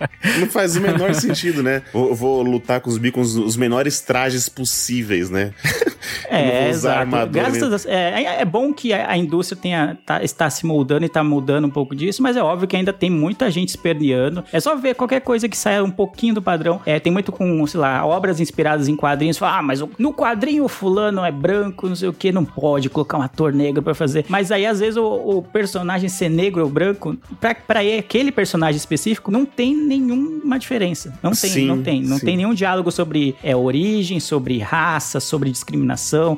Não 0.40 0.46
faz 0.48 0.76
o 0.76 0.80
menor 0.80 1.14
sentido, 1.14 1.62
né? 1.62 1.82
Vou, 1.92 2.14
vou 2.14 2.42
lutar 2.42 2.80
com 2.80 2.90
os 2.90 2.98
bi 2.98 3.11
com 3.11 3.20
os 3.20 3.57
menores 3.57 4.00
trajes 4.00 4.48
possíveis, 4.48 5.30
né? 5.30 5.52
É, 6.28 6.68
exato. 6.68 7.11
Graças 7.30 7.86
a, 7.86 7.90
é, 7.90 8.22
é- 8.22 8.40
é 8.42 8.44
bom 8.44 8.72
que 8.72 8.92
a, 8.92 9.11
a 9.11 9.16
indústria 9.16 9.59
tenha, 9.61 9.97
tá- 10.05 10.22
está 10.22 10.49
se 10.51 10.66
moldando 10.66 11.05
e 11.05 11.07
está 11.07 11.22
mudando 11.22 11.66
um 11.66 11.70
pouco 11.70 11.94
disso, 11.94 12.22
mas 12.22 12.36
é 12.36 12.42
óbvio 12.42 12.66
que 12.68 12.76
ainda 12.76 12.92
tem 12.92 13.09
muita 13.11 13.51
gente 13.51 13.68
esperneando. 13.70 14.44
É 14.53 14.59
só 14.61 14.74
ver 14.76 14.94
qualquer 14.94 15.20
coisa 15.20 15.49
que 15.49 15.57
saia 15.57 15.82
um 15.84 15.90
pouquinho 15.90 16.34
do 16.34 16.42
padrão. 16.42 16.80
É, 16.84 16.99
tem 16.99 17.12
muito 17.12 17.30
com, 17.32 17.66
sei 17.66 17.80
lá, 17.80 18.05
obras 18.05 18.40
inspiradas 18.40 18.88
em 18.88 18.97
quadrinhos. 18.97 19.38
Fala, 19.38 19.59
ah, 19.59 19.62
mas 19.62 19.82
no 19.99 20.12
quadrinho 20.12 20.64
o 20.64 20.68
fulano 20.68 21.24
é 21.24 21.30
branco, 21.32 21.88
não 21.88 21.97
sei 21.97 22.09
o 22.09 22.12
que, 22.12 22.32
não 22.32 22.44
pode 22.44 22.88
colocar 22.90 23.18
um 23.18 23.22
ator 23.22 23.53
negro 23.53 23.82
pra 23.82 23.94
fazer. 23.94 24.24
Mas 24.28 24.51
aí, 24.51 24.66
às 24.66 24.80
vezes, 24.80 24.97
o, 24.97 25.05
o 25.07 25.42
personagem 25.42 26.09
ser 26.09 26.28
negro 26.28 26.62
ou 26.64 26.68
branco, 26.68 27.16
pra, 27.40 27.55
pra 27.55 27.80
aquele 27.80 28.32
personagem 28.32 28.76
específico, 28.76 29.30
não 29.30 29.44
tem 29.47 29.74
nenhuma 29.76 30.59
diferença. 30.59 31.12
Não 31.22 31.30
tem, 31.30 31.51
Sim, 31.51 31.66
não 31.66 31.82
tem. 31.82 32.03
Não 32.03 32.18
sim. 32.18 32.26
tem 32.26 32.36
nenhum 32.36 32.55
diálogo 32.55 32.90
sobre 32.90 33.34
é, 33.42 33.55
origem, 33.55 34.18
sobre 34.20 34.59
raça, 34.59 35.20
sobre 35.20 35.51
discriminação. 35.51 35.86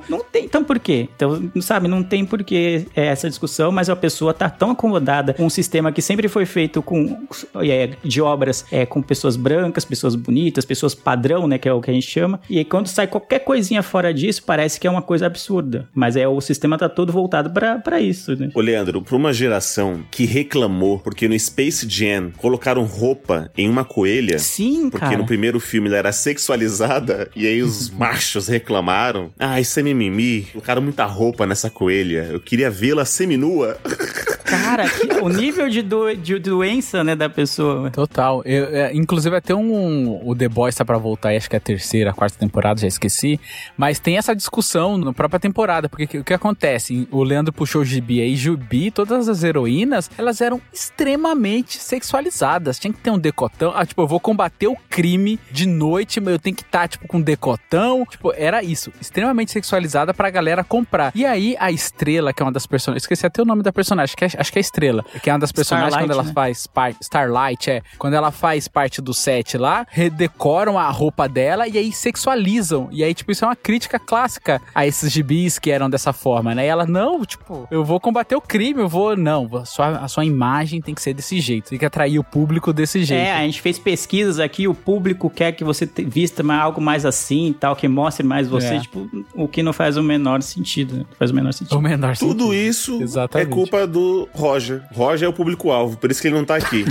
Não 0.08 0.22
tem. 0.22 0.44
Então 0.44 0.64
por 0.64 0.78
quê? 0.78 1.08
Então, 1.14 1.50
sabe, 1.60 1.88
não 1.88 2.02
tem 2.02 2.24
por 2.24 2.42
que 2.42 2.86
é, 2.94 3.06
essa 3.06 3.28
discussão, 3.28 3.70
mas 3.72 3.88
a 3.88 3.96
pessoa 3.96 4.34
tá 4.34 4.48
tão 4.50 4.70
acomodada 4.72 5.34
com 5.34 5.44
um 5.44 5.50
sistema 5.50 5.92
que 5.92 6.02
sempre 6.02 6.28
foi 6.28 6.44
feito 6.44 6.82
com 6.82 7.26
é, 7.56 7.90
de 8.02 8.20
obras 8.20 8.64
é, 8.70 8.84
com 8.86 9.02
pessoas 9.02 9.36
brancas, 9.36 9.84
pessoas 9.84 10.14
bonitas, 10.14 10.64
pessoas 10.64 10.94
padrão, 10.94 11.46
né? 11.46 11.58
Que 11.58 11.68
é 11.68 11.72
o 11.72 11.80
que 11.80 11.90
a 11.90 11.94
gente 11.94 12.08
chama. 12.08 12.40
E 12.48 12.58
aí, 12.58 12.64
quando 12.64 12.88
sai 12.88 13.06
qualquer 13.06 13.40
coisinha 13.40 13.82
fora 13.82 14.12
disso, 14.12 14.42
parece 14.44 14.78
que 14.78 14.86
é 14.86 14.90
uma 14.90 15.02
coisa 15.02 15.26
absurda. 15.26 15.88
Mas 15.94 16.16
é 16.16 16.26
o 16.26 16.40
sistema 16.40 16.76
tá 16.78 16.88
todo 16.88 17.12
voltado 17.12 17.50
pra 17.50 17.78
pra 17.78 18.00
isso, 18.00 18.36
né? 18.36 18.50
Ô, 18.54 18.60
Leandro, 18.60 19.02
pra 19.02 19.16
uma 19.16 19.32
geração 19.32 20.02
que 20.10 20.24
reclamou 20.24 20.98
porque 20.98 21.28
no 21.28 21.38
Space 21.38 21.86
Jam 21.88 22.30
colocaram 22.36 22.84
roupa 22.84 23.50
em 23.56 23.68
uma 23.68 23.84
coelha. 23.84 24.38
Sim, 24.38 24.90
Porque 24.90 25.06
cara. 25.06 25.18
no 25.18 25.26
primeiro 25.26 25.60
filme 25.60 25.88
ela 25.88 25.98
era 25.98 26.12
sexualizada 26.12 27.30
e 27.34 27.46
aí 27.46 27.62
os 27.62 27.90
machos 27.90 28.48
reclamaram. 28.48 29.30
Ah, 29.38 29.60
isso 29.60 29.78
é 29.78 29.82
mimimi. 29.82 30.48
Colocaram 30.52 30.82
muita 30.82 31.04
roupa 31.04 31.46
nessa 31.46 31.70
coelha. 31.70 32.28
Eu 32.32 32.40
queria 32.40 32.70
vê-la 32.70 33.04
seminua. 33.04 33.78
Cara, 34.68 34.84
o 35.22 35.28
nível 35.28 35.68
de, 35.68 35.80
do- 35.82 36.14
de 36.14 36.38
doença, 36.38 37.02
né, 37.02 37.16
da 37.16 37.28
pessoa. 37.30 37.90
Total. 37.90 38.42
Eu, 38.44 38.64
é, 38.66 38.94
inclusive, 38.94 39.34
até 39.34 39.54
um. 39.54 40.20
O 40.28 40.34
The 40.36 40.48
Boys 40.48 40.74
tá 40.74 40.84
pra 40.84 40.98
voltar, 40.98 41.34
acho 41.34 41.48
que 41.48 41.56
é 41.56 41.58
a 41.58 41.60
terceira, 41.60 42.10
a 42.10 42.12
quarta 42.12 42.38
temporada, 42.38 42.80
já 42.80 42.86
esqueci. 42.86 43.40
Mas 43.76 43.98
tem 43.98 44.18
essa 44.18 44.34
discussão 44.36 44.98
na 44.98 45.12
própria 45.12 45.40
temporada. 45.40 45.88
Porque 45.88 46.06
que- 46.06 46.18
o 46.18 46.24
que 46.24 46.34
acontece? 46.34 47.08
O 47.10 47.22
Leandro 47.22 47.52
puxou 47.52 47.80
o 47.82 47.84
Gibi 47.84 48.20
aí. 48.20 48.36
Gibi, 48.36 48.90
todas 48.90 49.28
as 49.28 49.42
heroínas, 49.42 50.10
elas 50.18 50.40
eram 50.40 50.60
extremamente 50.72 51.78
sexualizadas. 51.78 52.78
Tinha 52.78 52.92
que 52.92 53.00
ter 53.00 53.10
um 53.10 53.18
decotão. 53.18 53.72
Ah, 53.74 53.86
tipo, 53.86 54.02
eu 54.02 54.06
vou 54.06 54.20
combater 54.20 54.66
o 54.66 54.76
crime 54.90 55.38
de 55.50 55.66
noite, 55.66 56.20
mas 56.20 56.32
eu 56.34 56.38
tenho 56.38 56.54
que 56.56 56.62
estar, 56.62 56.86
tipo, 56.88 57.08
com 57.08 57.20
decotão. 57.20 58.04
Tipo, 58.04 58.32
era 58.36 58.62
isso. 58.62 58.92
Extremamente 59.00 59.50
sexualizada 59.52 60.12
pra 60.12 60.28
galera 60.30 60.62
comprar. 60.62 61.12
E 61.14 61.24
aí, 61.24 61.56
a 61.58 61.70
estrela, 61.72 62.32
que 62.32 62.42
é 62.42 62.44
uma 62.44 62.52
das 62.52 62.66
personagens. 62.66 63.02
Esqueci 63.04 63.24
até 63.26 63.40
o 63.40 63.44
nome 63.44 63.62
da 63.62 63.72
personagem, 63.72 64.14
que 64.16 64.24
é, 64.24 64.28
acho 64.36 64.52
que 64.52 64.57
é 64.58 64.60
Estrela. 64.60 65.04
Que 65.22 65.30
é 65.30 65.32
uma 65.32 65.38
das 65.38 65.52
personagens 65.52 65.92
Starlight, 65.92 66.08
quando 66.08 66.18
ela 66.18 66.28
né? 66.28 66.32
faz 66.34 66.66
parte. 66.66 66.98
Starlight, 67.02 67.70
é. 67.70 67.82
Quando 67.98 68.14
ela 68.14 68.30
faz 68.30 68.68
parte 68.68 69.00
do 69.00 69.14
set 69.14 69.56
lá, 69.56 69.86
redecoram 69.90 70.78
a 70.78 70.90
roupa 70.90 71.28
dela 71.28 71.66
e 71.68 71.78
aí 71.78 71.92
sexualizam. 71.92 72.88
E 72.90 73.02
aí, 73.04 73.14
tipo, 73.14 73.30
isso 73.32 73.44
é 73.44 73.48
uma 73.48 73.56
crítica 73.56 73.98
clássica 73.98 74.60
a 74.74 74.86
esses 74.86 75.10
gibis 75.12 75.58
que 75.58 75.70
eram 75.70 75.88
dessa 75.88 76.12
forma, 76.12 76.54
né? 76.54 76.64
E 76.64 76.68
ela, 76.68 76.86
não, 76.86 77.24
tipo, 77.24 77.66
eu 77.70 77.84
vou 77.84 78.00
combater 78.00 78.36
o 78.36 78.40
crime, 78.40 78.80
eu 78.80 78.88
vou. 78.88 79.16
Não, 79.16 79.48
a 79.56 79.64
sua, 79.64 79.88
a 79.98 80.08
sua 80.08 80.24
imagem 80.24 80.80
tem 80.80 80.94
que 80.94 81.02
ser 81.02 81.14
desse 81.14 81.40
jeito. 81.40 81.70
Tem 81.70 81.78
que 81.78 81.84
atrair 81.86 82.18
o 82.18 82.24
público 82.24 82.72
desse 82.72 83.04
jeito. 83.04 83.20
É, 83.20 83.32
a 83.32 83.40
gente 83.42 83.60
fez 83.60 83.78
pesquisas 83.78 84.38
aqui, 84.38 84.66
o 84.68 84.74
público 84.74 85.30
quer 85.30 85.52
que 85.52 85.64
você 85.64 85.86
te- 85.86 86.04
vista 86.04 86.42
mais- 86.42 86.60
algo 86.62 86.80
mais 86.80 87.04
assim 87.06 87.48
e 87.48 87.54
tal, 87.54 87.76
que 87.76 87.86
mostre 87.88 88.26
mais 88.26 88.48
você, 88.48 88.74
É. 88.74 88.80
tipo, 88.80 89.08
o 89.34 89.46
que 89.48 89.62
não 89.62 89.72
faz 89.72 89.96
o 89.96 90.02
menor 90.02 90.42
sentido, 90.42 90.96
né? 90.98 91.04
Faz 91.18 91.30
o 91.30 91.34
menor 91.34 91.50
O 91.50 91.52
sentido. 91.52 91.80
menor 91.80 92.16
Tudo 92.16 92.44
sentido. 92.44 92.54
isso 92.54 93.02
Exatamente. 93.02 93.48
é 93.48 93.54
culpa 93.54 93.86
do 93.86 94.28
Roger. 94.48 94.82
Roger 94.94 95.26
é 95.26 95.28
o 95.28 95.32
público-alvo, 95.32 95.96
por 95.96 96.10
isso 96.10 96.20
que 96.22 96.28
ele 96.28 96.36
não 96.36 96.44
tá 96.44 96.56
aqui. 96.56 96.84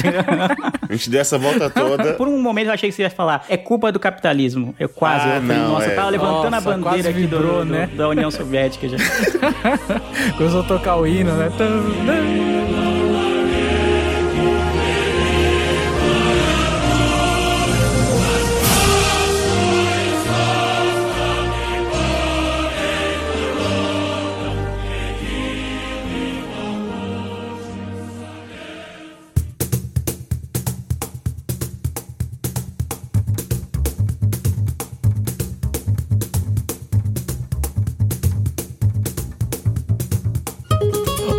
A 0.87 0.91
gente 0.93 1.09
deu 1.09 1.19
essa 1.21 1.37
volta 1.37 1.69
toda. 1.69 2.13
Por 2.13 2.27
um 2.27 2.39
momento 2.41 2.67
eu 2.67 2.73
achei 2.73 2.89
que 2.89 2.95
você 2.95 3.01
ia 3.03 3.09
falar, 3.09 3.45
é 3.49 3.57
culpa 3.57 3.91
do 3.91 3.99
capitalismo. 3.99 4.75
Eu 4.79 4.89
quase, 4.89 5.25
Ah, 5.27 5.35
eu 5.37 5.41
falei, 5.41 5.57
não, 5.57 5.69
nossa, 5.73 5.85
é. 5.85 5.91
eu 5.91 5.95
tava 5.95 6.09
levantando 6.09 6.51
Nossa, 6.51 6.57
a 6.57 6.77
bandeira 6.77 7.09
aqui 7.09 7.19
vibrou, 7.21 7.65
do- 7.65 7.71
né? 7.71 7.89
da 7.95 8.07
União 8.09 8.29
Soviética 8.31 8.87
já. 8.89 8.97
Começou 10.37 10.61
a 10.61 10.63
tocar 10.63 10.95
o 10.97 11.07
hino, 11.07 11.31
né? 11.33 11.49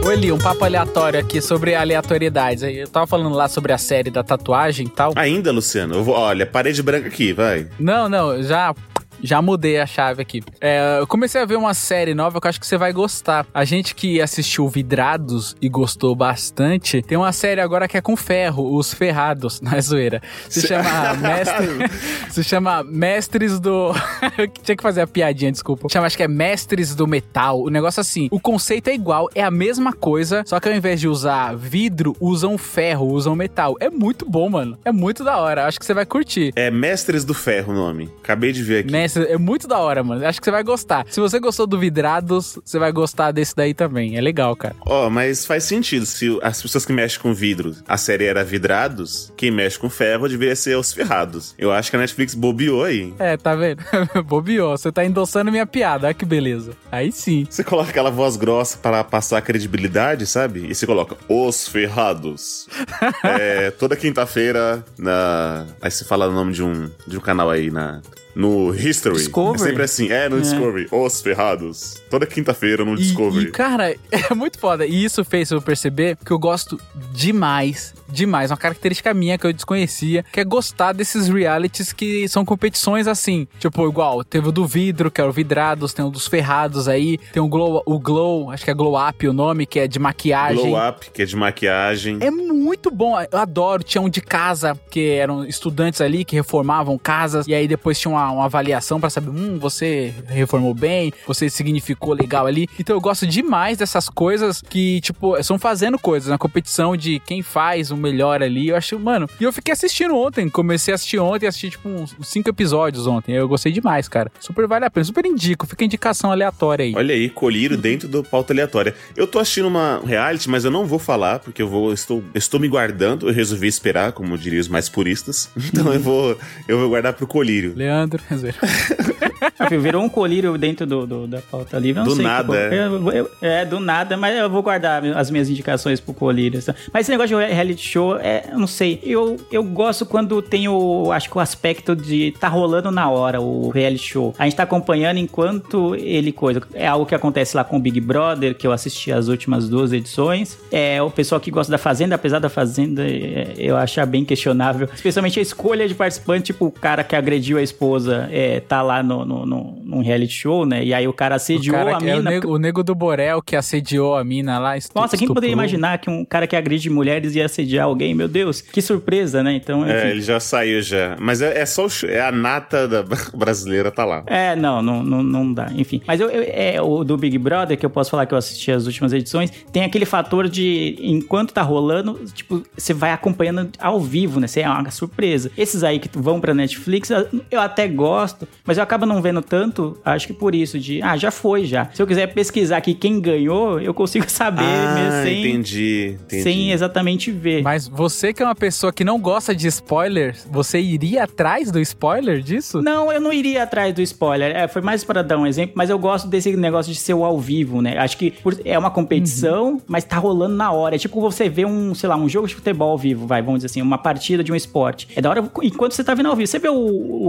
Ô 0.08 0.10
Eli, 0.10 0.32
um 0.32 0.38
papo 0.38 0.64
aleatório 0.64 1.20
aqui 1.20 1.38
sobre 1.38 1.74
aleatoriedades. 1.74 2.62
Eu 2.62 2.88
tava 2.88 3.06
falando 3.06 3.34
lá 3.34 3.46
sobre 3.46 3.74
a 3.74 3.76
série 3.76 4.10
da 4.10 4.24
tatuagem 4.24 4.86
e 4.86 4.88
tal. 4.88 5.12
Ainda, 5.14 5.52
Luciano, 5.52 6.02
vou, 6.02 6.14
olha, 6.14 6.46
parede 6.46 6.82
branca 6.82 7.08
aqui, 7.08 7.34
vai. 7.34 7.68
Não, 7.78 8.08
não, 8.08 8.42
já. 8.42 8.74
Já 9.22 9.40
mudei 9.42 9.78
a 9.78 9.86
chave 9.86 10.22
aqui. 10.22 10.42
É, 10.60 10.98
eu 11.00 11.06
comecei 11.06 11.40
a 11.40 11.44
ver 11.44 11.56
uma 11.56 11.74
série 11.74 12.14
nova 12.14 12.40
que 12.40 12.46
eu 12.46 12.48
acho 12.48 12.60
que 12.60 12.66
você 12.66 12.76
vai 12.76 12.92
gostar. 12.92 13.46
A 13.52 13.64
gente 13.64 13.94
que 13.94 14.20
assistiu 14.20 14.68
Vidrados 14.68 15.56
e 15.60 15.68
gostou 15.68 16.14
bastante, 16.14 17.02
tem 17.02 17.16
uma 17.16 17.32
série 17.32 17.60
agora 17.60 17.88
que 17.88 17.96
é 17.96 18.00
com 18.00 18.16
ferro, 18.16 18.76
Os 18.76 18.92
Ferrados, 18.92 19.60
na 19.62 19.80
zoeira. 19.80 20.22
Se 20.48 20.66
chama 20.66 21.14
Mestre, 21.14 21.68
se 22.30 22.44
chama 22.44 22.82
Mestres 22.82 23.58
do. 23.58 23.92
Eu 24.36 24.48
Tinha 24.62 24.76
que 24.76 24.82
fazer 24.82 25.00
a 25.00 25.06
piadinha, 25.06 25.50
desculpa. 25.50 25.88
Chama, 25.88 26.06
acho 26.06 26.16
que 26.16 26.22
é 26.22 26.28
Mestres 26.28 26.94
do 26.94 27.06
Metal. 27.06 27.60
O 27.62 27.70
negócio 27.70 28.00
assim. 28.00 28.28
O 28.30 28.40
conceito 28.40 28.88
é 28.88 28.94
igual, 28.94 29.28
é 29.34 29.42
a 29.42 29.50
mesma 29.50 29.92
coisa, 29.92 30.42
só 30.46 30.60
que 30.60 30.68
ao 30.68 30.74
invés 30.74 31.00
de 31.00 31.08
usar 31.08 31.56
vidro, 31.56 32.16
usam 32.20 32.58
ferro, 32.58 33.06
usam 33.06 33.34
metal. 33.34 33.76
É 33.80 33.88
muito 33.88 34.28
bom, 34.28 34.48
mano. 34.48 34.78
É 34.84 34.92
muito 34.92 35.24
da 35.24 35.38
hora. 35.38 35.66
Acho 35.66 35.78
que 35.78 35.86
você 35.86 35.94
vai 35.94 36.04
curtir. 36.04 36.52
É 36.56 36.70
Mestres 36.70 37.24
do 37.24 37.34
Ferro 37.34 37.72
o 37.72 37.76
nome. 37.76 38.10
Acabei 38.22 38.52
de 38.52 38.62
ver 38.62 38.80
aqui. 38.80 38.90
É 39.16 39.38
muito 39.38 39.66
da 39.66 39.78
hora, 39.78 40.02
mano. 40.02 40.26
Acho 40.26 40.40
que 40.40 40.44
você 40.44 40.50
vai 40.50 40.62
gostar. 40.62 41.06
Se 41.08 41.20
você 41.20 41.38
gostou 41.38 41.66
do 41.66 41.78
Vidrados, 41.78 42.58
você 42.64 42.78
vai 42.78 42.92
gostar 42.92 43.32
desse 43.32 43.54
daí 43.54 43.74
também. 43.74 44.16
É 44.16 44.20
legal, 44.20 44.54
cara. 44.56 44.76
Ó, 44.86 45.08
mas 45.10 45.46
faz 45.46 45.64
sentido. 45.64 46.06
Se 46.06 46.38
as 46.42 46.60
pessoas 46.60 46.84
que 46.84 46.92
mexem 46.92 47.20
com 47.20 47.32
vidro, 47.32 47.74
a 47.86 47.96
série 47.96 48.24
era 48.24 48.44
Vidrados, 48.44 49.32
quem 49.36 49.50
mexe 49.50 49.78
com 49.78 49.88
ferro 49.88 50.28
deveria 50.28 50.56
ser 50.56 50.76
os 50.76 50.92
ferrados. 50.92 51.54
Eu 51.58 51.72
acho 51.72 51.90
que 51.90 51.96
a 51.96 52.00
Netflix 52.00 52.34
bobeou 52.34 52.84
aí. 52.84 53.12
É, 53.18 53.36
tá 53.36 53.54
vendo? 53.54 53.82
Bobiou, 54.24 54.76
você 54.76 54.90
tá 54.90 55.04
endossando 55.04 55.50
minha 55.50 55.66
piada. 55.66 56.06
Olha 56.06 56.14
que 56.14 56.24
beleza. 56.24 56.72
Aí 56.90 57.12
sim. 57.12 57.46
Você 57.48 57.64
coloca 57.64 57.90
aquela 57.90 58.10
voz 58.10 58.36
grossa 58.36 58.78
para 58.78 59.02
passar 59.04 59.40
credibilidade, 59.42 60.26
sabe? 60.26 60.66
E 60.68 60.74
você 60.74 60.86
coloca 60.86 61.16
Os 61.28 61.68
Ferrados. 61.68 62.68
é, 63.24 63.70
toda 63.70 63.96
quinta-feira, 63.96 64.84
na... 64.98 65.66
aí 65.80 65.90
você 65.90 66.04
fala 66.04 66.28
o 66.28 66.32
nome 66.32 66.52
de 66.52 66.62
um, 66.62 66.90
de 67.06 67.16
um 67.16 67.20
canal 67.20 67.50
aí 67.50 67.70
na, 67.70 68.00
no 68.38 68.72
History. 68.72 69.16
Discovery? 69.16 69.60
É 69.62 69.66
sempre 69.66 69.82
assim, 69.82 70.08
é 70.12 70.28
no 70.28 70.40
Discovery. 70.40 70.86
Os 70.92 71.20
ferrados. 71.20 72.00
Toda 72.08 72.24
quinta-feira 72.24 72.84
no 72.84 72.94
E, 72.94 72.98
Discovery. 72.98 73.46
e, 73.46 73.50
cara, 73.50 73.90
é 74.12 74.32
muito 74.32 74.60
foda. 74.60 74.86
E 74.86 75.04
isso 75.04 75.24
fez 75.24 75.50
eu 75.50 75.60
perceber 75.60 76.16
que 76.24 76.30
eu 76.30 76.38
gosto 76.38 76.80
demais, 77.12 77.92
demais. 78.08 78.52
Uma 78.52 78.56
característica 78.56 79.12
minha 79.12 79.36
que 79.36 79.44
eu 79.44 79.52
desconhecia, 79.52 80.24
que 80.32 80.38
é 80.38 80.44
gostar 80.44 80.92
desses 80.92 81.28
realities 81.28 81.92
que 81.92 82.28
são 82.28 82.44
competições 82.44 83.08
assim. 83.08 83.48
Tipo, 83.58 83.88
igual, 83.88 84.22
teve 84.22 84.48
o 84.48 84.52
do 84.52 84.64
vidro, 84.64 85.10
que 85.10 85.20
é 85.20 85.24
o 85.24 85.32
Vidrados, 85.32 85.92
tem 85.92 86.04
o 86.04 86.10
dos 86.10 86.28
ferrados 86.28 86.86
aí, 86.86 87.18
tem 87.32 87.42
o 87.42 87.48
Glow, 87.48 87.82
o 87.84 87.98
Glow, 87.98 88.52
acho 88.52 88.64
que 88.64 88.70
é 88.70 88.74
Glow 88.74 88.94
Up 88.96 89.26
o 89.26 89.32
nome, 89.32 89.66
que 89.66 89.80
é 89.80 89.88
de 89.88 89.98
maquiagem. 89.98 90.70
Glow 90.70 90.88
Up, 90.88 91.10
que 91.10 91.22
é 91.22 91.24
de 91.24 91.34
maquiagem. 91.34 92.18
É 92.20 92.30
muito 92.30 92.88
bom, 92.88 93.20
eu 93.20 93.38
adoro. 93.38 93.82
Tinha 93.82 94.00
um 94.00 94.08
de 94.08 94.20
casa, 94.20 94.78
que 94.90 95.10
eram 95.10 95.44
estudantes 95.44 96.00
ali 96.00 96.24
que 96.24 96.36
reformavam 96.36 96.96
casas, 96.96 97.48
e 97.48 97.54
aí 97.54 97.66
depois 97.66 97.98
tinha 97.98 98.12
uma, 98.12 98.27
uma 98.30 98.44
avaliação 98.44 99.00
pra 99.00 99.10
saber, 99.10 99.30
hum, 99.30 99.58
você 99.58 100.12
reformou 100.26 100.74
bem, 100.74 101.12
você 101.26 101.48
significou 101.48 102.14
legal 102.14 102.46
ali. 102.46 102.68
Então 102.78 102.94
eu 102.94 103.00
gosto 103.00 103.26
demais 103.26 103.78
dessas 103.78 104.08
coisas 104.08 104.60
que, 104.60 105.00
tipo, 105.00 105.42
são 105.42 105.58
fazendo 105.58 105.98
coisas, 105.98 106.28
na 106.28 106.38
competição 106.38 106.96
de 106.96 107.20
quem 107.20 107.42
faz 107.42 107.90
o 107.90 107.96
melhor 107.96 108.42
ali. 108.42 108.68
Eu 108.68 108.76
acho, 108.76 108.98
mano. 108.98 109.28
E 109.40 109.44
eu 109.44 109.52
fiquei 109.52 109.72
assistindo 109.72 110.14
ontem, 110.14 110.48
comecei 110.48 110.92
a 110.92 110.96
assistir 110.96 111.18
ontem, 111.18 111.46
assisti, 111.46 111.70
tipo, 111.70 111.88
uns 111.88 112.18
uns 112.18 112.28
cinco 112.28 112.48
episódios 112.48 113.06
ontem. 113.06 113.34
Eu 113.34 113.48
gostei 113.48 113.72
demais, 113.72 114.08
cara. 114.08 114.30
Super 114.40 114.66
vale 114.66 114.84
a 114.84 114.90
pena, 114.90 115.04
super 115.04 115.24
indico, 115.24 115.66
fica 115.66 115.84
indicação 115.84 116.30
aleatória 116.30 116.84
aí. 116.84 116.94
Olha 116.94 117.14
aí, 117.14 117.30
colírio 117.30 117.76
dentro 117.76 118.08
do 118.08 118.22
pauta 118.22 118.52
aleatória. 118.52 118.94
Eu 119.16 119.26
tô 119.26 119.38
assistindo 119.38 119.68
uma 119.68 120.00
reality, 120.04 120.48
mas 120.48 120.64
eu 120.64 120.70
não 120.70 120.86
vou 120.86 120.98
falar, 120.98 121.38
porque 121.38 121.62
eu 121.62 121.68
vou. 121.68 121.92
Estou, 121.92 122.22
estou 122.34 122.58
me 122.58 122.68
guardando. 122.68 123.28
Eu 123.28 123.34
resolvi 123.34 123.66
esperar, 123.68 124.12
como 124.12 124.36
diriam 124.36 124.60
os 124.60 124.68
mais 124.68 124.88
puristas. 124.88 125.48
Então 125.78 125.92
eu 125.92 126.00
vou. 126.00 126.36
Eu 126.66 126.78
vou 126.78 126.88
guardar 126.88 127.12
pro 127.12 127.26
colírio. 127.26 127.74
Leandro, 127.76 128.07
Enfim, 129.60 129.78
Virou 129.78 130.02
um 130.02 130.08
colírio 130.08 130.56
dentro 130.56 130.86
do, 130.86 131.06
do- 131.06 131.26
da 131.26 131.40
pauta 131.40 131.78
não 131.80 132.04
Do 132.04 132.14
sei 132.16 132.24
nada, 132.24 132.44
qual- 132.46 132.58
é. 132.58 132.86
eu- 132.86 133.12
eu- 133.12 133.30
é, 133.42 133.64
do 133.64 133.80
nada, 133.80 134.16
mas 134.16 134.36
eu 134.38 134.48
vou 134.48 134.62
guardar 134.62 135.04
as 135.16 135.30
minhas 135.30 135.48
indicações 135.48 136.00
pro 136.00 136.14
colírio. 136.14 136.62
tá? 136.62 136.74
Mas 136.92 137.02
esse 137.02 137.10
negócio 137.10 137.38
de 137.38 137.44
reality 137.52 137.86
show, 137.86 138.16
é, 138.18 138.44
eu 138.52 138.58
não 138.58 138.66
sei. 138.66 139.00
Eu, 139.02 139.36
eu 139.50 139.62
gosto 139.64 140.06
quando 140.06 140.40
tem 140.42 140.68
o. 140.68 141.10
Acho 141.12 141.28
que 141.30 141.36
o 141.36 141.40
aspecto 141.40 141.94
de 141.96 142.32
tá 142.38 142.48
rolando 142.48 142.90
na 142.90 143.08
hora 143.10 143.40
o 143.40 143.68
reality 143.70 144.04
show. 144.04 144.34
A 144.38 144.44
gente 144.44 144.56
tá 144.56 144.62
acompanhando 144.62 145.18
enquanto 145.18 145.94
ele 145.96 146.32
coisa. 146.32 146.62
É 146.74 146.86
algo 146.86 147.04
que 147.06 147.14
acontece 147.14 147.56
lá 147.56 147.64
com 147.64 147.76
o 147.76 147.80
Big 147.80 148.00
Brother, 148.00 148.54
que 148.54 148.66
eu 148.66 148.72
assisti 148.72 149.12
as 149.12 149.28
últimas 149.28 149.68
duas 149.68 149.92
edições. 149.92 150.58
É 150.70 151.02
o 151.02 151.10
pessoal 151.10 151.40
que 151.40 151.50
gosta 151.50 151.70
da 151.70 151.78
Fazenda, 151.78 152.14
apesar 152.14 152.38
da 152.38 152.48
Fazenda 152.48 153.02
é, 153.04 153.54
eu 153.58 153.76
achar 153.76 154.06
bem 154.06 154.24
questionável. 154.24 154.88
Especialmente 154.94 155.38
a 155.38 155.42
escolha 155.42 155.86
de 155.88 155.94
participante, 155.94 156.46
tipo 156.52 156.66
o 156.66 156.70
cara 156.70 157.02
que 157.04 157.16
agrediu 157.16 157.58
a 157.58 157.62
esposa 157.62 157.97
é, 158.06 158.60
tá 158.60 158.82
lá 158.82 159.02
no, 159.02 159.24
no, 159.24 159.46
no- 159.46 159.78
num 159.84 160.02
reality 160.02 160.32
show, 160.32 160.66
né? 160.66 160.84
E 160.84 160.92
aí 160.94 161.08
o 161.08 161.12
cara 161.12 161.34
O 161.34 161.36
assediou 161.36 161.74
cara 161.76 161.96
a 161.96 161.98
que 161.98 162.08
é 162.08 162.14
o 162.14 162.18
mina. 162.18 162.30
nego, 162.30 162.48
o 162.54 162.58
nego 162.58 162.82
do 162.84 162.94
Borel 162.94 163.40
que 163.42 163.56
assediou 163.56 164.14
a 164.16 164.22
mina 164.22 164.58
lá. 164.58 164.76
estu- 164.76 164.92
Nossa, 164.94 165.16
quem 165.16 165.26
poderia 165.26 165.48
estuprou. 165.48 165.64
imaginar 165.64 165.98
que 165.98 166.10
um 166.10 166.24
cara 166.24 166.46
que 166.46 166.54
agride 166.54 166.88
mulheres 166.90 167.34
ia 167.34 167.46
assediar 167.46 167.86
alguém? 167.86 168.14
Meu 168.14 168.28
Deus, 168.28 168.60
que 168.60 168.80
surpresa, 168.82 169.42
né? 169.42 169.54
Então, 169.54 169.82
enfim. 169.82 169.92
É, 169.92 170.10
ele 170.10 170.20
já 170.20 170.38
saiu 170.38 170.80
já. 170.82 171.16
Mas 171.18 171.40
é, 171.42 171.58
é 171.60 171.66
só 171.66 171.86
o, 171.86 171.88
é 172.06 172.20
a 172.20 172.30
nata 172.30 172.86
da 172.86 173.02
brasileira 173.34 173.90
tá 173.90 174.04
lá. 174.04 174.22
É, 174.26 174.54
não, 174.54 174.82
não, 174.82 175.02
não, 175.02 175.22
não 175.22 175.52
dá. 175.52 175.70
Enfim. 175.74 176.02
Mas 176.06 176.20
eu, 176.20 176.28
eu- 176.28 176.44
é, 176.46 176.80
o 176.82 177.02
do 177.04 177.16
Big 177.16 177.38
Brother, 177.38 177.76
que 177.78 177.84
eu 177.86 177.90
posso 177.90 178.10
falar 178.10 178.26
que 178.26 178.34
eu 178.34 178.38
assisti 178.38 178.70
as 178.70 178.86
últimas 178.86 179.12
edições, 179.12 179.50
tem 179.72 179.84
aquele 179.84 180.04
fator 180.04 180.48
de, 180.48 180.96
enquanto 181.00 181.52
tá 181.52 181.62
rolando, 181.62 182.20
tipo, 182.34 182.62
você 182.76 182.92
vai 182.92 183.12
acompanhando 183.12 183.70
ao 183.78 183.98
vivo, 184.00 184.38
né? 184.40 184.46
Você 184.46 184.60
é 184.60 184.68
uma 184.68 184.90
surpresa. 184.90 185.50
Esses 185.56 185.82
aí 185.82 185.98
que 185.98 186.08
vão 186.18 186.40
pra 186.40 186.52
Netflix, 186.54 187.10
eu 187.50 187.60
até 187.60 187.87
gosto, 187.88 188.46
mas 188.64 188.76
eu 188.76 188.82
acabo 188.82 189.04
não 189.06 189.20
vendo 189.22 189.42
tanto, 189.42 189.96
acho 190.04 190.26
que 190.26 190.32
por 190.32 190.54
isso, 190.54 190.78
de, 190.78 191.02
ah, 191.02 191.16
já 191.16 191.30
foi 191.30 191.64
já. 191.64 191.88
Se 191.92 192.00
eu 192.02 192.06
quiser 192.06 192.26
pesquisar 192.32 192.76
aqui 192.78 192.94
quem 192.94 193.20
ganhou, 193.20 193.80
eu 193.80 193.92
consigo 193.94 194.24
saber 194.30 194.62
ah, 194.64 194.94
mesmo 194.94 195.22
sem, 195.22 195.40
entendi, 195.46 196.16
entendi. 196.24 196.42
sem 196.42 196.70
exatamente 196.72 197.30
ver. 197.30 197.62
Mas 197.62 197.88
você 197.88 198.32
que 198.32 198.42
é 198.42 198.46
uma 198.46 198.54
pessoa 198.54 198.92
que 198.92 199.04
não 199.04 199.18
gosta 199.20 199.54
de 199.54 199.66
spoiler, 199.68 200.36
você 200.50 200.80
iria 200.80 201.24
atrás 201.24 201.70
do 201.70 201.80
spoiler 201.80 202.40
disso? 202.42 202.80
Não, 202.82 203.10
eu 203.12 203.20
não 203.20 203.32
iria 203.32 203.62
atrás 203.62 203.94
do 203.94 204.02
spoiler. 204.02 204.54
É, 204.56 204.68
foi 204.68 204.82
mais 204.82 205.04
para 205.04 205.22
dar 205.22 205.38
um 205.38 205.46
exemplo, 205.46 205.74
mas 205.76 205.90
eu 205.90 205.98
gosto 205.98 206.28
desse 206.28 206.54
negócio 206.56 206.92
de 206.92 206.98
ser 206.98 207.14
o 207.14 207.24
ao 207.24 207.38
vivo, 207.38 207.80
né? 207.82 207.96
Acho 207.98 208.16
que 208.16 208.30
por- 208.30 208.56
é 208.64 208.78
uma 208.78 208.90
competição, 208.90 209.80
mas 209.86 210.04
tá 210.04 210.16
rolando 210.16 210.54
na 210.54 210.70
hora. 210.72 210.94
É 210.94 210.98
tipo 210.98 211.20
você 211.20 211.48
vê 211.48 211.64
um, 211.64 211.94
sei 211.94 212.08
lá, 212.08 212.16
um 212.16 212.28
jogo 212.28 212.46
de 212.46 212.54
futebol 212.54 212.90
ao 212.92 212.98
vivo, 212.98 213.26
vai, 213.26 213.42
vamos 213.42 213.58
dizer 213.58 213.66
assim, 213.66 213.82
uma 213.82 213.98
partida 213.98 214.42
de 214.42 214.52
um 214.52 214.56
esporte. 214.56 215.08
É 215.14 215.20
da 215.20 215.30
hora, 215.30 215.50
enquanto 215.62 215.92
você 215.92 216.02
tá 216.04 216.14
vendo 216.14 216.28
ao 216.28 216.36
vivo. 216.36 216.46
Você 216.48 216.58
vê 216.58 216.68
o, 216.68 216.74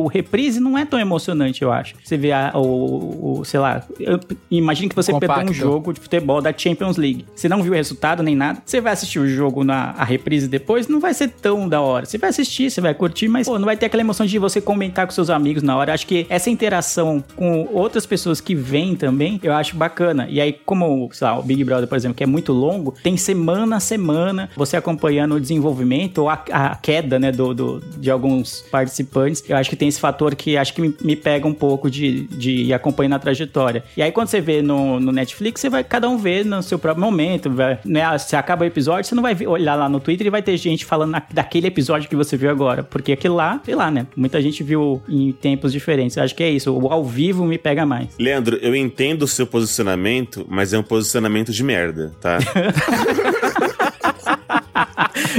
o 0.03 0.07
reprise, 0.07 0.48
não 0.57 0.77
é 0.77 0.85
tão 0.85 0.99
emocionante, 0.99 1.61
eu 1.61 1.71
acho. 1.71 1.95
Você 2.03 2.17
vê 2.17 2.31
a- 2.31 2.51
o, 2.55 3.39
o, 3.39 3.45
sei 3.45 3.59
lá, 3.59 3.83
eu, 3.99 4.19
imagine 4.49 4.87
que 4.89 4.95
você 4.95 5.11
pegou 5.13 5.27
Compacto. 5.27 5.51
um 5.51 5.53
jogo 5.53 5.93
de 5.93 5.99
futebol 5.99 6.41
da 6.41 6.53
Champions 6.55 6.97
League. 6.97 7.25
Você 7.35 7.49
não 7.49 7.61
viu 7.61 7.73
o 7.73 7.75
resultado 7.75 8.23
nem 8.23 8.35
nada. 8.35 8.61
Você 8.65 8.79
vai 8.81 8.93
assistir 8.93 9.19
o 9.19 9.27
jogo 9.27 9.63
na 9.63 9.91
a 9.97 10.03
reprise 10.03 10.47
depois, 10.47 10.87
não 10.87 10.99
vai 10.99 11.13
ser 11.13 11.29
tão 11.29 11.67
da 11.67 11.81
hora. 11.81 12.05
Você 12.05 12.17
vai 12.17 12.29
assistir, 12.29 12.69
você 12.71 12.79
vai 12.79 12.93
curtir, 12.93 13.27
mas 13.27 13.47
pô, 13.47 13.57
não 13.59 13.65
vai 13.65 13.75
ter 13.75 13.87
aquela 13.87 14.01
emoção 14.01 14.25
de 14.25 14.37
você 14.39 14.61
comentar 14.61 15.05
com 15.05 15.11
seus 15.11 15.29
amigos 15.29 15.61
na 15.63 15.75
hora. 15.75 15.93
Acho 15.93 16.07
que 16.07 16.25
essa 16.29 16.49
interação 16.49 17.23
com 17.35 17.67
outras 17.73 18.05
pessoas 18.05 18.39
que 18.39 18.55
vêm 18.55 18.95
também, 18.95 19.39
eu 19.43 19.53
acho 19.53 19.75
bacana. 19.75 20.27
E 20.29 20.39
aí, 20.39 20.53
como, 20.65 21.09
sei 21.11 21.27
lá, 21.27 21.37
o 21.37 21.43
Big 21.43 21.63
Brother, 21.63 21.87
por 21.87 21.95
exemplo, 21.97 22.15
que 22.15 22.23
é 22.23 22.27
muito 22.27 22.53
longo, 22.53 22.93
tem 23.03 23.17
semana 23.17 23.77
a 23.77 23.79
semana 23.79 24.49
você 24.55 24.77
acompanhando 24.77 25.35
o 25.35 25.39
desenvolvimento 25.39 26.19
ou 26.19 26.29
a, 26.29 26.43
a 26.51 26.75
queda, 26.75 27.19
né, 27.19 27.31
do, 27.31 27.53
do- 27.53 27.79
de 27.97 28.09
alguns 28.11 28.61
participantes. 28.71 29.43
Eu 29.47 29.57
acho 29.57 29.69
que 29.69 29.75
tem 29.75 29.87
esse 29.87 29.99
fator 29.99 30.35
que 30.39 30.55
acho 30.57 30.73
que 30.73 30.81
me, 30.81 30.95
me 31.01 31.15
pega 31.17 31.45
um 31.45 31.53
pouco 31.53 31.89
de, 31.91 32.21
de 32.27 32.51
ir 32.63 32.73
acompanhando 32.73 33.13
a 33.15 33.19
trajetória. 33.19 33.83
E 33.97 34.01
aí, 34.01 34.11
quando 34.11 34.29
você 34.29 34.39
vê 34.39 34.61
no, 34.61 34.99
no 34.99 35.11
Netflix, 35.11 35.59
você 35.59 35.69
vai 35.69 35.83
cada 35.83 36.07
um 36.09 36.17
ver 36.17 36.45
no 36.45 36.63
seu 36.63 36.79
próprio 36.79 37.03
momento. 37.03 37.49
Vai, 37.49 37.77
né? 37.83 38.17
Se 38.17 38.35
acaba 38.35 38.63
o 38.63 38.67
episódio, 38.67 39.07
você 39.09 39.15
não 39.15 39.21
vai 39.23 39.35
ver- 39.35 39.47
olhar 39.47 39.75
lá 39.75 39.89
no 39.89 39.99
Twitter 39.99 40.25
e 40.27 40.29
vai 40.29 40.41
ter 40.41 40.55
gente 40.57 40.85
falando 40.85 41.11
na- 41.11 41.23
daquele 41.33 41.67
episódio 41.67 42.07
que 42.09 42.15
você 42.15 42.37
viu 42.37 42.49
agora. 42.49 42.83
Porque 42.83 43.11
aquilo 43.11 43.35
lá, 43.35 43.59
sei 43.65 43.75
lá, 43.75 43.91
né? 43.91 44.07
Muita 44.15 44.41
gente 44.41 44.63
viu 44.63 45.01
em 45.09 45.31
tempos 45.33 45.71
diferentes. 45.73 46.15
Eu 46.15 46.23
acho 46.23 46.33
que 46.33 46.41
é 46.43 46.49
isso. 46.49 46.71
O 46.73 46.87
ao 46.91 47.03
vivo 47.03 47.43
me 47.45 47.57
pega 47.57 47.85
mais. 47.85 48.07
Leandro, 48.17 48.55
eu 48.61 48.73
entendo 48.75 49.23
o 49.23 49.27
seu 49.27 49.45
posicionamento, 49.45 50.45
mas 50.49 50.71
é 50.73 50.79
um 50.79 50.83
posicionamento 50.83 51.51
de 51.51 51.63
merda, 51.63 52.13
tá? 52.21 52.37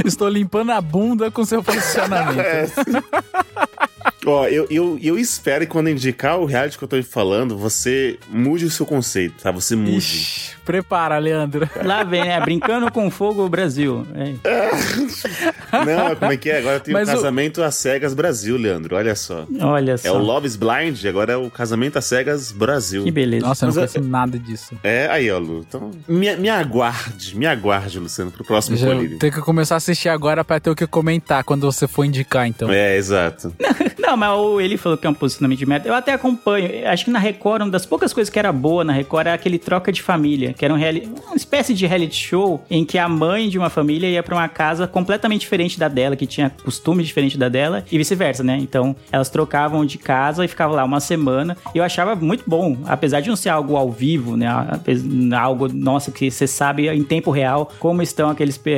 Estou 0.05 0.27
limpando 0.29 0.71
a 0.71 0.79
bunda 0.81 1.31
com 1.31 1.43
seu 1.43 1.61
posicionamento. 1.63 2.39
É. 2.39 2.65
Ó, 4.25 4.45
eu, 4.47 4.67
eu, 4.69 4.99
eu 5.01 5.17
espero 5.17 5.65
que 5.65 5.71
quando 5.71 5.89
indicar 5.89 6.37
o 6.39 6.45
reality 6.45 6.77
que 6.77 6.83
eu 6.83 6.87
tô 6.87 7.01
falando, 7.01 7.57
você 7.57 8.19
mude 8.29 8.65
o 8.65 8.69
seu 8.69 8.85
conceito, 8.85 9.41
tá? 9.41 9.49
Você 9.51 9.75
mude. 9.75 9.97
Ixi, 9.97 10.55
prepara, 10.63 11.17
Leandro. 11.17 11.67
Lá 11.83 12.03
vem, 12.03 12.23
né? 12.25 12.39
Brincando 12.39 12.91
com 12.91 13.09
fogo 13.09 13.47
Brasil. 13.49 14.05
É. 15.71 15.85
Não, 15.85 16.15
como 16.15 16.31
é 16.31 16.37
que 16.37 16.49
é? 16.49 16.59
Agora 16.59 16.79
tem 16.79 16.93
Mas 16.93 17.07
o 17.07 17.11
o- 17.11 17.15
Casamento 17.15 17.63
às 17.63 17.75
Cegas 17.75 18.13
Brasil, 18.13 18.57
Leandro. 18.57 18.95
Olha 18.95 19.15
só. 19.15 19.45
Olha 19.59 19.93
É 19.93 19.97
só. 19.97 20.17
o 20.17 20.23
Love 20.23 20.45
is 20.47 20.55
Blind, 20.55 21.03
agora 21.05 21.33
é 21.33 21.37
o 21.37 21.49
Casamento 21.49 21.97
às 21.97 22.05
Cegas 22.05 22.51
Brasil. 22.51 23.03
Que 23.03 23.11
beleza. 23.11 23.45
Nossa, 23.45 23.65
eu 23.65 23.69
não 23.69 23.75
Mas 23.81 23.91
conheço 23.93 24.09
nada 24.09 24.37
disso. 24.39 24.75
É, 24.83 25.07
aí, 25.09 25.31
ó, 25.31 25.37
Lu. 25.39 25.65
Então, 25.67 25.91
me, 26.07 26.35
me 26.35 26.49
aguarde, 26.49 27.35
me 27.37 27.45
aguarde, 27.45 27.99
Luciano, 27.99 28.31
pro 28.31 28.43
próximo 28.43 28.77
colírio. 28.77 29.17
tenho 29.17 29.33
que 29.33 29.41
começar 29.41 29.75
a 29.75 29.77
assistir 29.77 30.09
agora 30.09 30.43
pra 30.43 30.59
ter 30.59 30.69
o 30.69 30.75
que 30.75 30.85
comentar 30.85 31.43
quando 31.43 31.61
você 31.71 31.87
for 31.87 32.03
indicar, 32.05 32.47
então. 32.47 32.69
É, 32.71 32.95
exato. 32.97 33.53
Não, 34.11 34.17
mas 34.17 34.29
ele 34.65 34.75
falou 34.75 34.97
que 34.97 35.07
é 35.07 35.09
um 35.09 35.13
posicionamento 35.13 35.59
de 35.59 35.65
merda. 35.65 35.87
Eu 35.87 35.93
até 35.93 36.11
acompanho. 36.11 36.85
Acho 36.85 37.05
que 37.05 37.11
na 37.11 37.17
Record, 37.17 37.61
uma 37.61 37.71
das 37.71 37.85
poucas 37.85 38.11
coisas 38.11 38.29
que 38.29 38.37
era 38.37 38.51
boa 38.51 38.83
na 38.83 38.91
Record 38.91 39.27
era 39.27 39.33
aquele 39.35 39.57
troca 39.57 39.89
de 39.89 40.01
família, 40.01 40.51
que 40.51 40.65
era 40.65 40.73
um 40.73 40.77
reali- 40.77 41.09
uma 41.27 41.35
espécie 41.37 41.73
de 41.73 41.85
reality 41.85 42.15
show 42.15 42.61
em 42.69 42.83
que 42.83 42.97
a 42.97 43.07
mãe 43.07 43.47
de 43.47 43.57
uma 43.57 43.69
família 43.69 44.07
ia 44.09 44.21
pra 44.21 44.35
uma 44.35 44.49
casa 44.49 44.85
completamente 44.85 45.41
diferente 45.41 45.79
da 45.79 45.87
dela, 45.87 46.17
que 46.17 46.27
tinha 46.27 46.49
costume 46.61 47.03
diferente 47.05 47.37
da 47.37 47.47
dela, 47.47 47.85
e 47.89 47.97
vice-versa, 47.97 48.43
né? 48.43 48.57
Então, 48.59 48.93
elas 49.13 49.29
trocavam 49.29 49.85
de 49.85 49.97
casa 49.97 50.43
e 50.43 50.47
ficavam 50.49 50.75
lá 50.75 50.83
uma 50.83 50.99
semana. 50.99 51.55
E 51.73 51.77
eu 51.77 51.83
achava 51.85 52.13
muito 52.13 52.43
bom, 52.45 52.79
apesar 52.87 53.21
de 53.21 53.29
não 53.29 53.37
ser 53.37 53.47
algo 53.47 53.77
ao 53.77 53.89
vivo, 53.89 54.35
né? 54.35 54.47
Algo, 55.39 55.69
nossa, 55.73 56.11
que 56.11 56.29
você 56.29 56.45
sabe 56.47 56.89
em 56.89 57.03
tempo 57.03 57.31
real 57.31 57.71
como 57.79 58.01
estão 58.01 58.29
aqueles 58.29 58.59
é, 58.65 58.71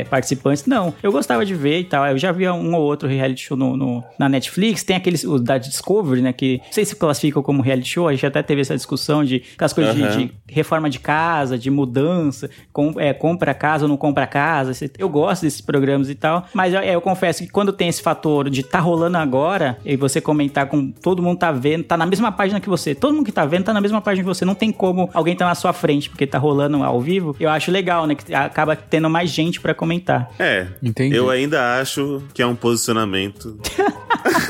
é, 0.00 0.04
participantes. 0.04 0.64
Não, 0.64 0.94
eu 1.02 1.12
gostava 1.12 1.44
de 1.44 1.54
ver 1.54 1.80
e 1.80 1.84
tal. 1.84 2.06
Eu 2.06 2.16
já 2.16 2.32
vi 2.32 2.48
um 2.48 2.74
ou 2.74 2.80
outro 2.82 3.06
reality 3.06 3.42
show 3.42 3.56
no, 3.58 3.76
no- 3.76 4.02
na 4.18 4.28
Netflix. 4.28 4.69
Tem 4.74 4.96
aqueles 4.96 5.24
os 5.24 5.40
da 5.40 5.58
Discovery, 5.58 6.20
né? 6.22 6.32
Que 6.32 6.58
não 6.64 6.72
sei 6.72 6.84
se 6.84 6.94
classificam 6.96 7.42
como 7.42 7.62
reality 7.62 7.88
show. 7.90 8.08
A 8.08 8.12
gente 8.12 8.26
até 8.26 8.42
teve 8.42 8.60
essa 8.60 8.74
discussão 8.74 9.24
de 9.24 9.42
aquelas 9.54 9.72
coisas 9.72 9.94
de- 9.94 10.02
Aham. 10.02 10.16
de, 10.18 10.32
reforma 10.48 10.90
de 10.90 10.98
casa, 10.98 11.56
de 11.58 11.70
mudança, 11.70 12.50
com, 12.72 12.94
é, 12.98 13.12
compra 13.12 13.54
casa 13.54 13.84
ou 13.84 13.88
não 13.88 13.96
compra 13.96 14.26
casa. 14.26 14.72
Eu 14.98 15.08
gosto 15.08 15.42
desses 15.42 15.60
programas 15.60 16.08
e 16.10 16.14
tal. 16.14 16.46
Mas 16.54 16.74
eu, 16.74 16.80
é, 16.80 16.94
eu 16.94 17.00
confesso 17.00 17.42
que 17.42 17.48
quando 17.50 17.72
tem 17.72 17.88
esse 17.88 18.02
fator 18.02 18.48
de 18.50 18.62
tá 18.62 18.80
rolando 18.80 19.16
agora 19.18 19.78
e 19.84 19.96
você 19.96 20.20
comentar 20.20 20.66
com 20.66 20.90
todo 20.90 21.22
mundo 21.22 21.38
tá 21.38 21.52
vendo, 21.52 21.84
tá 21.84 21.96
na 21.96 22.06
mesma 22.06 22.30
página 22.32 22.60
que 22.60 22.68
você. 22.68 22.94
Todo 22.94 23.14
mundo 23.14 23.24
que 23.26 23.32
tá 23.32 23.44
vendo 23.46 23.64
tá 23.64 23.72
na 23.72 23.80
mesma 23.80 24.00
página 24.00 24.22
que 24.24 24.28
você. 24.28 24.44
Não 24.44 24.54
tem 24.54 24.70
como 24.72 25.08
alguém 25.14 25.34
tá 25.36 25.46
na 25.46 25.54
sua 25.54 25.72
frente 25.72 26.08
porque 26.10 26.26
tá 26.26 26.38
rolando 26.38 26.82
ao 26.82 27.00
vivo. 27.00 27.34
Eu 27.38 27.48
acho 27.50 27.70
legal, 27.70 28.06
né? 28.06 28.14
Que 28.14 28.34
acaba 28.34 28.74
tendo 28.76 29.08
mais 29.08 29.30
gente 29.30 29.60
pra 29.60 29.74
comentar. 29.74 30.30
É. 30.38 30.66
Entendi. 30.82 31.14
Eu 31.14 31.30
ainda 31.30 31.78
acho 31.80 32.22
que 32.34 32.42
é 32.42 32.46
um 32.46 32.54
posicionamento. 32.56 33.58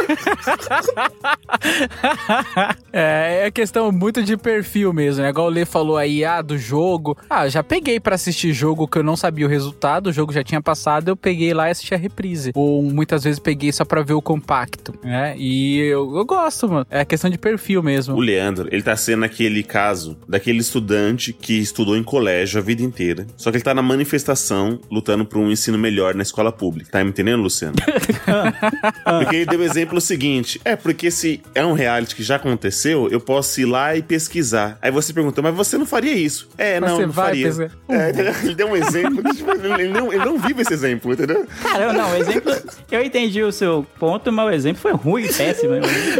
é, 2.91 3.47
é 3.47 3.51
questão 3.51 3.91
muito 3.91 4.23
de 4.23 4.37
perfil 4.37 4.93
mesmo, 4.93 5.23
né? 5.23 5.29
Igual 5.29 5.47
o 5.47 5.49
Lê 5.49 5.65
falou 5.65 5.97
aí, 5.97 6.23
ah, 6.23 6.41
do 6.41 6.57
jogo. 6.57 7.17
Ah, 7.29 7.47
já 7.47 7.63
peguei 7.63 7.99
pra 7.99 8.15
assistir 8.15 8.53
jogo 8.53 8.87
que 8.87 8.97
eu 8.97 9.03
não 9.03 9.15
sabia 9.15 9.45
o 9.45 9.49
resultado, 9.49 10.07
o 10.07 10.13
jogo 10.13 10.33
já 10.33 10.43
tinha 10.43 10.61
passado, 10.61 11.09
eu 11.09 11.15
peguei 11.15 11.53
lá 11.53 11.67
e 11.67 11.71
assisti 11.71 11.93
a 11.93 11.97
reprise. 11.97 12.51
Ou 12.55 12.83
muitas 12.83 13.23
vezes 13.23 13.39
peguei 13.39 13.71
só 13.71 13.85
pra 13.85 14.01
ver 14.01 14.13
o 14.13 14.21
compacto, 14.21 14.93
né? 15.03 15.35
E 15.37 15.79
eu, 15.79 16.15
eu 16.15 16.25
gosto, 16.25 16.69
mano. 16.69 16.85
É 16.89 17.05
questão 17.05 17.29
de 17.29 17.37
perfil 17.37 17.81
mesmo. 17.83 18.15
O 18.15 18.19
Leandro, 18.19 18.67
ele 18.71 18.83
tá 18.83 18.95
sendo 18.95 19.25
aquele 19.25 19.63
caso 19.63 20.17
daquele 20.27 20.59
estudante 20.59 21.33
que 21.33 21.59
estudou 21.59 21.95
em 21.95 22.03
colégio 22.03 22.59
a 22.59 22.63
vida 22.63 22.83
inteira, 22.83 23.25
só 23.37 23.51
que 23.51 23.57
ele 23.57 23.63
tá 23.63 23.73
na 23.73 23.81
manifestação 23.81 24.79
lutando 24.89 25.25
por 25.25 25.39
um 25.39 25.51
ensino 25.51 25.77
melhor 25.77 26.15
na 26.15 26.23
escola 26.23 26.51
pública. 26.51 26.91
Tá 26.91 27.03
me 27.03 27.09
entendendo, 27.09 27.41
Luciano? 27.41 27.75
porque 29.03 29.35
ele 29.37 29.45
deu 29.45 29.59
o 30.03 30.07
seguinte: 30.07 30.59
é 30.65 30.75
porque 30.75 31.09
se 31.11 31.41
é 31.55 31.65
um 31.65 31.73
reality 31.73 32.15
que 32.15 32.23
já 32.23 32.35
aconteceu, 32.35 33.07
eu 33.09 33.19
posso 33.19 33.61
ir 33.61 33.65
lá 33.65 33.95
e 33.95 34.01
pesquisar. 34.01 34.77
Aí 34.81 34.91
você 34.91 35.13
pergunta, 35.13 35.41
mas 35.41 35.53
você 35.55 35.77
não 35.77 35.85
faria 35.85 36.13
isso? 36.13 36.49
É, 36.57 36.79
Mas 36.79 36.89
não, 36.89 36.97
você 36.97 37.05
não 37.05 37.13
vai 37.13 37.25
faria. 37.27 37.45
pesquisar. 37.47 37.71
É, 37.89 38.09
ele 38.43 38.55
deu 38.55 38.67
um 38.67 38.75
exemplo 38.75 39.23
tipo, 39.33 39.51
ele, 39.51 39.87
não, 39.89 40.11
ele 40.11 40.25
não 40.25 40.37
vive 40.37 40.61
esse 40.61 40.73
exemplo, 40.73 41.13
entendeu? 41.13 41.45
Cara, 41.61 41.93
não, 41.93 42.11
o 42.11 42.15
exemplo. 42.15 42.51
Eu 42.91 43.01
entendi 43.03 43.41
o 43.41 43.51
seu 43.51 43.85
ponto, 43.99 44.31
mas 44.31 44.45
o 44.47 44.49
exemplo 44.51 44.81
foi 44.81 44.91
ruim, 44.93 45.27
péssimo. 45.31 45.73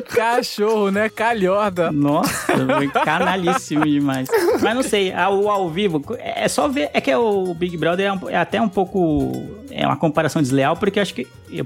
Cachorro, 0.08 0.90
né? 0.92 1.10
Calhorda. 1.10 1.92
Nossa, 1.92 2.32
foi 2.78 2.88
canalíssimo 2.88 3.86
demais. 3.86 4.28
Mas 4.62 4.76
não 4.76 4.84
sei, 4.84 5.12
a- 5.12 5.30
o 5.30 5.50
ao 5.50 5.70
vivo, 5.70 6.02
é 6.20 6.48
só 6.48 6.68
ver. 6.68 6.90
É 6.94 7.02
que 7.02 7.14
o 7.14 7.54
Big 7.54 7.76
Brother 7.78 8.08
é, 8.08 8.14
um- 8.14 8.30
é 8.30 8.36
até 8.38 8.62
um 8.62 8.70
pouco. 8.70 9.61
É 9.72 9.86
uma 9.86 9.98
comparação 9.98 10.42
desleal, 10.42 10.76
porque 10.76 11.00
acho 11.00 11.14
que. 11.14 11.28
Eu 11.50 11.66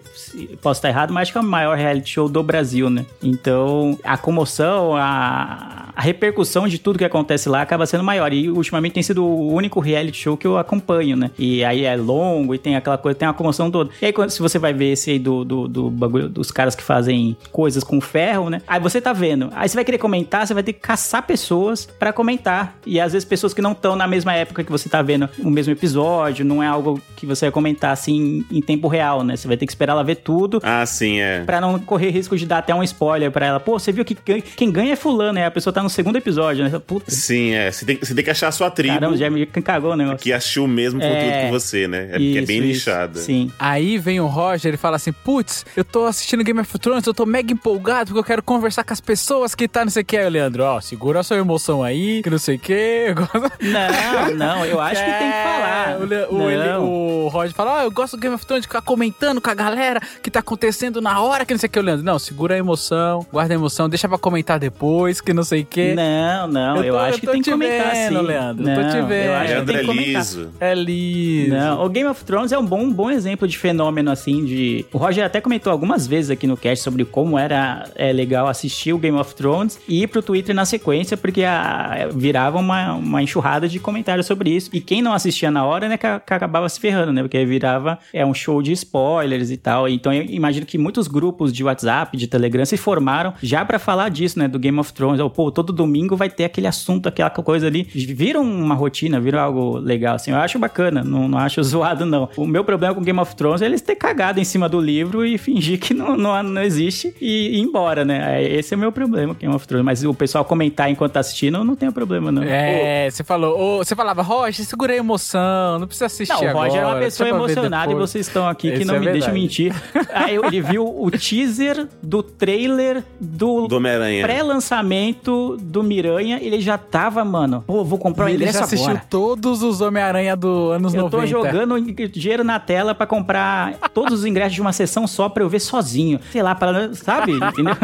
posso 0.62 0.80
estar 0.80 0.90
errado, 0.90 1.14
mas 1.14 1.24
acho 1.24 1.32
que 1.32 1.38
é 1.38 1.42
o 1.42 1.44
maior 1.44 1.78
reality 1.78 2.10
show 2.10 2.30
do 2.30 2.42
Brasil, 2.42 2.90
né? 2.90 3.06
Então, 3.22 4.00
a 4.04 4.18
comoção, 4.18 4.96
a, 4.96 5.85
a 5.96 6.02
repercussão 6.02 6.68
de 6.68 6.78
tudo 6.80 6.98
que 7.00 7.06
acontece 7.06 7.48
lá 7.50 7.62
acaba 7.62 7.86
sendo 7.86 8.04
maior. 8.04 8.32
E 8.34 8.50
ultimamente 8.50 8.94
tem 8.94 9.04
sido 9.04 9.24
o 9.26 9.54
único 9.54 9.80
reality 9.80 10.18
show 10.18 10.36
que 10.38 10.46
eu 10.48 10.58
acompanho, 10.58 11.16
né? 11.16 11.32
E 11.38 11.64
aí 11.64 11.86
é 11.86 11.96
longo 11.96 12.54
e 12.54 12.58
tem 12.58 12.76
aquela 12.76 12.98
coisa, 12.98 13.18
tem 13.18 13.28
uma 13.28 13.34
comoção 13.34 13.70
toda. 13.72 13.90
E 14.02 14.06
aí, 14.08 14.14
quando, 14.14 14.30
se 14.30 14.40
você 14.42 14.58
vai 14.60 14.74
ver 14.74 14.92
esse 14.94 15.12
aí 15.12 15.20
do, 15.20 15.44
do, 15.46 15.68
do 15.68 15.90
bagulho 15.90 16.28
dos 16.30 16.52
caras 16.52 16.76
que 16.76 16.84
fazem 16.84 17.36
coisas 17.52 17.84
com 17.84 18.00
ferro, 18.02 18.50
né? 18.50 18.62
Aí 18.68 18.80
você 18.80 19.00
tá 19.00 19.14
vendo. 19.14 19.50
Aí 19.56 19.68
você 19.70 19.76
vai 19.76 19.86
querer 19.86 19.98
comentar, 19.98 20.46
você 20.46 20.54
vai 20.54 20.64
ter 20.64 20.74
que 20.74 20.80
caçar 20.80 21.24
pessoas 21.26 21.86
pra 21.86 22.12
comentar. 22.12 22.76
E 22.86 23.00
às 23.00 23.14
vezes 23.14 23.26
pessoas 23.26 23.54
que 23.54 23.62
não 23.62 23.72
estão 23.72 23.96
na 23.96 24.08
mesma 24.08 24.34
época 24.34 24.64
que 24.64 24.72
você 24.72 24.90
tá 24.90 25.02
vendo 25.02 25.30
o 25.40 25.50
mesmo 25.50 25.72
episódio, 25.72 26.44
não 26.46 26.62
é 26.62 26.68
algo 26.68 27.00
que 27.16 27.26
você 27.26 27.46
vai 27.46 27.52
comentar 27.52 27.92
assim 27.92 28.44
em 28.52 28.62
tempo 28.62 28.88
real, 28.88 29.24
né? 29.24 29.36
Você 29.36 29.48
vai 29.48 29.56
ter 29.58 29.66
que 29.66 29.72
esperar 29.72 29.94
ela 29.94 30.04
ver 30.04 30.16
tudo. 30.16 30.60
Ah, 30.64 30.86
sim, 30.86 31.20
é. 31.20 31.44
Pra 31.46 31.62
não 31.62 31.80
correr 31.80 32.10
risco 32.10 32.36
de 32.38 32.46
dar 32.46 32.58
até 32.60 32.74
um 32.74 32.84
spoiler 32.84 33.32
pra 33.32 33.46
ela. 33.46 33.60
Pô, 33.60 33.80
você 33.80 33.92
viu 33.92 34.04
que 34.04 34.18
ganha- 34.26 34.42
quem 34.42 34.72
ganha 34.72 34.94
é 34.94 34.96
fulano, 34.96 35.34
né? 35.34 35.46
A 35.46 35.52
pessoa 35.52 35.74
tá 35.74 35.85
no 35.86 35.90
segundo 35.90 36.18
episódio, 36.18 36.64
né? 36.68 36.82
Puta, 36.86 37.10
Sim, 37.10 37.52
é. 37.54 37.72
Você 37.72 37.86
tem, 37.86 37.98
você 37.98 38.14
tem 38.14 38.24
que 38.24 38.30
achar 38.32 38.48
a 38.50 38.52
sua 38.52 38.70
tribo 38.70 38.94
caramba, 38.96 39.16
já 39.18 39.30
me 39.30 39.46
cagou 39.46 39.92
o 39.94 39.96
negócio. 39.96 40.20
que 40.20 40.34
assistiu 40.34 40.66
o 40.66 40.68
mesmo 40.68 41.00
conteúdo 41.00 41.22
É. 41.32 41.46
que 41.46 41.52
você, 41.52 41.88
né? 41.88 42.04
É 42.04 42.08
porque 42.10 42.24
é 42.24 42.28
Isso, 42.42 42.48
bem 42.48 42.58
isso. 42.58 42.68
lixada. 42.68 43.20
Sim. 43.20 43.52
Aí 43.58 43.98
vem 43.98 44.20
o 44.20 44.26
Roger 44.28 44.74
e 44.74 44.78
fala 44.78 44.98
assim: 44.98 45.12
Putz, 45.12 45.66
eu 45.76 45.84
tô 45.86 46.06
assistindo 46.06 46.44
Game 46.44 46.60
of 46.60 46.78
Thrones, 46.80 47.06
eu 47.08 47.14
tô 47.14 47.26
mega 47.26 47.54
empolgado 47.54 48.08
porque 48.08 48.20
eu 48.20 48.24
quero 48.24 48.44
conversar 48.44 48.84
com 48.84 48.94
as 48.94 49.00
pessoas 49.02 49.56
que 49.56 49.68
tá, 49.68 49.84
não 49.86 49.92
sei 49.92 50.02
o 50.02 50.06
que. 50.06 50.18
Aí 50.18 50.26
o 50.26 50.30
Leandro, 50.30 50.64
ó, 50.64 50.82
segura 50.82 51.20
a 51.20 51.24
sua 51.24 51.38
emoção 51.38 51.82
aí, 51.84 52.22
que 52.24 52.30
não 52.30 52.38
sei 52.40 52.56
o 52.56 52.60
que. 52.60 53.08
Não, 53.62 54.36
não, 54.36 54.66
eu 54.66 54.80
acho 54.82 55.04
que 55.04 55.10
tem 55.12 55.32
que 55.32 55.44
falar. 55.44 55.98
O, 56.02 56.06
Le- 56.06 56.26
o, 56.30 56.50
ele- 56.50 56.78
o 56.78 57.28
Roger 57.28 57.54
fala: 57.56 57.74
Ó, 57.80 57.82
eu 57.84 57.92
gosto 57.92 58.16
do 58.18 58.20
Game 58.22 58.36
of 58.36 58.46
Thrones 58.46 58.62
de 58.64 58.68
ficar 58.68 58.82
comentando 58.82 59.40
com 59.42 59.50
a 59.50 59.54
galera 59.54 60.00
que 60.22 60.30
tá 60.32 60.40
acontecendo 60.40 61.02
na 61.02 61.20
hora, 61.22 61.46
que 61.46 61.54
não 61.54 61.60
sei 61.60 61.68
o 61.68 61.72
que. 61.72 61.80
O 61.80 61.82
Leandro, 61.82 62.06
não, 62.06 62.18
segura 62.20 62.56
a 62.56 62.58
emoção, 62.58 63.26
guarda 63.32 63.54
a 63.54 63.56
emoção, 63.56 63.90
deixa 63.90 64.08
pra 64.08 64.18
comentar 64.18 64.60
depois, 64.60 65.20
que 65.22 65.34
não 65.34 65.44
sei 65.44 65.62
o 65.62 65.66
que. 65.66 65.75
Não, 65.96 66.48
não, 66.48 66.84
eu, 66.84 66.94
tô- 66.94 67.00
acho 67.00 67.20
que 67.20 67.26
tô 67.26 67.32
tem 67.32 67.42
te 67.42 67.46
que 67.46 67.52
comentar 67.52 67.92
vendo, 67.92 68.20
sim. 68.20 68.26
Leandro, 68.26 68.66
não, 68.66 68.76
tô 68.76 68.82
te 68.90 69.02
vendo. 69.02 69.12
Eu 69.12 69.34
acho 69.34 69.46
que 69.46 69.52
Leandro 69.54 69.66
tem 69.66 69.76
é 69.76 69.80
que 69.80 69.86
comentar. 69.86 70.22
liso. 70.22 70.50
É 70.60 70.74
liso. 70.76 71.50
Não, 71.50 71.86
o 71.86 71.90
Game 71.90 72.10
of 72.10 72.24
Thrones 72.24 72.52
é 72.52 72.58
um 72.58 72.66
bom, 72.66 72.92
bom 72.92 73.10
exemplo 73.12 73.48
de 73.48 73.58
fenômeno, 73.58 74.12
assim, 74.12 74.46
de... 74.46 74.86
O 74.94 74.98
Roger 74.98 75.26
até 75.26 75.42
comentou 75.42 75.72
algumas 75.72 76.08
vezes 76.08 76.30
aqui 76.32 76.48
no 76.48 76.56
cast 76.58 76.84
sobre 76.84 77.04
como 77.06 77.38
era 77.38 77.86
é, 77.96 78.12
legal 78.12 78.48
assistir 78.48 78.94
o 78.94 78.98
Game 78.98 79.18
of 79.18 79.34
Thrones 79.36 79.80
e 79.88 80.04
ir 80.04 80.08
pro 80.08 80.22
Twitter 80.22 80.54
na 80.56 80.66
sequência, 80.66 81.18
porque 81.18 81.44
a, 81.44 82.08
virava 82.14 82.58
uma, 82.60 82.94
uma 82.94 83.22
enxurrada 83.22 83.68
de 83.68 83.80
comentários 83.80 84.26
sobre 84.26 84.50
isso. 84.50 84.70
E 84.74 84.80
quem 84.82 85.02
não 85.02 85.14
assistia 85.14 85.52
na 85.52 85.66
hora, 85.66 85.88
né, 85.88 85.98
que, 85.98 86.08
que 86.20 86.34
acabava 86.34 86.68
se 86.70 86.80
ferrando, 86.80 87.12
né? 87.14 87.22
Porque 87.22 87.44
virava 87.46 88.00
é, 88.14 88.26
um 88.26 88.34
show 88.34 88.62
de 88.62 88.72
spoilers 88.72 89.52
e 89.52 89.58
tal. 89.58 89.88
Então 89.88 90.14
eu 90.14 90.24
imagino 90.24 90.66
que 90.66 90.78
muitos 90.78 91.08
grupos 91.08 91.52
de 91.54 91.64
WhatsApp, 91.64 92.16
de 92.18 92.28
Telegram, 92.28 92.66
se 92.66 92.78
formaram 92.78 93.34
já 93.42 93.64
pra 93.66 93.80
falar 93.80 94.10
disso, 94.10 94.40
né? 94.40 94.48
Do 94.48 94.60
Game 94.60 94.80
of 94.80 94.94
Thrones. 94.94 95.20
Ou, 95.20 95.30
Pô, 95.30 95.52
todo 95.52 95.65
domingo 95.74 96.16
vai 96.16 96.30
ter 96.30 96.46
aquele 96.46 96.68
assunto, 96.68 97.08
aquela 97.08 97.30
coisa 97.30 97.68
ali. 97.68 97.84
Viram 97.84 98.42
uma 98.44 98.76
rotina, 98.76 99.20
viram 99.20 99.40
algo 99.40 99.78
legal, 99.78 100.16
assim. 100.16 100.32
Eu 100.32 100.38
acho 100.38 100.58
bacana, 100.60 101.04
não, 101.04 101.28
não 101.28 101.38
acho 101.38 101.62
zoado, 101.64 102.06
não. 102.06 102.30
O 102.36 102.46
meu 102.48 102.64
problema 102.64 102.94
com 102.94 103.02
Game 103.02 103.20
of 103.20 103.36
Thrones 103.36 103.62
é 103.62 103.66
eles 103.66 103.82
ter 103.82 103.96
cagado 103.96 104.40
em 104.40 104.44
cima 104.44 104.68
do 104.70 104.80
livro 104.80 105.26
e 105.26 105.38
fingir 105.38 105.80
que 105.80 105.94
não, 105.94 106.16
não, 106.18 106.42
não 106.44 106.62
existe 106.62 107.14
e 107.20 107.58
ir 107.58 107.60
embora, 107.60 108.04
né? 108.06 108.42
É, 108.44 108.56
Esse 108.58 108.74
é 108.74 108.78
o 108.78 108.80
meu 108.80 108.92
problema 108.92 109.34
com 109.34 109.40
Game 109.40 109.54
of 109.56 109.68
Thrones. 109.68 109.86
Mas 109.86 110.04
o 110.04 110.14
pessoal 110.14 110.46
comentar 110.46 110.90
enquanto 110.90 111.14
tá 111.14 111.20
assistindo, 111.20 111.64
não 111.64 111.76
tem 111.76 111.92
problema, 111.92 112.32
não. 112.32 112.44
É, 112.44 113.10
você 113.10 113.24
falou, 113.24 113.78
você 113.78 113.96
falava, 113.96 114.22
Roger, 114.22 114.66
segura 114.66 114.94
a 114.94 114.96
emoção, 114.96 115.80
não 115.80 115.88
precisa 115.88 116.06
assistir 116.06 116.34
Não, 116.34 116.42
o 116.44 116.50
agora. 116.50 116.68
Roger 116.68 116.82
é 116.82 116.86
uma 116.86 116.96
pessoa 116.98 117.30
emocionada 117.30 117.86
e 117.86 117.88
depois." 117.96 118.10
vocês 118.10 118.28
estão 118.28 118.48
aqui 118.48 118.72
que 118.72 118.86
não 118.86 118.96
é 118.96 119.00
me 119.00 119.06
deixam 119.06 119.34
verdade. 119.34 119.42
mentir. 119.42 119.74
Aí 120.14 120.36
ele 120.36 120.62
viu 120.62 120.86
o 120.86 121.10
teaser 121.12 121.88
do 122.02 122.22
trailer 122.24 123.04
do, 123.20 123.68
Do 123.68 123.80
pré-lançamento 124.22 125.55
do 125.58 125.84
Miranha. 125.84 126.40
Ele 126.42 126.60
já 126.62 126.78
tava, 126.78 127.24
mano, 127.26 127.64
pô, 127.66 127.84
vou 127.84 127.98
comprar 127.98 128.26
o 128.26 128.28
Ele 128.30 128.36
ingresso 128.38 128.60
já 128.60 128.64
assistiu 128.66 128.90
agora. 128.90 129.06
todos 129.10 129.62
os 129.64 129.82
Homem-Aranha 129.82 130.36
do 130.36 130.72
anos 130.72 130.94
Eu 130.94 131.04
90. 131.04 131.18
tô 131.22 131.26
jogando 131.28 131.80
dinheiro 132.10 132.44
na 132.44 132.60
tela 132.60 132.94
pra 132.96 133.06
comprar 133.06 133.78
todos 133.94 134.20
os 134.20 134.26
ingressos 134.26 134.54
de 134.56 134.62
uma 134.62 134.74
sessão 134.74 135.08
só 135.08 135.30
pra 135.30 135.44
eu 135.44 135.50
ver 135.50 135.60
sozinho. 135.60 136.20
Sei 136.32 136.42
lá, 136.42 136.56
para, 136.56 136.94
sabe? 136.94 137.34
Entendeu? 137.38 137.76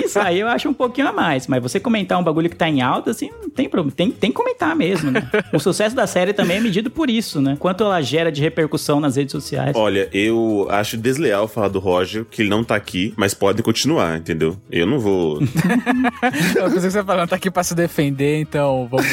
E 0.00 0.04
Isso 0.04 0.18
aí 0.18 0.40
eu 0.40 0.48
acho 0.48 0.68
um 0.68 0.74
pouquinho 0.74 1.08
a 1.08 1.12
mais. 1.12 1.46
Mas 1.46 1.62
você 1.62 1.78
comentar 1.80 2.18
um 2.18 2.22
bagulho 2.22 2.48
que 2.50 2.56
tá 2.56 2.68
em 2.68 2.80
alta, 2.82 3.10
assim, 3.10 3.30
não 3.42 3.50
tem 3.50 3.68
problema. 3.68 3.92
Tem, 3.96 4.10
tem 4.10 4.30
que 4.30 4.36
comentar 4.36 4.74
mesmo, 4.76 5.10
né? 5.10 5.28
O 5.52 5.58
sucesso 5.58 5.94
da 5.94 6.06
série 6.06 6.32
também 6.32 6.58
é 6.58 6.60
medido 6.60 6.90
por 6.90 7.08
isso, 7.10 7.40
né? 7.40 7.56
Quanto 7.58 7.84
ela 7.84 8.00
gera 8.00 8.30
de 8.30 8.40
repercussão 8.40 9.00
nas 9.00 9.16
redes 9.16 9.32
sociais. 9.32 9.74
Olha, 9.76 10.08
eu 10.12 10.66
acho 10.70 10.96
desleal 10.96 11.48
falar 11.48 11.68
do 11.68 11.78
Roger, 11.78 12.24
que 12.24 12.42
ele 12.42 12.48
não 12.48 12.62
tá 12.64 12.74
aqui, 12.76 13.12
mas 13.16 13.34
podem 13.34 13.62
continuar, 13.62 14.18
entendeu? 14.18 14.56
Eu 14.70 14.86
não 14.86 14.98
vou. 14.98 15.38
Eu 16.56 16.64
pensei 16.64 16.82
que 16.82 16.90
você 16.90 17.04
falando, 17.04 17.28
tá 17.28 17.36
aqui 17.36 17.50
pra 17.50 17.62
se 17.62 17.74
defender, 17.74 18.40
então 18.40 18.88
vamos 18.90 19.06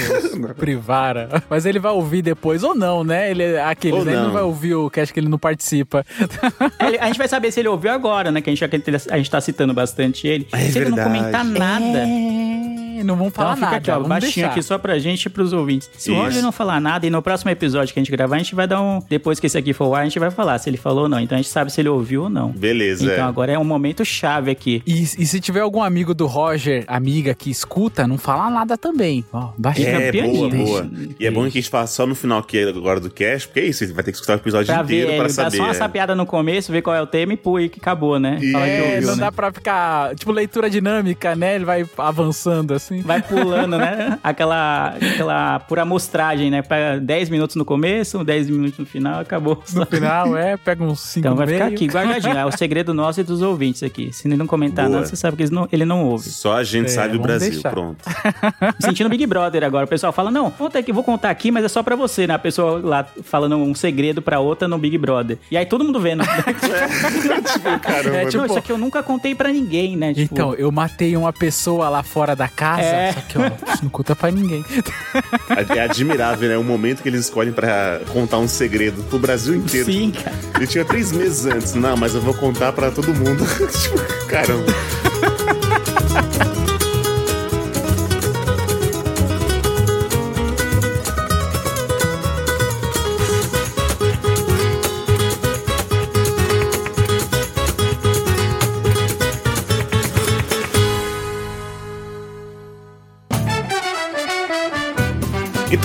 privar. 0.55 1.15
Mas 1.49 1.65
ele 1.65 1.79
vai 1.79 1.91
ouvir 1.91 2.21
depois, 2.21 2.63
ou 2.63 2.75
não, 2.75 3.03
né? 3.03 3.29
Ele 3.31 3.43
é 3.43 3.63
aquele, 3.63 3.97
Ou 3.97 4.05
né? 4.05 4.13
Ele 4.13 4.21
não 4.21 4.31
vai 4.31 4.43
ouvir 4.43 4.75
o 4.75 4.89
cast 4.89 5.13
que 5.13 5.19
ele 5.19 5.29
não 5.29 5.37
participa. 5.37 6.05
Ele- 6.79 6.97
a 6.99 7.07
gente 7.07 7.17
vai 7.17 7.27
saber 7.27 7.51
se 7.51 7.59
ele 7.59 7.69
ouviu 7.69 7.91
agora, 7.91 8.31
né? 8.31 8.41
Que 8.41 8.49
a 8.49 8.55
gente, 8.55 8.63
a 9.11 9.17
gente 9.17 9.31
tá 9.31 9.39
citando 9.41 9.73
bastante 9.73 10.27
ele. 10.27 10.47
É 10.51 10.59
se 10.59 10.77
ele 10.79 10.89
não 10.89 10.97
comentar 11.03 11.43
nada. 11.43 11.99
É, 11.99 12.84
não 13.03 13.15
vão 13.15 13.29
falar 13.31 13.49
Então 13.51 13.55
fica 13.57 13.65
nada. 13.67 13.77
aqui, 13.77 13.91
ó, 13.91 13.93
vamos 13.95 14.09
baixinho 14.09 14.33
deixar. 14.33 14.47
aqui 14.51 14.63
só 14.63 14.77
pra 14.77 14.97
gente 14.99 15.25
e 15.25 15.29
pros 15.29 15.53
ouvintes. 15.53 15.89
Se 15.97 16.09
o 16.11 16.13
Isso. 16.13 16.21
Roger 16.23 16.41
não 16.41 16.51
falar 16.51 16.79
nada, 16.79 17.05
e 17.05 17.09
no 17.09 17.21
próximo 17.21 17.51
episódio 17.51 17.93
que 17.93 17.99
a 17.99 18.03
gente 18.03 18.11
gravar, 18.11 18.35
a 18.35 18.39
gente 18.39 18.55
vai 18.55 18.67
dar 18.67 18.81
um. 18.81 18.99
Depois 19.09 19.39
que 19.39 19.47
esse 19.47 19.57
aqui 19.57 19.73
for 19.73 19.87
o 19.87 19.95
ar, 19.95 20.01
a 20.01 20.03
gente 20.05 20.19
vai 20.19 20.31
falar 20.31 20.57
se 20.59 20.69
ele 20.69 20.77
falou 20.77 21.03
ou 21.03 21.09
não. 21.09 21.19
Então 21.19 21.37
a 21.37 21.41
gente 21.41 21.49
sabe 21.51 21.71
se 21.71 21.81
ele 21.81 21.89
ouviu 21.89 22.23
ou 22.23 22.29
não. 22.29 22.49
Beleza. 22.51 23.03
Então 23.03 23.15
é. 23.25 23.27
agora 23.27 23.51
é 23.51 23.59
um 23.59 23.63
momento 23.63 24.03
chave 24.05 24.51
aqui. 24.51 24.81
E, 24.85 25.01
e 25.03 25.25
se 25.25 25.39
tiver 25.39 25.61
algum 25.61 25.81
amigo 25.83 26.13
do 26.13 26.25
Roger, 26.27 26.83
amiga 26.87 27.33
que 27.33 27.49
escuta, 27.49 28.07
não 28.07 28.17
fala 28.17 28.49
nada 28.49 28.77
também. 28.77 29.23
Ó, 29.33 29.49
baixinho. 29.57 29.87
É, 29.89 30.11
boa, 30.11 30.49
boa. 30.49 30.81
Deixa- 30.83 31.15
E 31.19 31.25
é 31.25 31.31
bom 31.31 31.41
que 31.43 31.47
a 31.57 31.61
gente 31.61 31.69
fala 31.69 31.87
só 31.87 32.05
no 32.05 32.15
final 32.15 32.39
aqui 32.39 32.63
agora 32.63 32.99
do 32.99 33.09
cast, 33.09 33.47
porque 33.47 33.59
é 33.59 33.65
isso, 33.65 33.85
vai 33.93 34.03
ter 34.03 34.11
que 34.11 34.17
escutar 34.17 34.33
o 34.33 34.35
episódio 34.37 34.67
Pra 34.73 34.81
ver, 34.83 34.95
inteiro 35.03 35.11
é, 35.11 35.15
pra 35.17 35.27
dá 35.27 35.33
saber. 35.33 35.57
só 35.57 35.63
uma 35.63 35.71
é. 35.71 35.73
sapiada 35.73 36.15
no 36.15 36.25
começo, 36.25 36.71
ver 36.71 36.81
qual 36.81 36.95
é 36.95 37.01
o 37.01 37.07
tema 37.07 37.33
e 37.33 37.37
pô, 37.37 37.59
e 37.59 37.69
que 37.69 37.79
acabou, 37.79 38.19
né? 38.19 38.39
Fala 38.51 38.65
que 38.65 38.71
É, 38.71 38.81
ouviu, 38.95 39.07
não 39.07 39.15
né? 39.15 39.21
dá 39.21 39.31
pra 39.31 39.51
ficar, 39.51 40.15
tipo, 40.15 40.31
leitura 40.31 40.69
dinâmica, 40.69 41.35
né? 41.35 41.55
Ele 41.55 41.65
vai 41.65 41.85
avançando 41.97 42.73
assim. 42.73 42.84
Vai 43.03 43.21
pulando, 43.21 43.77
né? 43.77 44.17
Aquela, 44.23 44.95
aquela 45.13 45.59
por 45.59 45.79
amostragem, 45.79 46.49
né? 46.51 46.61
Pega 46.61 46.99
10 46.99 47.29
minutos 47.29 47.55
no 47.55 47.65
começo, 47.65 48.23
10 48.23 48.49
minutos 48.49 48.77
no 48.79 48.85
final, 48.85 49.19
acabou. 49.21 49.61
No 49.73 49.85
final, 49.87 50.35
é, 50.37 50.57
pega 50.57 50.83
uns 50.83 50.99
5 50.99 51.19
Então 51.19 51.35
vai 51.35 51.47
ficar 51.47 51.65
meio. 51.65 51.75
aqui, 51.75 51.87
guardadinho. 51.87 52.37
É 52.37 52.45
o 52.45 52.51
segredo 52.57 52.93
nosso 52.93 53.19
e 53.19 53.23
dos 53.23 53.41
ouvintes 53.41 53.83
aqui. 53.83 54.11
Se 54.13 54.27
ele 54.27 54.35
não 54.37 54.47
comentar 54.47 54.85
Boa. 54.85 54.97
nada, 54.97 55.07
você 55.07 55.15
sabe 55.15 55.37
que 55.37 55.43
eles 55.43 55.51
não- 55.51 55.67
ele 55.71 55.85
não 55.85 56.05
ouve. 56.05 56.29
Só 56.29 56.57
a 56.57 56.63
gente 56.63 56.85
É, 56.87 56.89
sabe 56.89 57.17
o 57.17 57.19
Brasil, 57.19 57.51
deixar. 57.51 57.69
pronto. 57.71 57.97
Me 58.61 58.85
sentindo 58.85 59.09
Big 59.09 59.25
Brother 59.25 59.63
agora. 59.63 59.85
O 59.85 59.87
pessoal 59.87 60.11
fala, 60.13 60.29
não, 60.31 60.49
conta 60.51 60.79
aqui, 60.79 60.91
vou 60.91 61.03
contar 61.03 61.29
aqui, 61.29 61.51
mas 61.51 61.63
é 61.63 61.67
só 61.67 61.81
pra 61.83 61.95
você, 61.95 62.25
né? 62.27 62.33
A 62.33 62.39
pessoa 62.39 62.79
lá 62.83 63.05
falando 63.23 63.55
um 63.57 63.73
segredo 63.75 64.21
pra 64.21 64.39
outra 64.39 64.67
no 64.67 64.77
Big 64.77 64.97
Brother. 64.97 65.37
E 65.51 65.57
aí 65.57 65.65
todo 65.65 65.83
mundo 65.83 65.99
vendo. 65.99 66.23
tipo, 66.23 67.79
caramba. 67.79 68.17
É, 68.17 68.25
tipo, 68.25 68.37
não, 68.37 68.45
isso 68.45 68.57
aqui 68.57 68.71
eu 68.71 68.77
nunca 68.77 69.01
contei 69.03 69.35
pra 69.35 69.49
ninguém, 69.51 69.95
né? 69.95 70.13
Tipo, 70.13 70.33
Então, 70.33 70.53
eu 70.55 70.71
matei 70.71 71.15
uma 71.15 71.31
pessoa 71.33 71.89
lá 71.89 72.03
fora 72.03 72.35
da 72.35 72.47
casa 72.47 72.74
casa. 72.77 72.87
É. 72.87 73.13
Só 73.13 73.21
que, 73.21 73.37
ó, 73.37 73.45
isso 73.73 73.83
não 73.83 73.89
conta 73.89 74.15
pra 74.15 74.31
ninguém. 74.31 74.65
É 75.75 75.81
admirável, 75.81 76.49
né? 76.49 76.57
O 76.57 76.63
momento 76.63 77.01
que 77.01 77.09
eles 77.09 77.21
escolhem 77.21 77.53
pra 77.53 78.01
contar 78.11 78.37
um 78.39 78.47
segredo 78.47 79.03
pro 79.03 79.19
Brasil 79.19 79.55
inteiro. 79.55 79.85
Sim, 79.85 80.11
cara. 80.11 80.35
Ele 80.55 80.67
tinha 80.67 80.85
três 80.85 81.11
meses 81.11 81.45
antes. 81.45 81.73
Não, 81.73 81.95
mas 81.97 82.15
eu 82.15 82.21
vou 82.21 82.33
contar 82.33 82.71
pra 82.71 82.91
todo 82.91 83.13
mundo. 83.13 83.45
tipo, 83.71 84.27
caramba. 84.27 84.73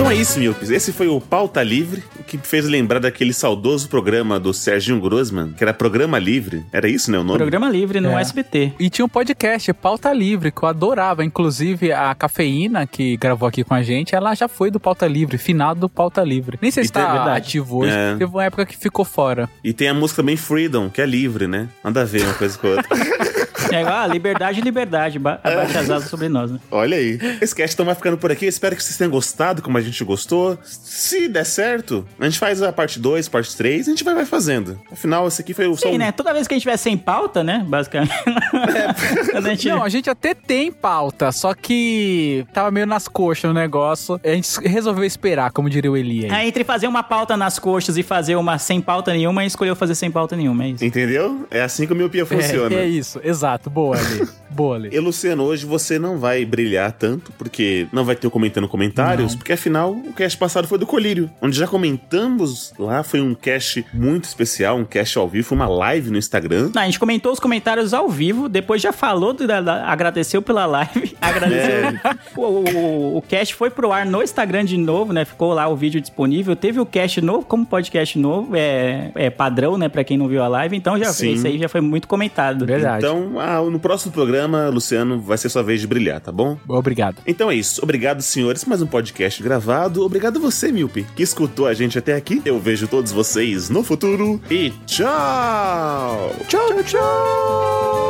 Então 0.01 0.11
é 0.11 0.15
isso, 0.15 0.39
Milpes. 0.41 0.71
Esse 0.71 0.93
foi 0.95 1.09
o 1.09 1.21
Pauta 1.21 1.63
Livre, 1.63 2.03
o 2.19 2.25
que 2.25 2.39
me 2.39 2.43
fez 2.43 2.65
lembrar 2.65 3.01
daquele 3.01 3.35
saudoso 3.35 3.87
programa 3.87 4.41
do 4.41 4.55
Serginho 4.55 4.99
Grossman, 4.99 5.53
que 5.53 5.63
era 5.63 5.75
Programa 5.75 6.19
Livre. 6.19 6.65
Era 6.73 6.89
isso, 6.89 7.11
né, 7.11 7.19
o 7.19 7.23
nome? 7.23 7.37
Programa 7.39 7.69
livre 7.69 8.01
no 8.01 8.09
É. 8.19 8.23
SBT. 8.23 8.73
E 8.81 8.89
tinha 8.89 9.05
um 9.05 9.09
podcast, 9.11 9.71
Pauta 9.75 10.11
Livre, 10.15 10.51
que 10.51 10.63
eu 10.63 10.69
adorava. 10.71 11.23
Inclusive, 11.23 11.93
a 11.93 12.15
Cafeína, 12.15 12.87
que 12.87 13.15
gravou 13.19 13.47
aqui 13.47 13.63
com 13.63 13.75
a 13.75 13.83
gente, 13.83 14.15
ela 14.15 14.35
já 14.35 14.49
foi 14.49 14.71
do 14.71 14.81
Pauta 14.81 15.07
Livre, 15.07 15.37
final 15.37 15.75
do 15.75 15.87
Pauta 15.87 16.25
Livre. 16.25 16.59
Nem 16.63 16.71
sei 16.71 16.85
se 16.85 16.89
E 16.91 16.93
tem- 16.95 17.03
tá 17.03 17.13
verdade. 17.13 17.37
ativo 17.39 17.81
hoje. 17.81 17.93
É. 17.93 18.13
Teve 18.17 18.25
uma 18.33 18.45
época 18.45 18.65
que 18.65 18.79
ficou 18.79 19.05
fora. 19.05 19.51
E 19.63 19.75
tem 19.75 19.87
a 19.89 19.93
música 19.95 20.23
também 20.23 20.37
Freedom, 20.37 20.89
que 20.89 21.03
é 21.03 21.07
livre, 21.07 21.47
né? 21.47 21.69
Nada 21.85 22.01
a 22.01 22.05
ver 22.07 22.23
uma 22.25 22.33
coisa 22.35 22.57
com 22.57 22.69
a 22.69 22.71
outra. 22.71 22.89
É 23.73 23.81
igual, 23.83 23.95
ah, 23.97 24.07
liberdade, 24.07 24.61
liberdade. 24.61 25.19
Ba 25.19 25.41
abaixa 25.43 25.81
as 25.81 25.91
asas 25.91 26.09
sobre 26.11 26.29
nós, 26.29 26.51
né? 26.51 26.59
Olha 26.71 26.97
aí. 26.97 27.19
Esse 27.41 27.55
cast 27.55 27.75
então 27.75 27.87
vai 27.87 27.95
ficando 27.95 28.17
por 28.19 28.31
aqui. 28.33 28.47
Espero 28.47 28.75
que 28.77 28.83
vocês 28.83 28.97
tenham 28.97 29.11
gostado, 29.11 29.63
como 29.63 29.77
a 29.79 29.81
gente 29.81 30.03
gostou. 30.05 30.59
Se 30.65 31.29
der 31.29 31.45
certo, 31.45 32.07
a 32.19 32.25
gente 32.25 32.39
faz 32.39 32.63
a 32.63 32.73
parte 32.73 32.99
2, 32.99 33.29
parte 33.29 33.57
3, 33.57 33.87
a 33.89 33.91
gente 33.91 34.05
vai, 34.05 34.15
vai 34.15 34.25
fazendo. 34.25 34.79
Afinal, 34.91 35.27
esse 35.29 35.41
aqui 35.43 35.53
foi 35.55 35.67
o 35.67 35.77
Sim, 35.77 35.93
som. 35.93 35.99
né? 35.99 36.13
Toda 36.13 36.33
vez 36.33 36.47
que 36.47 36.55
a 36.55 36.57
gente 36.57 36.63
tiver 36.63 36.77
sem 36.77 36.97
pauta, 36.97 37.43
né? 37.45 37.65
Basicamente. 37.67 38.13
A 39.35 39.41
gente- 39.41 39.69
Não, 39.69 39.83
a 39.83 39.89
gente 39.89 40.09
até 40.11 40.35
tem 40.35 40.71
pauta, 40.73 41.33
só 41.33 41.55
que 41.55 42.45
tava 42.53 42.71
meio 42.71 42.87
nas 42.87 43.07
coxas 43.09 43.51
o 43.51 43.55
negócio. 43.55 44.21
A 44.25 44.29
gente 44.29 44.49
resolveu 44.67 45.05
esperar, 45.05 45.51
como 45.53 45.69
diria 45.71 45.91
o 45.91 45.97
Eli 45.97 46.25
aí. 46.25 46.31
Ah, 46.31 46.47
entre 46.47 46.65
fazer 46.65 46.87
uma 46.87 47.03
pauta 47.03 47.37
nas 47.37 47.59
coxas 47.59 47.97
e 47.97 48.03
fazer 48.03 48.37
uma 48.37 48.59
sem 48.59 48.81
pauta 48.81 49.13
nenhuma, 49.13 49.41
a 49.41 49.45
gente 49.45 49.51
escolheu 49.51 49.75
fazer 49.77 49.95
sem 49.95 50.11
pauta 50.11 50.37
nenhuma, 50.37 50.65
é 50.65 50.69
isso. 50.71 50.85
Entendeu? 50.85 51.47
É 51.51 51.63
assim 51.63 51.87
que 51.87 51.93
o 51.93 51.97
miopia 51.97 52.27
funciona. 52.27 52.75
É, 52.75 52.81
é 52.81 52.87
isso, 52.89 53.21
exato. 53.23 53.50
Boa, 53.59 53.97
Ali. 53.97 54.29
Boa, 54.51 54.77
Ali. 54.77 54.91
E 54.93 54.99
Luciano, 54.99 55.45
hoje 55.45 55.65
você 55.65 55.99
não 55.99 56.19
vai 56.19 56.45
brilhar 56.45 56.91
tanto, 56.93 57.33
porque 57.39 57.87
não 57.93 58.05
vai 58.05 58.17
ter 58.17 58.27
o 58.27 58.31
comentando 58.31 58.67
comentários, 58.69 59.35
porque 59.37 59.53
afinal 59.53 59.93
o 59.93 60.13
cast 60.13 60.37
passado 60.37 60.67
foi 60.69 60.77
do 60.79 60.87
Colírio, 60.87 61.31
onde 61.41 61.57
já 61.57 61.67
comentamos 61.69 62.73
lá, 62.79 63.03
foi 63.03 63.21
um 63.21 63.35
cast 63.35 63.85
muito 63.95 64.25
especial, 64.25 64.77
um 64.77 64.85
cast 64.85 65.17
ao 65.19 65.29
vivo, 65.29 65.47
foi 65.47 65.57
uma 65.57 65.69
live 65.69 66.11
no 66.11 66.19
Instagram. 66.19 66.71
Não, 66.75 66.83
a 66.83 66.85
gente 66.85 66.99
comentou 66.99 67.33
os 67.33 67.39
comentários 67.41 67.95
ao 67.95 68.09
vivo, 68.09 68.49
depois 68.49 68.83
já 68.83 68.93
falou, 68.93 69.33
do- 69.33 69.47
da- 69.47 69.61
da- 69.61 69.87
agradeceu 69.87 70.43
pela 70.43 70.67
live, 70.67 71.17
agradeceu. 71.21 72.01
O, 72.37 72.43
o, 72.43 73.17
o 73.19 73.23
cast 73.23 73.55
foi 73.55 73.71
pro 73.71 73.93
ar 73.93 74.05
no 74.05 74.23
Instagram 74.23 74.65
de 74.65 74.77
novo, 74.77 75.13
né? 75.13 75.25
Ficou 75.25 75.53
lá 75.55 75.69
o 75.69 75.77
vídeo 75.77 76.01
disponível. 76.01 76.57
Teve 76.57 76.81
o 76.81 76.87
cast 76.87 77.21
novo, 77.21 77.45
como 77.47 77.65
podcast 77.65 78.19
novo, 78.19 78.55
é, 78.57 79.11
é 79.15 79.31
padrão, 79.31 79.79
né? 79.79 79.89
Pra 79.89 80.03
quem 80.05 80.19
não 80.19 80.27
viu 80.29 80.43
a 80.43 80.49
live, 80.49 80.77
então 80.77 80.99
já 80.99 81.13
Sim. 81.13 81.33
isso 81.35 81.47
aí 81.47 81.59
já 81.59 81.69
foi 81.69 81.81
muito 81.81 82.09
comentado. 82.09 82.67
Verdade. 82.67 83.05
Então, 83.05 83.40
ah, 83.41 83.63
no 83.63 83.81
próximo 83.81 84.13
programa, 84.13 84.69
Luciano, 84.69 85.21
vai 85.21 85.39
ser 85.39 85.49
sua 85.49 85.63
vez 85.63 85.81
de 85.81 85.87
brilhar, 85.87 86.21
tá 86.21 86.31
bom? 86.31 86.59
Obrigado. 86.69 87.23
Então 87.27 87.51
é 87.51 87.55
isso. 87.55 87.81
Obrigado, 87.83 88.23
senhores, 88.23 88.65
mais 88.65 88.83
um 88.83 88.87
podcast 88.87 89.43
gravado. 89.43 90.05
Obrigado 90.05 90.37
a 90.37 90.41
você, 90.41 90.71
Milpe, 90.71 91.07
que 91.17 91.23
escutou 91.23 91.67
a 91.67 91.75
gente 91.75 91.99
até 91.99 92.15
aqui. 92.15 92.43
Eu 92.45 92.61
vejo 92.61 92.87
todos 92.87 93.13
vocês 93.13 93.71
no 93.71 93.83
futuro 93.83 94.41
e 94.51 94.71
tchau! 94.87 96.35
Tchau, 96.49 96.83
tchau. 96.85 98.01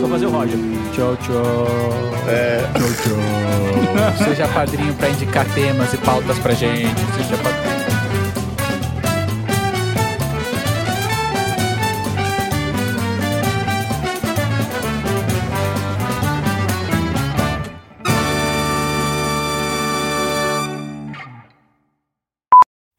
Vou 0.00 0.08
fazer 0.08 0.26
o 0.26 0.30
Roger. 0.30 0.58
Tchau, 0.92 1.16
tchau. 1.18 1.66
É. 2.26 2.58
Tchau, 2.72 2.88
tchau. 3.02 4.24
Seja 4.24 4.48
padrinho 4.48 4.94
pra 4.94 5.08
indicar 5.08 5.46
temas 5.54 5.92
e 5.92 5.96
pautas 5.98 6.38
pra 6.38 6.52
gente. 6.52 7.00
Seja 7.16 7.36
padrinho. 7.36 7.79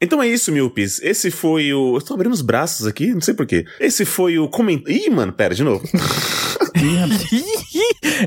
Então 0.01 0.21
é 0.21 0.27
isso, 0.27 0.51
Milpes. 0.51 0.99
Esse 1.01 1.29
foi 1.29 1.71
o. 1.71 1.97
Eu 1.97 2.01
tô 2.01 2.15
abrindo 2.15 2.33
os 2.33 2.41
braços 2.41 2.87
aqui, 2.87 3.13
não 3.13 3.21
sei 3.21 3.35
porquê. 3.35 3.65
Esse 3.79 4.03
foi 4.03 4.39
o 4.39 4.49
comentário. 4.49 4.99
Ih, 4.99 5.09
mano, 5.11 5.31
pera, 5.31 5.53
de 5.53 5.63
novo. 5.63 5.87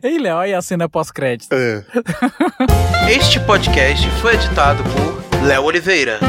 Ei, 0.02 0.18
Léo, 0.18 0.36
olha 0.36 0.58
a 0.58 0.62
cena 0.62 0.88
pós-crédito. 0.88 1.52
É. 1.52 1.84
Este 3.10 3.40
podcast 3.40 4.08
foi 4.20 4.34
editado 4.34 4.82
por 4.84 5.44
Léo 5.44 5.64
Oliveira. 5.64 6.20